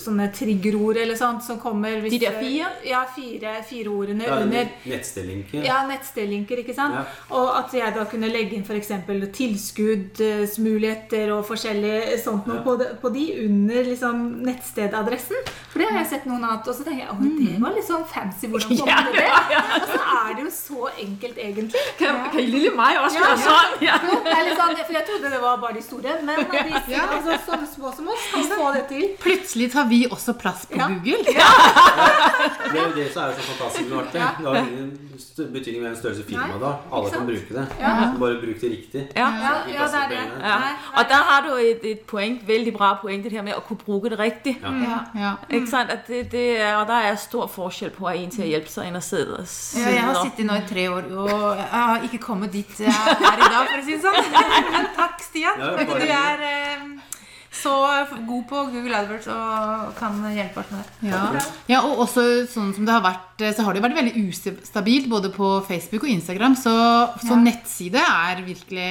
Sånne 0.00 0.26
triggerord 0.36 0.96
eller 1.00 1.16
sånt 1.16 1.42
som 1.46 1.56
kommer 1.62 2.00
hvis 2.04 2.12
De 2.20 2.26
fire? 2.38 2.68
Ja, 2.84 3.04
fire, 3.14 3.54
fire 3.68 3.88
ordene 3.88 4.24
Ja, 4.28 4.36
under 4.44 4.68
Nettstedlinker. 4.84 5.64
ja, 5.64 5.78
nettstedlinker, 5.88 6.60
ikke 6.62 6.74
sant? 6.76 6.94
Ja. 6.98 7.04
Og 7.38 7.48
at 7.58 7.72
jeg 7.72 7.94
da 7.96 8.04
kunne 8.10 8.28
legge 8.28 8.54
inn 8.58 8.64
f.eks. 8.68 8.90
tilskuddsmuligheter 9.38 11.32
og 11.34 11.44
forskjellig 11.48 12.18
sånt 12.22 12.46
noe 12.48 12.56
Ja. 12.58 12.62
på, 12.64 12.76
de, 12.80 12.84
på 13.02 13.08
de 13.14 13.24
under 13.46 13.84
liksom 13.84 14.22
nettstedadressen. 14.44 15.36
For 15.72 15.78
det 15.82 15.88
har 15.90 15.98
jeg 16.02 16.08
sett 16.12 16.24
noen 16.26 16.44
av, 16.44 16.60
og 16.66 16.74
så 16.74 16.84
tenker 16.84 17.04
jeg 17.04 17.08
at 17.08 17.20
det 17.22 17.60
var 17.62 17.74
litt 17.76 17.86
sånn 17.88 18.04
fancy. 18.08 18.48
Hvordan 18.48 18.76
kom 18.76 18.88
Ja, 18.92 19.00
det 19.12 19.24
ja, 19.24 19.62
Og 19.78 19.88
så 19.92 20.00
er 20.18 20.34
det 20.38 20.44
jo 20.44 20.50
så 20.54 20.88
enkelt, 21.04 21.38
egentlig. 21.38 21.82
Kan, 21.98 22.22
kan 22.32 22.40
lille 22.44 22.72
meg 22.76 22.98
også 23.02 23.18
Ja? 23.18 23.26
Ja. 23.84 23.96
Litt 24.48 24.56
sånn, 24.58 24.76
for 24.84 24.94
jeg 24.96 25.06
trodde 25.08 25.30
det 25.32 25.40
var 25.42 25.58
bare 25.62 25.74
de 25.78 25.82
store, 25.84 26.18
men 26.24 26.36
de 26.52 26.92
Ja. 26.92 27.04
altså, 27.18 27.37
sånne 27.46 27.66
små 27.74 27.92
som 27.96 28.08
oss 28.12 28.24
kan 28.32 28.46
få 28.52 28.72
det 28.74 28.84
til. 28.90 29.04
Plutselig 29.22 29.70
tar 29.72 29.88
vi 29.90 30.02
også 30.10 30.34
plass 30.40 30.66
på 30.70 30.76
Ja. 30.78 30.88
Google. 30.88 31.24
Det 31.28 31.36
er 31.36 32.84
jo 32.84 32.94
det 32.96 33.06
som 33.12 33.22
er 33.22 33.32
så 33.38 33.44
fantastisk 33.48 33.88
med 33.90 33.98
artig. 33.98 34.20
Det 34.38 34.46
har 34.46 34.56
ingen 34.56 34.90
betydning 35.52 35.82
med 35.82 35.90
en 35.90 35.96
størrelse 35.96 36.24
firma 36.28 36.58
da. 36.62 36.72
Alle 36.92 37.10
kan 37.10 37.26
bruke 37.26 37.54
det. 37.54 37.66
Ja. 37.80 37.94
Bare 38.20 38.40
bruk 38.42 38.60
det 38.60 38.70
riktig. 38.70 39.04
Ja. 39.16 39.28
Ja, 39.44 39.52
ja, 39.72 39.86
det 39.92 40.00
er 40.02 40.08
det. 40.08 40.22
Ja. 40.42 40.56
Og 40.98 41.08
der 41.08 41.22
har 41.30 41.42
du 41.48 41.50
et, 41.56 41.84
et 41.92 42.00
poeng, 42.10 42.38
veldig 42.46 42.72
bra 42.76 42.92
poeng, 43.02 43.22
det 43.24 43.32
her 43.32 43.42
med 43.46 43.54
å 43.56 43.62
kunne 43.66 43.84
bruke 43.86 44.10
det 44.12 44.18
riktig. 44.20 44.56
Ja. 44.62 44.72
Ja. 44.88 44.98
Ja. 45.22 45.32
Ikke 45.50 45.70
sant? 45.70 45.90
At 45.90 46.06
det, 46.08 46.24
det 46.32 46.46
er, 46.60 46.76
og 46.80 46.86
der 46.90 47.10
er 47.12 47.16
stor 47.16 47.46
forskjell 47.50 47.90
på 47.96 48.06
at 48.10 48.18
en 48.20 48.30
til 48.34 48.44
å 48.46 48.50
hjelpe 48.52 48.70
seg 48.72 48.88
enn 48.90 48.96
og 49.00 49.02
sidde 49.06 49.38
og 49.38 49.46
Ja, 49.78 49.90
jeg 49.94 50.04
har 50.08 50.20
sittet 50.24 50.46
nå 50.48 50.54
i 50.58 50.64
tre 50.68 50.88
år, 50.92 51.08
og 51.24 51.56
jeg 51.56 51.68
har 51.72 52.06
ikke 52.08 52.18
kommet 52.22 52.52
dit 52.52 52.78
jeg 52.78 52.88
er 52.88 53.38
i 53.38 53.52
dag, 53.52 53.68
for 53.68 53.78
å 53.78 53.84
si 53.84 53.96
det 53.96 54.02
sånn. 54.02 54.32
Men 54.74 54.90
takk, 54.96 55.20
Stian. 55.24 55.58
Ja, 55.60 55.72
bare 55.76 55.98
Du 55.98 56.12
er 56.12 56.44
eh, 56.48 56.84
så 57.62 57.72
god 58.26 58.44
på 58.48 58.62
Google 58.72 58.96
AdWords 58.96 59.26
og 59.34 59.94
kan 59.98 60.16
hjelpe 60.34 60.60
oss 60.62 60.70
med 60.70 60.82
det. 60.82 61.10
Ja. 61.10 61.20
ja, 61.68 61.80
og 61.86 61.98
også 62.04 62.24
sånn 62.52 62.72
som 62.76 62.86
det 62.86 62.94
har 62.94 63.02
vært 63.04 63.24
Så 63.54 63.62
har 63.62 63.72
det 63.74 63.78
jo 63.82 63.86
vært 63.88 63.96
veldig 63.98 64.22
ustabilt 64.28 65.08
både 65.10 65.30
på 65.30 65.50
Facebook 65.68 66.02
og 66.06 66.10
Instagram. 66.10 66.54
Så, 66.58 66.72
så 67.22 67.34
Ja. 67.36 67.40
nettside 67.42 68.02
er 68.02 68.42
virkelig 68.46 68.88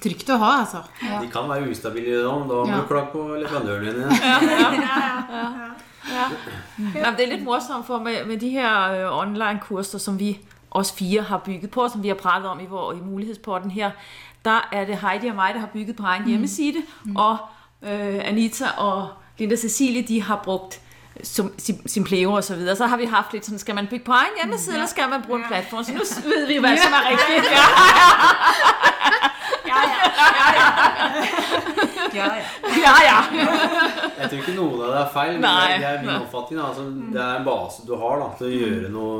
trygt 0.00 0.30
å 0.32 0.38
ha, 0.40 0.52
altså. 0.62 0.80
De 1.20 1.28
kan 1.32 1.48
være 1.50 1.68
ustabile 1.70 2.22
da, 2.24 2.32
men 2.38 2.48
da 2.48 2.54
må 2.64 2.68
Ja. 2.72 2.80
du 2.80 2.88
klage 2.88 3.10
på 3.12 3.26
leverandøren 3.36 3.84
din. 3.84 4.08
Ja. 6.12 6.24
ja, 6.94 7.04
men 7.06 7.14
det 7.16 7.24
er 7.26 7.30
litt 7.36 7.44
morsomt, 7.46 7.86
for 7.86 8.02
med, 8.02 8.24
med 8.26 8.40
de 8.42 8.48
her 8.56 8.94
øh, 9.06 9.18
online-kurser, 9.20 9.98
som 10.02 10.16
vi 10.18 10.32
os 10.74 10.90
fire 10.92 11.22
har 11.22 11.38
bygget 11.44 11.70
på, 11.70 11.88
som 11.92 12.02
vi 12.02 12.08
har 12.08 12.16
pratet 12.18 12.48
om 12.50 12.60
i, 12.60 12.66
vår, 12.66 12.92
i 12.96 13.00
mulighedsporten 13.04 13.70
her, 13.70 13.90
der 14.44 14.68
er 14.72 14.84
det 14.88 14.96
Heidi 14.98 15.28
og 15.30 15.36
mig, 15.38 15.54
der 15.54 15.60
har 15.60 15.70
bygget 15.72 15.96
på 15.96 16.02
egen 16.02 16.26
hjemmeside, 16.26 16.82
og 17.16 17.32
øh, 17.32 17.38
Anita 18.24 18.64
og 18.76 19.08
Linda 19.38 19.56
Cecilie, 19.56 20.02
de 20.02 20.22
har 20.22 20.40
brugt 20.44 20.80
som 21.22 21.52
sim- 21.58 21.88
Simpleo 21.88 22.32
og 22.32 22.44
så 22.44 22.54
videre. 22.54 22.76
Så 22.76 22.86
har 22.86 22.96
vi 22.96 23.04
haft 23.04 23.32
lidt 23.32 23.44
sådan, 23.44 23.58
skal 23.58 23.74
man 23.74 23.86
bygge 23.86 24.04
på 24.04 24.12
egen 24.12 24.30
hjemmeside, 24.42 24.74
eller 24.74 24.86
skal 24.86 25.08
man 25.08 25.22
bruge 25.22 25.38
en 25.38 25.44
platform? 25.48 25.84
Så 25.84 25.92
nu 25.92 25.98
ved 26.24 26.46
vi, 26.46 26.56
hvad 26.56 26.76
som 26.76 26.92
er 26.92 27.08
rigtigt. 27.10 27.52
Ja. 27.52 27.58
Ja, 29.72 29.80
ja. 30.58 30.66
Ja, 32.12 32.26
ja. 32.36 32.42
Ja, 32.82 32.94
ja. 33.06 33.18
Jeg 34.18 34.28
tror 34.28 34.40
ikke 34.42 34.54
noen 34.56 34.80
av 34.84 34.90
det 34.92 34.98
er 35.00 35.06
feil, 35.14 35.32
men 35.38 35.44
Nei. 35.46 35.76
det 35.80 35.86
er 35.88 36.02
min 36.04 36.10
oppfatning. 36.18 36.58
Altså, 36.60 36.84
det 37.14 37.20
er 37.22 37.38
en 37.38 37.46
base 37.46 37.86
du 37.88 37.92
har 37.98 38.20
da, 38.20 38.26
til 38.38 38.48
å 38.48 38.52
gjøre 38.52 38.90
noe 38.92 39.14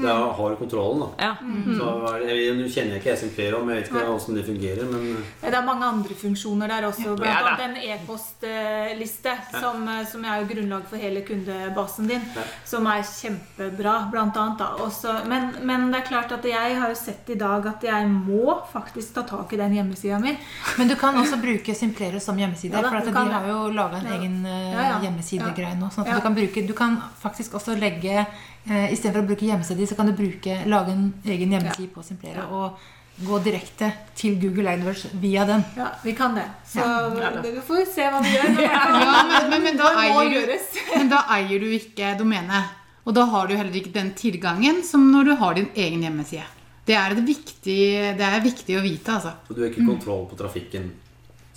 Der 0.00 0.22
har 0.38 0.50
du 0.54 0.56
kontrollen. 0.58 1.04
Da. 1.04 1.28
ja. 1.28 1.32
Så, 1.78 1.92
det- 2.24 2.34
jeg, 2.36 2.56
nå 2.58 2.66
kjenner 2.72 2.96
jeg 2.96 3.02
ikke 3.04 3.14
SMP 3.20 3.46
om, 3.54 3.70
jeg 3.70 3.78
vet 3.82 3.90
ikke 3.92 4.04
hvordan 4.08 4.38
det 4.40 4.44
fungerer, 4.48 4.90
men 4.90 5.06
Det 5.42 5.52
er 5.54 5.66
mange 5.68 5.86
andre 5.92 6.16
funksjoner 6.22 6.72
der 6.74 6.88
også, 6.88 7.14
blant 7.16 7.30
Ja, 7.30 7.52
annet 7.52 7.64
en 7.66 7.76
e-postliste, 7.94 9.36
som, 9.60 9.86
som 10.10 10.24
er 10.26 10.40
jo 10.42 10.48
grunnlag 10.50 10.86
for 10.90 11.00
hele 11.00 11.22
kundebasen 11.26 12.10
din, 12.10 12.26
Ja. 12.36 12.44
som 12.64 12.86
er 12.90 13.04
kjempebra, 13.06 13.96
blant 14.12 14.36
annet. 14.36 14.58
Da. 14.58 14.72
Også, 14.82 15.14
men, 15.30 15.52
men 15.62 15.90
det 15.92 16.02
er 16.02 16.08
klart 16.10 16.32
at 16.32 16.44
jeg 16.48 16.76
har 16.80 16.90
jo 16.92 16.98
sett 16.98 17.30
i 17.30 17.38
dag 17.38 17.66
at 17.70 17.86
jeg 17.86 18.08
må 18.10 18.58
faktisk 18.72 19.14
ta 19.20 19.22
tak 19.28 19.52
i 19.52 19.60
den 19.60 19.75
hjemmesida 19.76 20.18
mi. 20.22 20.32
Men 20.78 20.88
du 20.90 20.96
kan 21.00 21.14
også 21.20 21.38
bruke 21.42 21.74
Simplero 21.76 22.18
som 22.20 22.36
hjemmeside. 22.40 22.72
Ja 22.74 22.82
da, 22.82 22.90
for 22.90 22.98
at 23.02 23.06
de 23.08 23.12
kan 23.14 23.30
har 23.32 23.46
jo 23.48 23.60
laga 23.76 24.00
en 24.00 24.06
Ja. 24.10 24.16
egen 24.18 24.36
eh, 24.46 24.72
Ja, 24.72 24.82
ja. 24.90 24.98
hjemmesidegreie 25.06 25.76
nå. 25.78 25.90
Sånn 25.92 26.04
at 26.06 26.12
Ja. 26.12 26.14
du 26.18 26.20
kan 26.26 26.34
bruke 26.34 26.66
Du 26.66 26.72
kan 26.74 26.98
faktisk 27.22 27.54
også 27.54 27.78
legge 27.78 28.26
uh, 28.26 28.92
Istedenfor 28.92 29.22
å 29.22 29.26
bruke 29.30 29.46
hjemmeside, 29.46 29.86
så 29.86 29.94
kan 29.96 30.06
du 30.06 30.12
bruke, 30.12 30.62
lage 30.66 30.90
en 30.92 31.12
egen 31.24 31.50
hjemmeside 31.52 31.88
på 31.94 32.02
Simplero 32.04 32.42
Ja. 32.42 32.46
og 32.50 32.78
gå 33.26 33.38
direkte 33.44 33.92
til 34.14 34.34
Google 34.40 34.68
AdWords 34.74 35.06
via 35.22 35.44
den. 35.46 35.64
Ja, 35.76 35.86
vi 36.02 36.12
kan 36.12 36.34
det. 36.34 36.44
Så 36.68 36.78
Ja, 36.84 37.30
vi 37.40 37.60
får 37.64 37.86
se 37.94 38.02
hva 38.12 38.20
vi 38.22 38.28
gjør. 38.34 38.50
Men, 38.54 38.64
Ja, 38.70 39.22
men, 39.24 39.50
men, 39.50 39.62
men, 39.62 39.76
da 39.76 39.92
eier 40.02 40.30
du, 40.30 40.58
men 40.98 41.08
da 41.08 41.22
eier 41.30 41.58
du 41.60 41.66
ikke 41.78 42.18
domenet. 42.18 42.64
Og 43.06 43.14
da 43.14 43.24
har 43.24 43.46
du 43.46 43.54
heller 43.56 43.72
ikke 43.72 43.92
den 43.94 44.10
tilgangen 44.18 44.82
som 44.84 45.10
når 45.12 45.24
du 45.24 45.34
har 45.36 45.54
din 45.54 45.68
egen 45.76 46.02
hjemmeside. 46.02 46.42
Det 46.86 46.94
er, 46.94 47.16
viktig, 47.26 47.80
det 48.18 48.26
er 48.26 48.44
viktig 48.44 48.76
å 48.78 48.82
vite, 48.84 49.16
altså. 49.16 49.32
Så 49.48 49.56
du 49.56 49.64
har 49.64 49.72
ikke 49.72 49.86
kontroll 49.88 50.28
på 50.30 50.38
trafikken. 50.38 50.92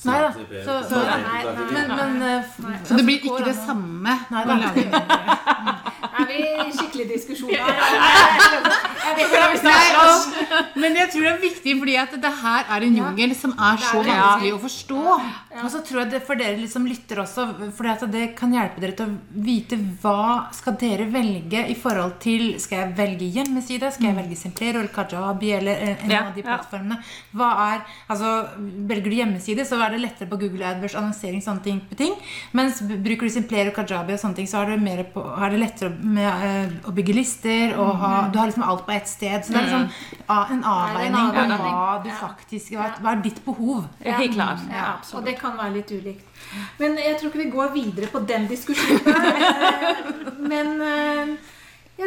Nei 0.07 0.19
da. 0.23 0.31
Så, 0.31 0.43
så- 0.65 0.83
så, 0.89 0.99
nei, 1.03 1.43
nei. 1.43 1.63
men, 1.73 1.89
men 1.97 2.19
nei. 2.19 2.77
Så 2.87 2.95
det 2.95 3.03
blir 3.03 3.19
ikke 3.19 3.45
det 3.49 3.55
samme 3.65 4.15
Nei 4.31 4.43
da. 4.47 4.55
vi 6.29 6.39
i 6.45 6.71
skikkelig 6.75 7.07
diskusjon 7.09 7.49
om 7.49 7.55
og, 9.99 10.35
men 10.79 10.97
jeg 10.97 11.09
tror 11.11 11.25
det 11.25 11.31
er 11.31 11.41
viktig, 11.41 11.73
fordi 11.81 11.95
at 11.99 12.13
det 12.21 12.31
her 12.41 12.67
er 12.75 12.85
en 12.85 12.97
jungel 12.99 13.33
som 13.37 13.53
er 13.55 13.79
så 13.81 14.01
vanskelig 14.05 14.51
å 14.55 14.59
forstå. 14.61 14.99
Og 15.63 15.69
så 15.73 15.81
tror 15.85 16.01
jeg 16.03 16.11
det 16.13 16.21
for 16.27 16.39
dere 16.39 16.59
liksom 16.59 16.85
lytter 16.87 17.23
også, 17.23 17.47
for 17.75 18.05
det 18.13 18.25
kan 18.37 18.53
hjelpe 18.53 18.83
dere 18.83 18.95
til 18.99 19.05
å 19.09 19.41
vite 19.49 19.79
hva 20.03 20.49
skal 20.55 20.77
dere 20.79 21.09
velge 21.11 21.65
i 21.71 21.75
forhold 21.79 22.17
til 22.23 22.43
Skal 22.61 22.83
jeg 22.83 22.95
velge 22.97 23.27
hjemmeside? 23.39 23.89
Skal 23.93 24.09
jeg 24.11 24.17
velge 24.19 24.37
Simplero 24.39 24.81
eller 24.83 24.93
Kajabi 24.93 25.51
eller 25.57 25.83
en, 25.87 25.95
en 26.05 26.15
av 26.19 26.31
de 26.35 26.45
plattformene? 26.45 26.99
Hva 27.35 27.49
er, 27.65 27.83
altså 28.11 28.29
Velger 28.89 29.09
du 29.09 29.17
hjemmeside, 29.17 29.65
så 29.67 29.79
er 29.83 29.88
det 29.93 30.01
lettere 30.03 30.29
på 30.29 30.37
Google 30.41 30.65
AdWords, 30.69 30.95
annonsering, 30.99 31.41
sånne 31.45 31.63
ting. 31.65 31.81
ting. 31.97 32.13
Mens 32.57 32.81
bruker 32.81 33.27
du 33.27 33.33
Simplero, 33.33 33.71
Kajabi 33.75 34.13
og 34.15 34.21
sånne 34.21 34.35
ting, 34.39 34.47
så 34.49 34.61
er 34.63 34.71
det, 34.73 34.79
mer 34.83 35.03
på, 35.13 35.23
er 35.37 35.49
det 35.55 35.59
lettere 35.63 35.89
med, 36.03 36.29
uh, 36.29 36.89
å 36.89 36.95
bygge 36.95 37.15
lister. 37.17 37.75
Og 37.79 37.91
ha, 38.03 38.13
du 38.33 38.39
har 38.39 38.51
liksom 38.51 38.63
alt 38.69 38.85
på 38.87 38.95
ett 38.95 39.07
sted. 39.11 39.45
Så 39.45 39.53
det 39.53 39.61
er 39.61 39.67
liksom 39.67 39.89
a- 40.27 40.47
en 40.51 40.63
avveining 40.63 41.31
på 41.35 41.45
hva 41.65 42.03
du 42.03 42.09
faktisk 42.19 42.75
hva, 42.77 42.89
hva 43.01 43.15
er 43.15 43.23
ditt 43.25 43.43
behov. 43.45 43.87
Ja, 44.05 44.17
helt 44.21 44.35
klart. 44.37 44.65
Ja, 44.71 44.89
og 45.13 45.25
det 45.25 45.37
kan 45.41 45.57
være 45.59 45.73
litt 45.79 45.91
ulikt. 45.91 46.25
Men 46.79 46.95
jeg 46.97 47.17
tror 47.19 47.29
ikke 47.29 47.43
vi 47.43 47.49
går 47.51 47.73
videre 47.73 48.07
på 48.13 48.21
den 48.25 48.47
diskusjonen. 48.47 49.01
Men 50.51 50.69
eh, 50.81 51.09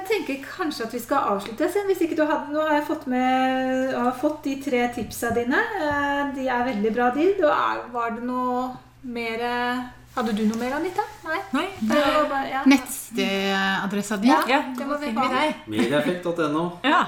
jeg 0.02 0.08
tenker 0.10 0.42
kanskje 0.58 0.84
at 0.88 0.92
vi 0.94 0.98
skal 1.00 1.30
avslutte. 1.36 1.70
Hvis 1.86 2.00
ikke 2.04 2.16
du 2.18 2.26
hadde, 2.26 2.50
nå 2.52 2.60
har 2.66 2.74
jeg 2.80 2.86
fått, 2.90 3.06
med, 3.06 3.94
har 3.94 4.12
fått 4.20 4.42
de 4.44 4.56
tre 4.64 4.84
tipsa 4.94 5.30
dine. 5.36 5.62
Eh, 5.80 6.34
De 6.34 6.46
er 6.48 6.64
veldig 6.68 6.92
bra, 6.94 7.10
de. 7.14 7.30
Er- 7.38 7.86
Var 7.92 8.10
det 8.18 8.24
noe 8.26 8.70
mer 9.04 9.40
eh, 9.48 9.82
Hadde 10.12 10.34
du 10.36 10.42
noe 10.44 10.58
mer, 10.60 10.74
Anita? 10.76 11.00
Nei? 11.24 11.38
Nei, 11.56 11.68
Det 11.80 11.96
var 11.96 12.26
bare, 12.28 12.48
ja. 12.50 12.58
Nettstedadressa 12.68 14.16
di. 14.20 14.28
Ja, 14.28 14.42
Ja. 14.46 14.58
det 14.76 14.84
må 14.86 14.98
vi 15.00 15.08
ha. 15.16 15.28
deg. 15.32 15.54
Mediaeffekt.no. 15.72 16.64
Ja. 16.84 17.06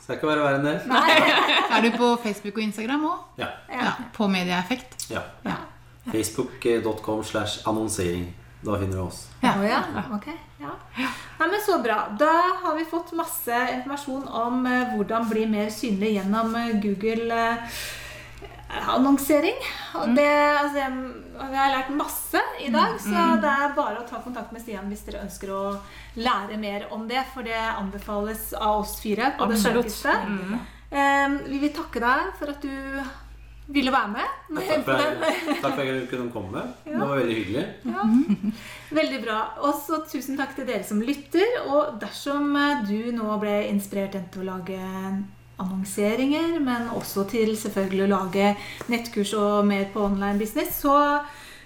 Skal 0.00 0.16
ikke 0.16 0.26
være 0.30 0.40
verre 0.46 0.56
enn 0.56 0.64
det. 0.64 0.80
Er 1.76 1.82
du 1.84 1.90
på 1.98 2.16
Facebook 2.22 2.56
og 2.56 2.62
Instagram 2.64 3.04
òg? 3.04 3.18
Ja. 3.42 3.50
Ja, 3.68 3.92
på 4.16 4.28
Mediaeffekt? 4.32 5.10
ja. 5.10 5.20
Ja. 5.44 5.58
Facebook.com 6.10 7.22
slash 7.24 7.58
annonsering. 7.68 8.30
Da 8.64 8.78
finner 8.80 8.96
du 8.96 9.02
oss. 9.02 9.26
Ja. 9.42 9.52
Oh, 9.58 9.64
ja. 9.68 9.82
Ok. 10.16 10.30
Ja. 10.58 10.74
Nei, 11.38 11.48
men 11.48 11.60
Så 11.66 11.78
bra. 11.82 12.08
Da 12.18 12.32
har 12.62 12.74
vi 12.74 12.84
fått 12.84 13.12
masse 13.12 13.58
informasjon 13.76 14.24
om 14.28 14.66
eh, 14.66 14.94
hvordan 14.96 15.28
bli 15.30 15.46
mer 15.46 15.70
synlig 15.70 16.16
gjennom 16.16 16.54
eh, 16.58 16.72
Google 16.82 17.36
eh, 17.36 17.78
annonsering. 18.90 19.60
Og 20.00 20.16
det, 20.16 20.26
altså, 20.58 20.88
vi 21.50 21.56
har 21.60 21.70
lært 21.72 21.92
masse 21.94 22.42
i 22.60 22.72
dag, 22.74 22.98
så 23.00 23.28
det 23.40 23.52
er 23.54 23.76
bare 23.76 24.02
å 24.02 24.08
ta 24.08 24.18
kontakt 24.24 24.50
med 24.52 24.60
Stian 24.64 24.90
hvis 24.90 25.06
dere 25.06 25.22
ønsker 25.24 25.52
å 25.54 25.62
lære 26.18 26.58
mer 26.60 26.88
om 26.92 27.06
det. 27.08 27.22
For 27.34 27.46
det 27.46 27.56
anbefales 27.78 28.50
av 28.58 28.82
oss 28.82 28.98
fire 29.00 29.30
på 29.38 29.46
det 29.52 29.60
sterkeste. 29.62 30.18
Eh, 30.90 31.38
vi 31.46 31.62
vil 31.62 31.72
takke 31.76 32.02
deg 32.02 32.34
for 32.40 32.50
at 32.56 32.62
du 32.66 33.00
ville 33.68 33.92
være 33.92 34.08
med. 34.14 34.36
Takk 34.56 34.84
for, 34.86 35.00
takk 35.60 35.74
for 35.74 35.82
at 35.82 35.88
jeg 35.90 36.06
kunne 36.10 36.30
komme. 36.32 36.62
Det 36.86 37.00
var 37.00 37.18
veldig 37.20 37.34
hyggelig. 37.36 37.64
Veldig 39.00 39.18
bra. 39.24 39.40
Og 39.66 39.74
så 39.84 40.00
tusen 40.08 40.38
takk 40.38 40.54
til 40.56 40.68
dere 40.68 40.86
som 40.88 41.02
lytter. 41.04 41.58
Og 41.66 41.98
dersom 42.00 42.54
eh, 42.56 42.86
du 42.88 43.10
nå 43.16 43.36
ble 43.42 43.58
inspirert 43.68 44.16
til 44.32 44.46
å 44.46 44.48
lage 44.54 44.78
annonseringer, 45.58 46.56
men 46.62 46.88
også 46.94 47.26
til 47.28 47.52
selvfølgelig 47.58 48.06
å 48.06 48.12
lage 48.14 48.54
nettkurs 48.88 49.34
og 49.36 49.66
mer 49.68 49.88
på 49.92 50.04
online 50.06 50.38
business, 50.40 50.80
så, 50.84 50.96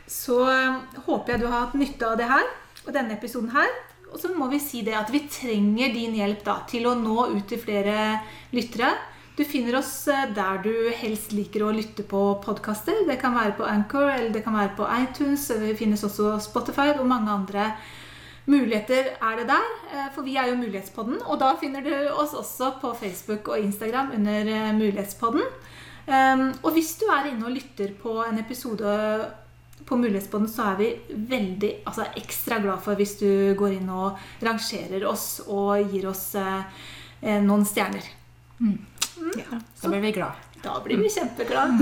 så 0.09 0.42
eh, 0.48 0.82
håper 1.07 1.34
jeg 1.34 1.44
du 1.44 1.48
har 1.50 1.66
hatt 1.68 1.78
nytte 1.78 2.09
av 2.09 2.18
det 2.18 2.28
her 2.32 2.46
og 2.82 2.92
denne 2.96 3.14
episoden 3.14 3.53
her. 3.55 3.70
Og 4.12 4.18
så 4.20 4.32
må 4.36 4.50
vi 4.50 4.59
si 4.61 4.82
det 4.84 4.96
at 4.98 5.09
vi 5.12 5.22
trenger 5.30 5.94
din 5.94 6.18
hjelp 6.18 6.42
da, 6.44 6.59
til 6.68 6.88
å 6.90 6.98
nå 6.98 7.30
ut 7.32 7.46
til 7.48 7.61
flere 7.62 8.18
lyttere. 8.53 8.90
Du 9.37 9.45
finner 9.49 9.78
oss 9.78 10.09
eh, 10.12 10.26
der 10.37 10.59
du 10.61 10.72
helst 10.93 11.33
liker 11.33 11.64
å 11.64 11.72
lytte 11.72 12.05
på 12.05 12.20
podkaster. 12.45 12.99
Det 13.09 13.16
kan 13.20 13.33
være 13.33 13.55
på 13.57 13.64
Anchor 13.64 14.11
eller 14.11 14.28
det 14.35 14.43
kan 14.45 14.59
være 14.59 14.74
på 14.76 14.89
iTunes. 14.99 15.47
Det 15.49 15.72
finnes 15.78 16.05
også 16.05 16.35
Spotify 16.45 16.91
og 16.99 17.07
mange 17.09 17.33
andre 17.33 17.70
muligheter 18.45 19.14
er 19.14 19.39
det 19.41 19.47
der. 19.49 19.70
eh, 19.95 20.11
For 20.12 20.28
vi 20.28 20.37
er 20.37 20.51
jo 20.51 20.59
Mulighetspodden. 20.61 21.22
Og 21.24 21.41
da 21.41 21.55
finner 21.57 21.80
du 21.80 21.95
oss 22.12 22.35
også 22.37 22.74
på 22.83 22.93
Facebook 23.01 23.49
og 23.49 23.64
Instagram 23.64 24.12
under 24.18 24.53
eh, 24.53 24.74
Mulighetspodden. 24.76 25.49
Um, 26.03 26.49
Og 26.66 26.72
hvis 26.74 26.97
du 26.99 27.07
er 27.14 27.30
inne 27.30 27.47
og 27.47 27.55
lytter 27.55 27.93
på 28.03 28.18
en 28.26 28.41
episode 28.43 28.93
på 29.87 29.97
Mulighetspodden, 29.97 30.49
så 30.51 30.72
er 30.72 30.80
vi 30.80 30.89
veldig 31.30 31.70
altså 31.87 32.09
ekstra 32.18 32.59
glad 32.61 32.83
for 32.85 32.99
hvis 32.99 33.14
du 33.20 33.55
går 33.57 33.78
inn 33.78 33.89
og 33.89 34.18
rangerer 34.43 35.07
oss 35.09 35.41
og 35.47 35.93
gir 35.95 36.09
oss 36.11 36.33
noen 37.22 37.62
stjerner. 37.64 38.03
Så 39.74 39.88
blir 39.88 40.00
vi 40.00 40.12
glad. 40.12 40.32
Da 40.62 40.80
blir 40.84 40.96
vi 40.96 41.10
kjempeglad. 41.10 41.70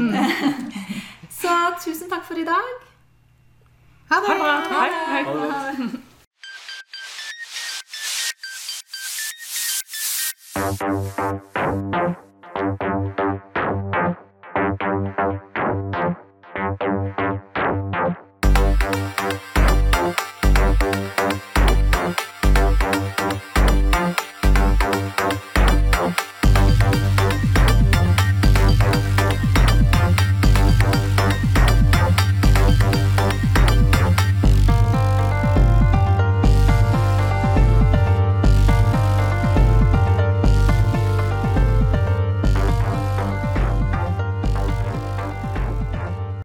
Så 1.41 1.49
tusen 1.85 2.11
takk 2.11 2.25
for 2.25 2.39
i 2.39 2.45
dag. 2.45 2.65
Ha 4.11 4.21
det! 4.21 4.29
Ha 4.29 4.87
det. 4.87 4.95
Ha 5.51 5.73
det. 5.73 6.01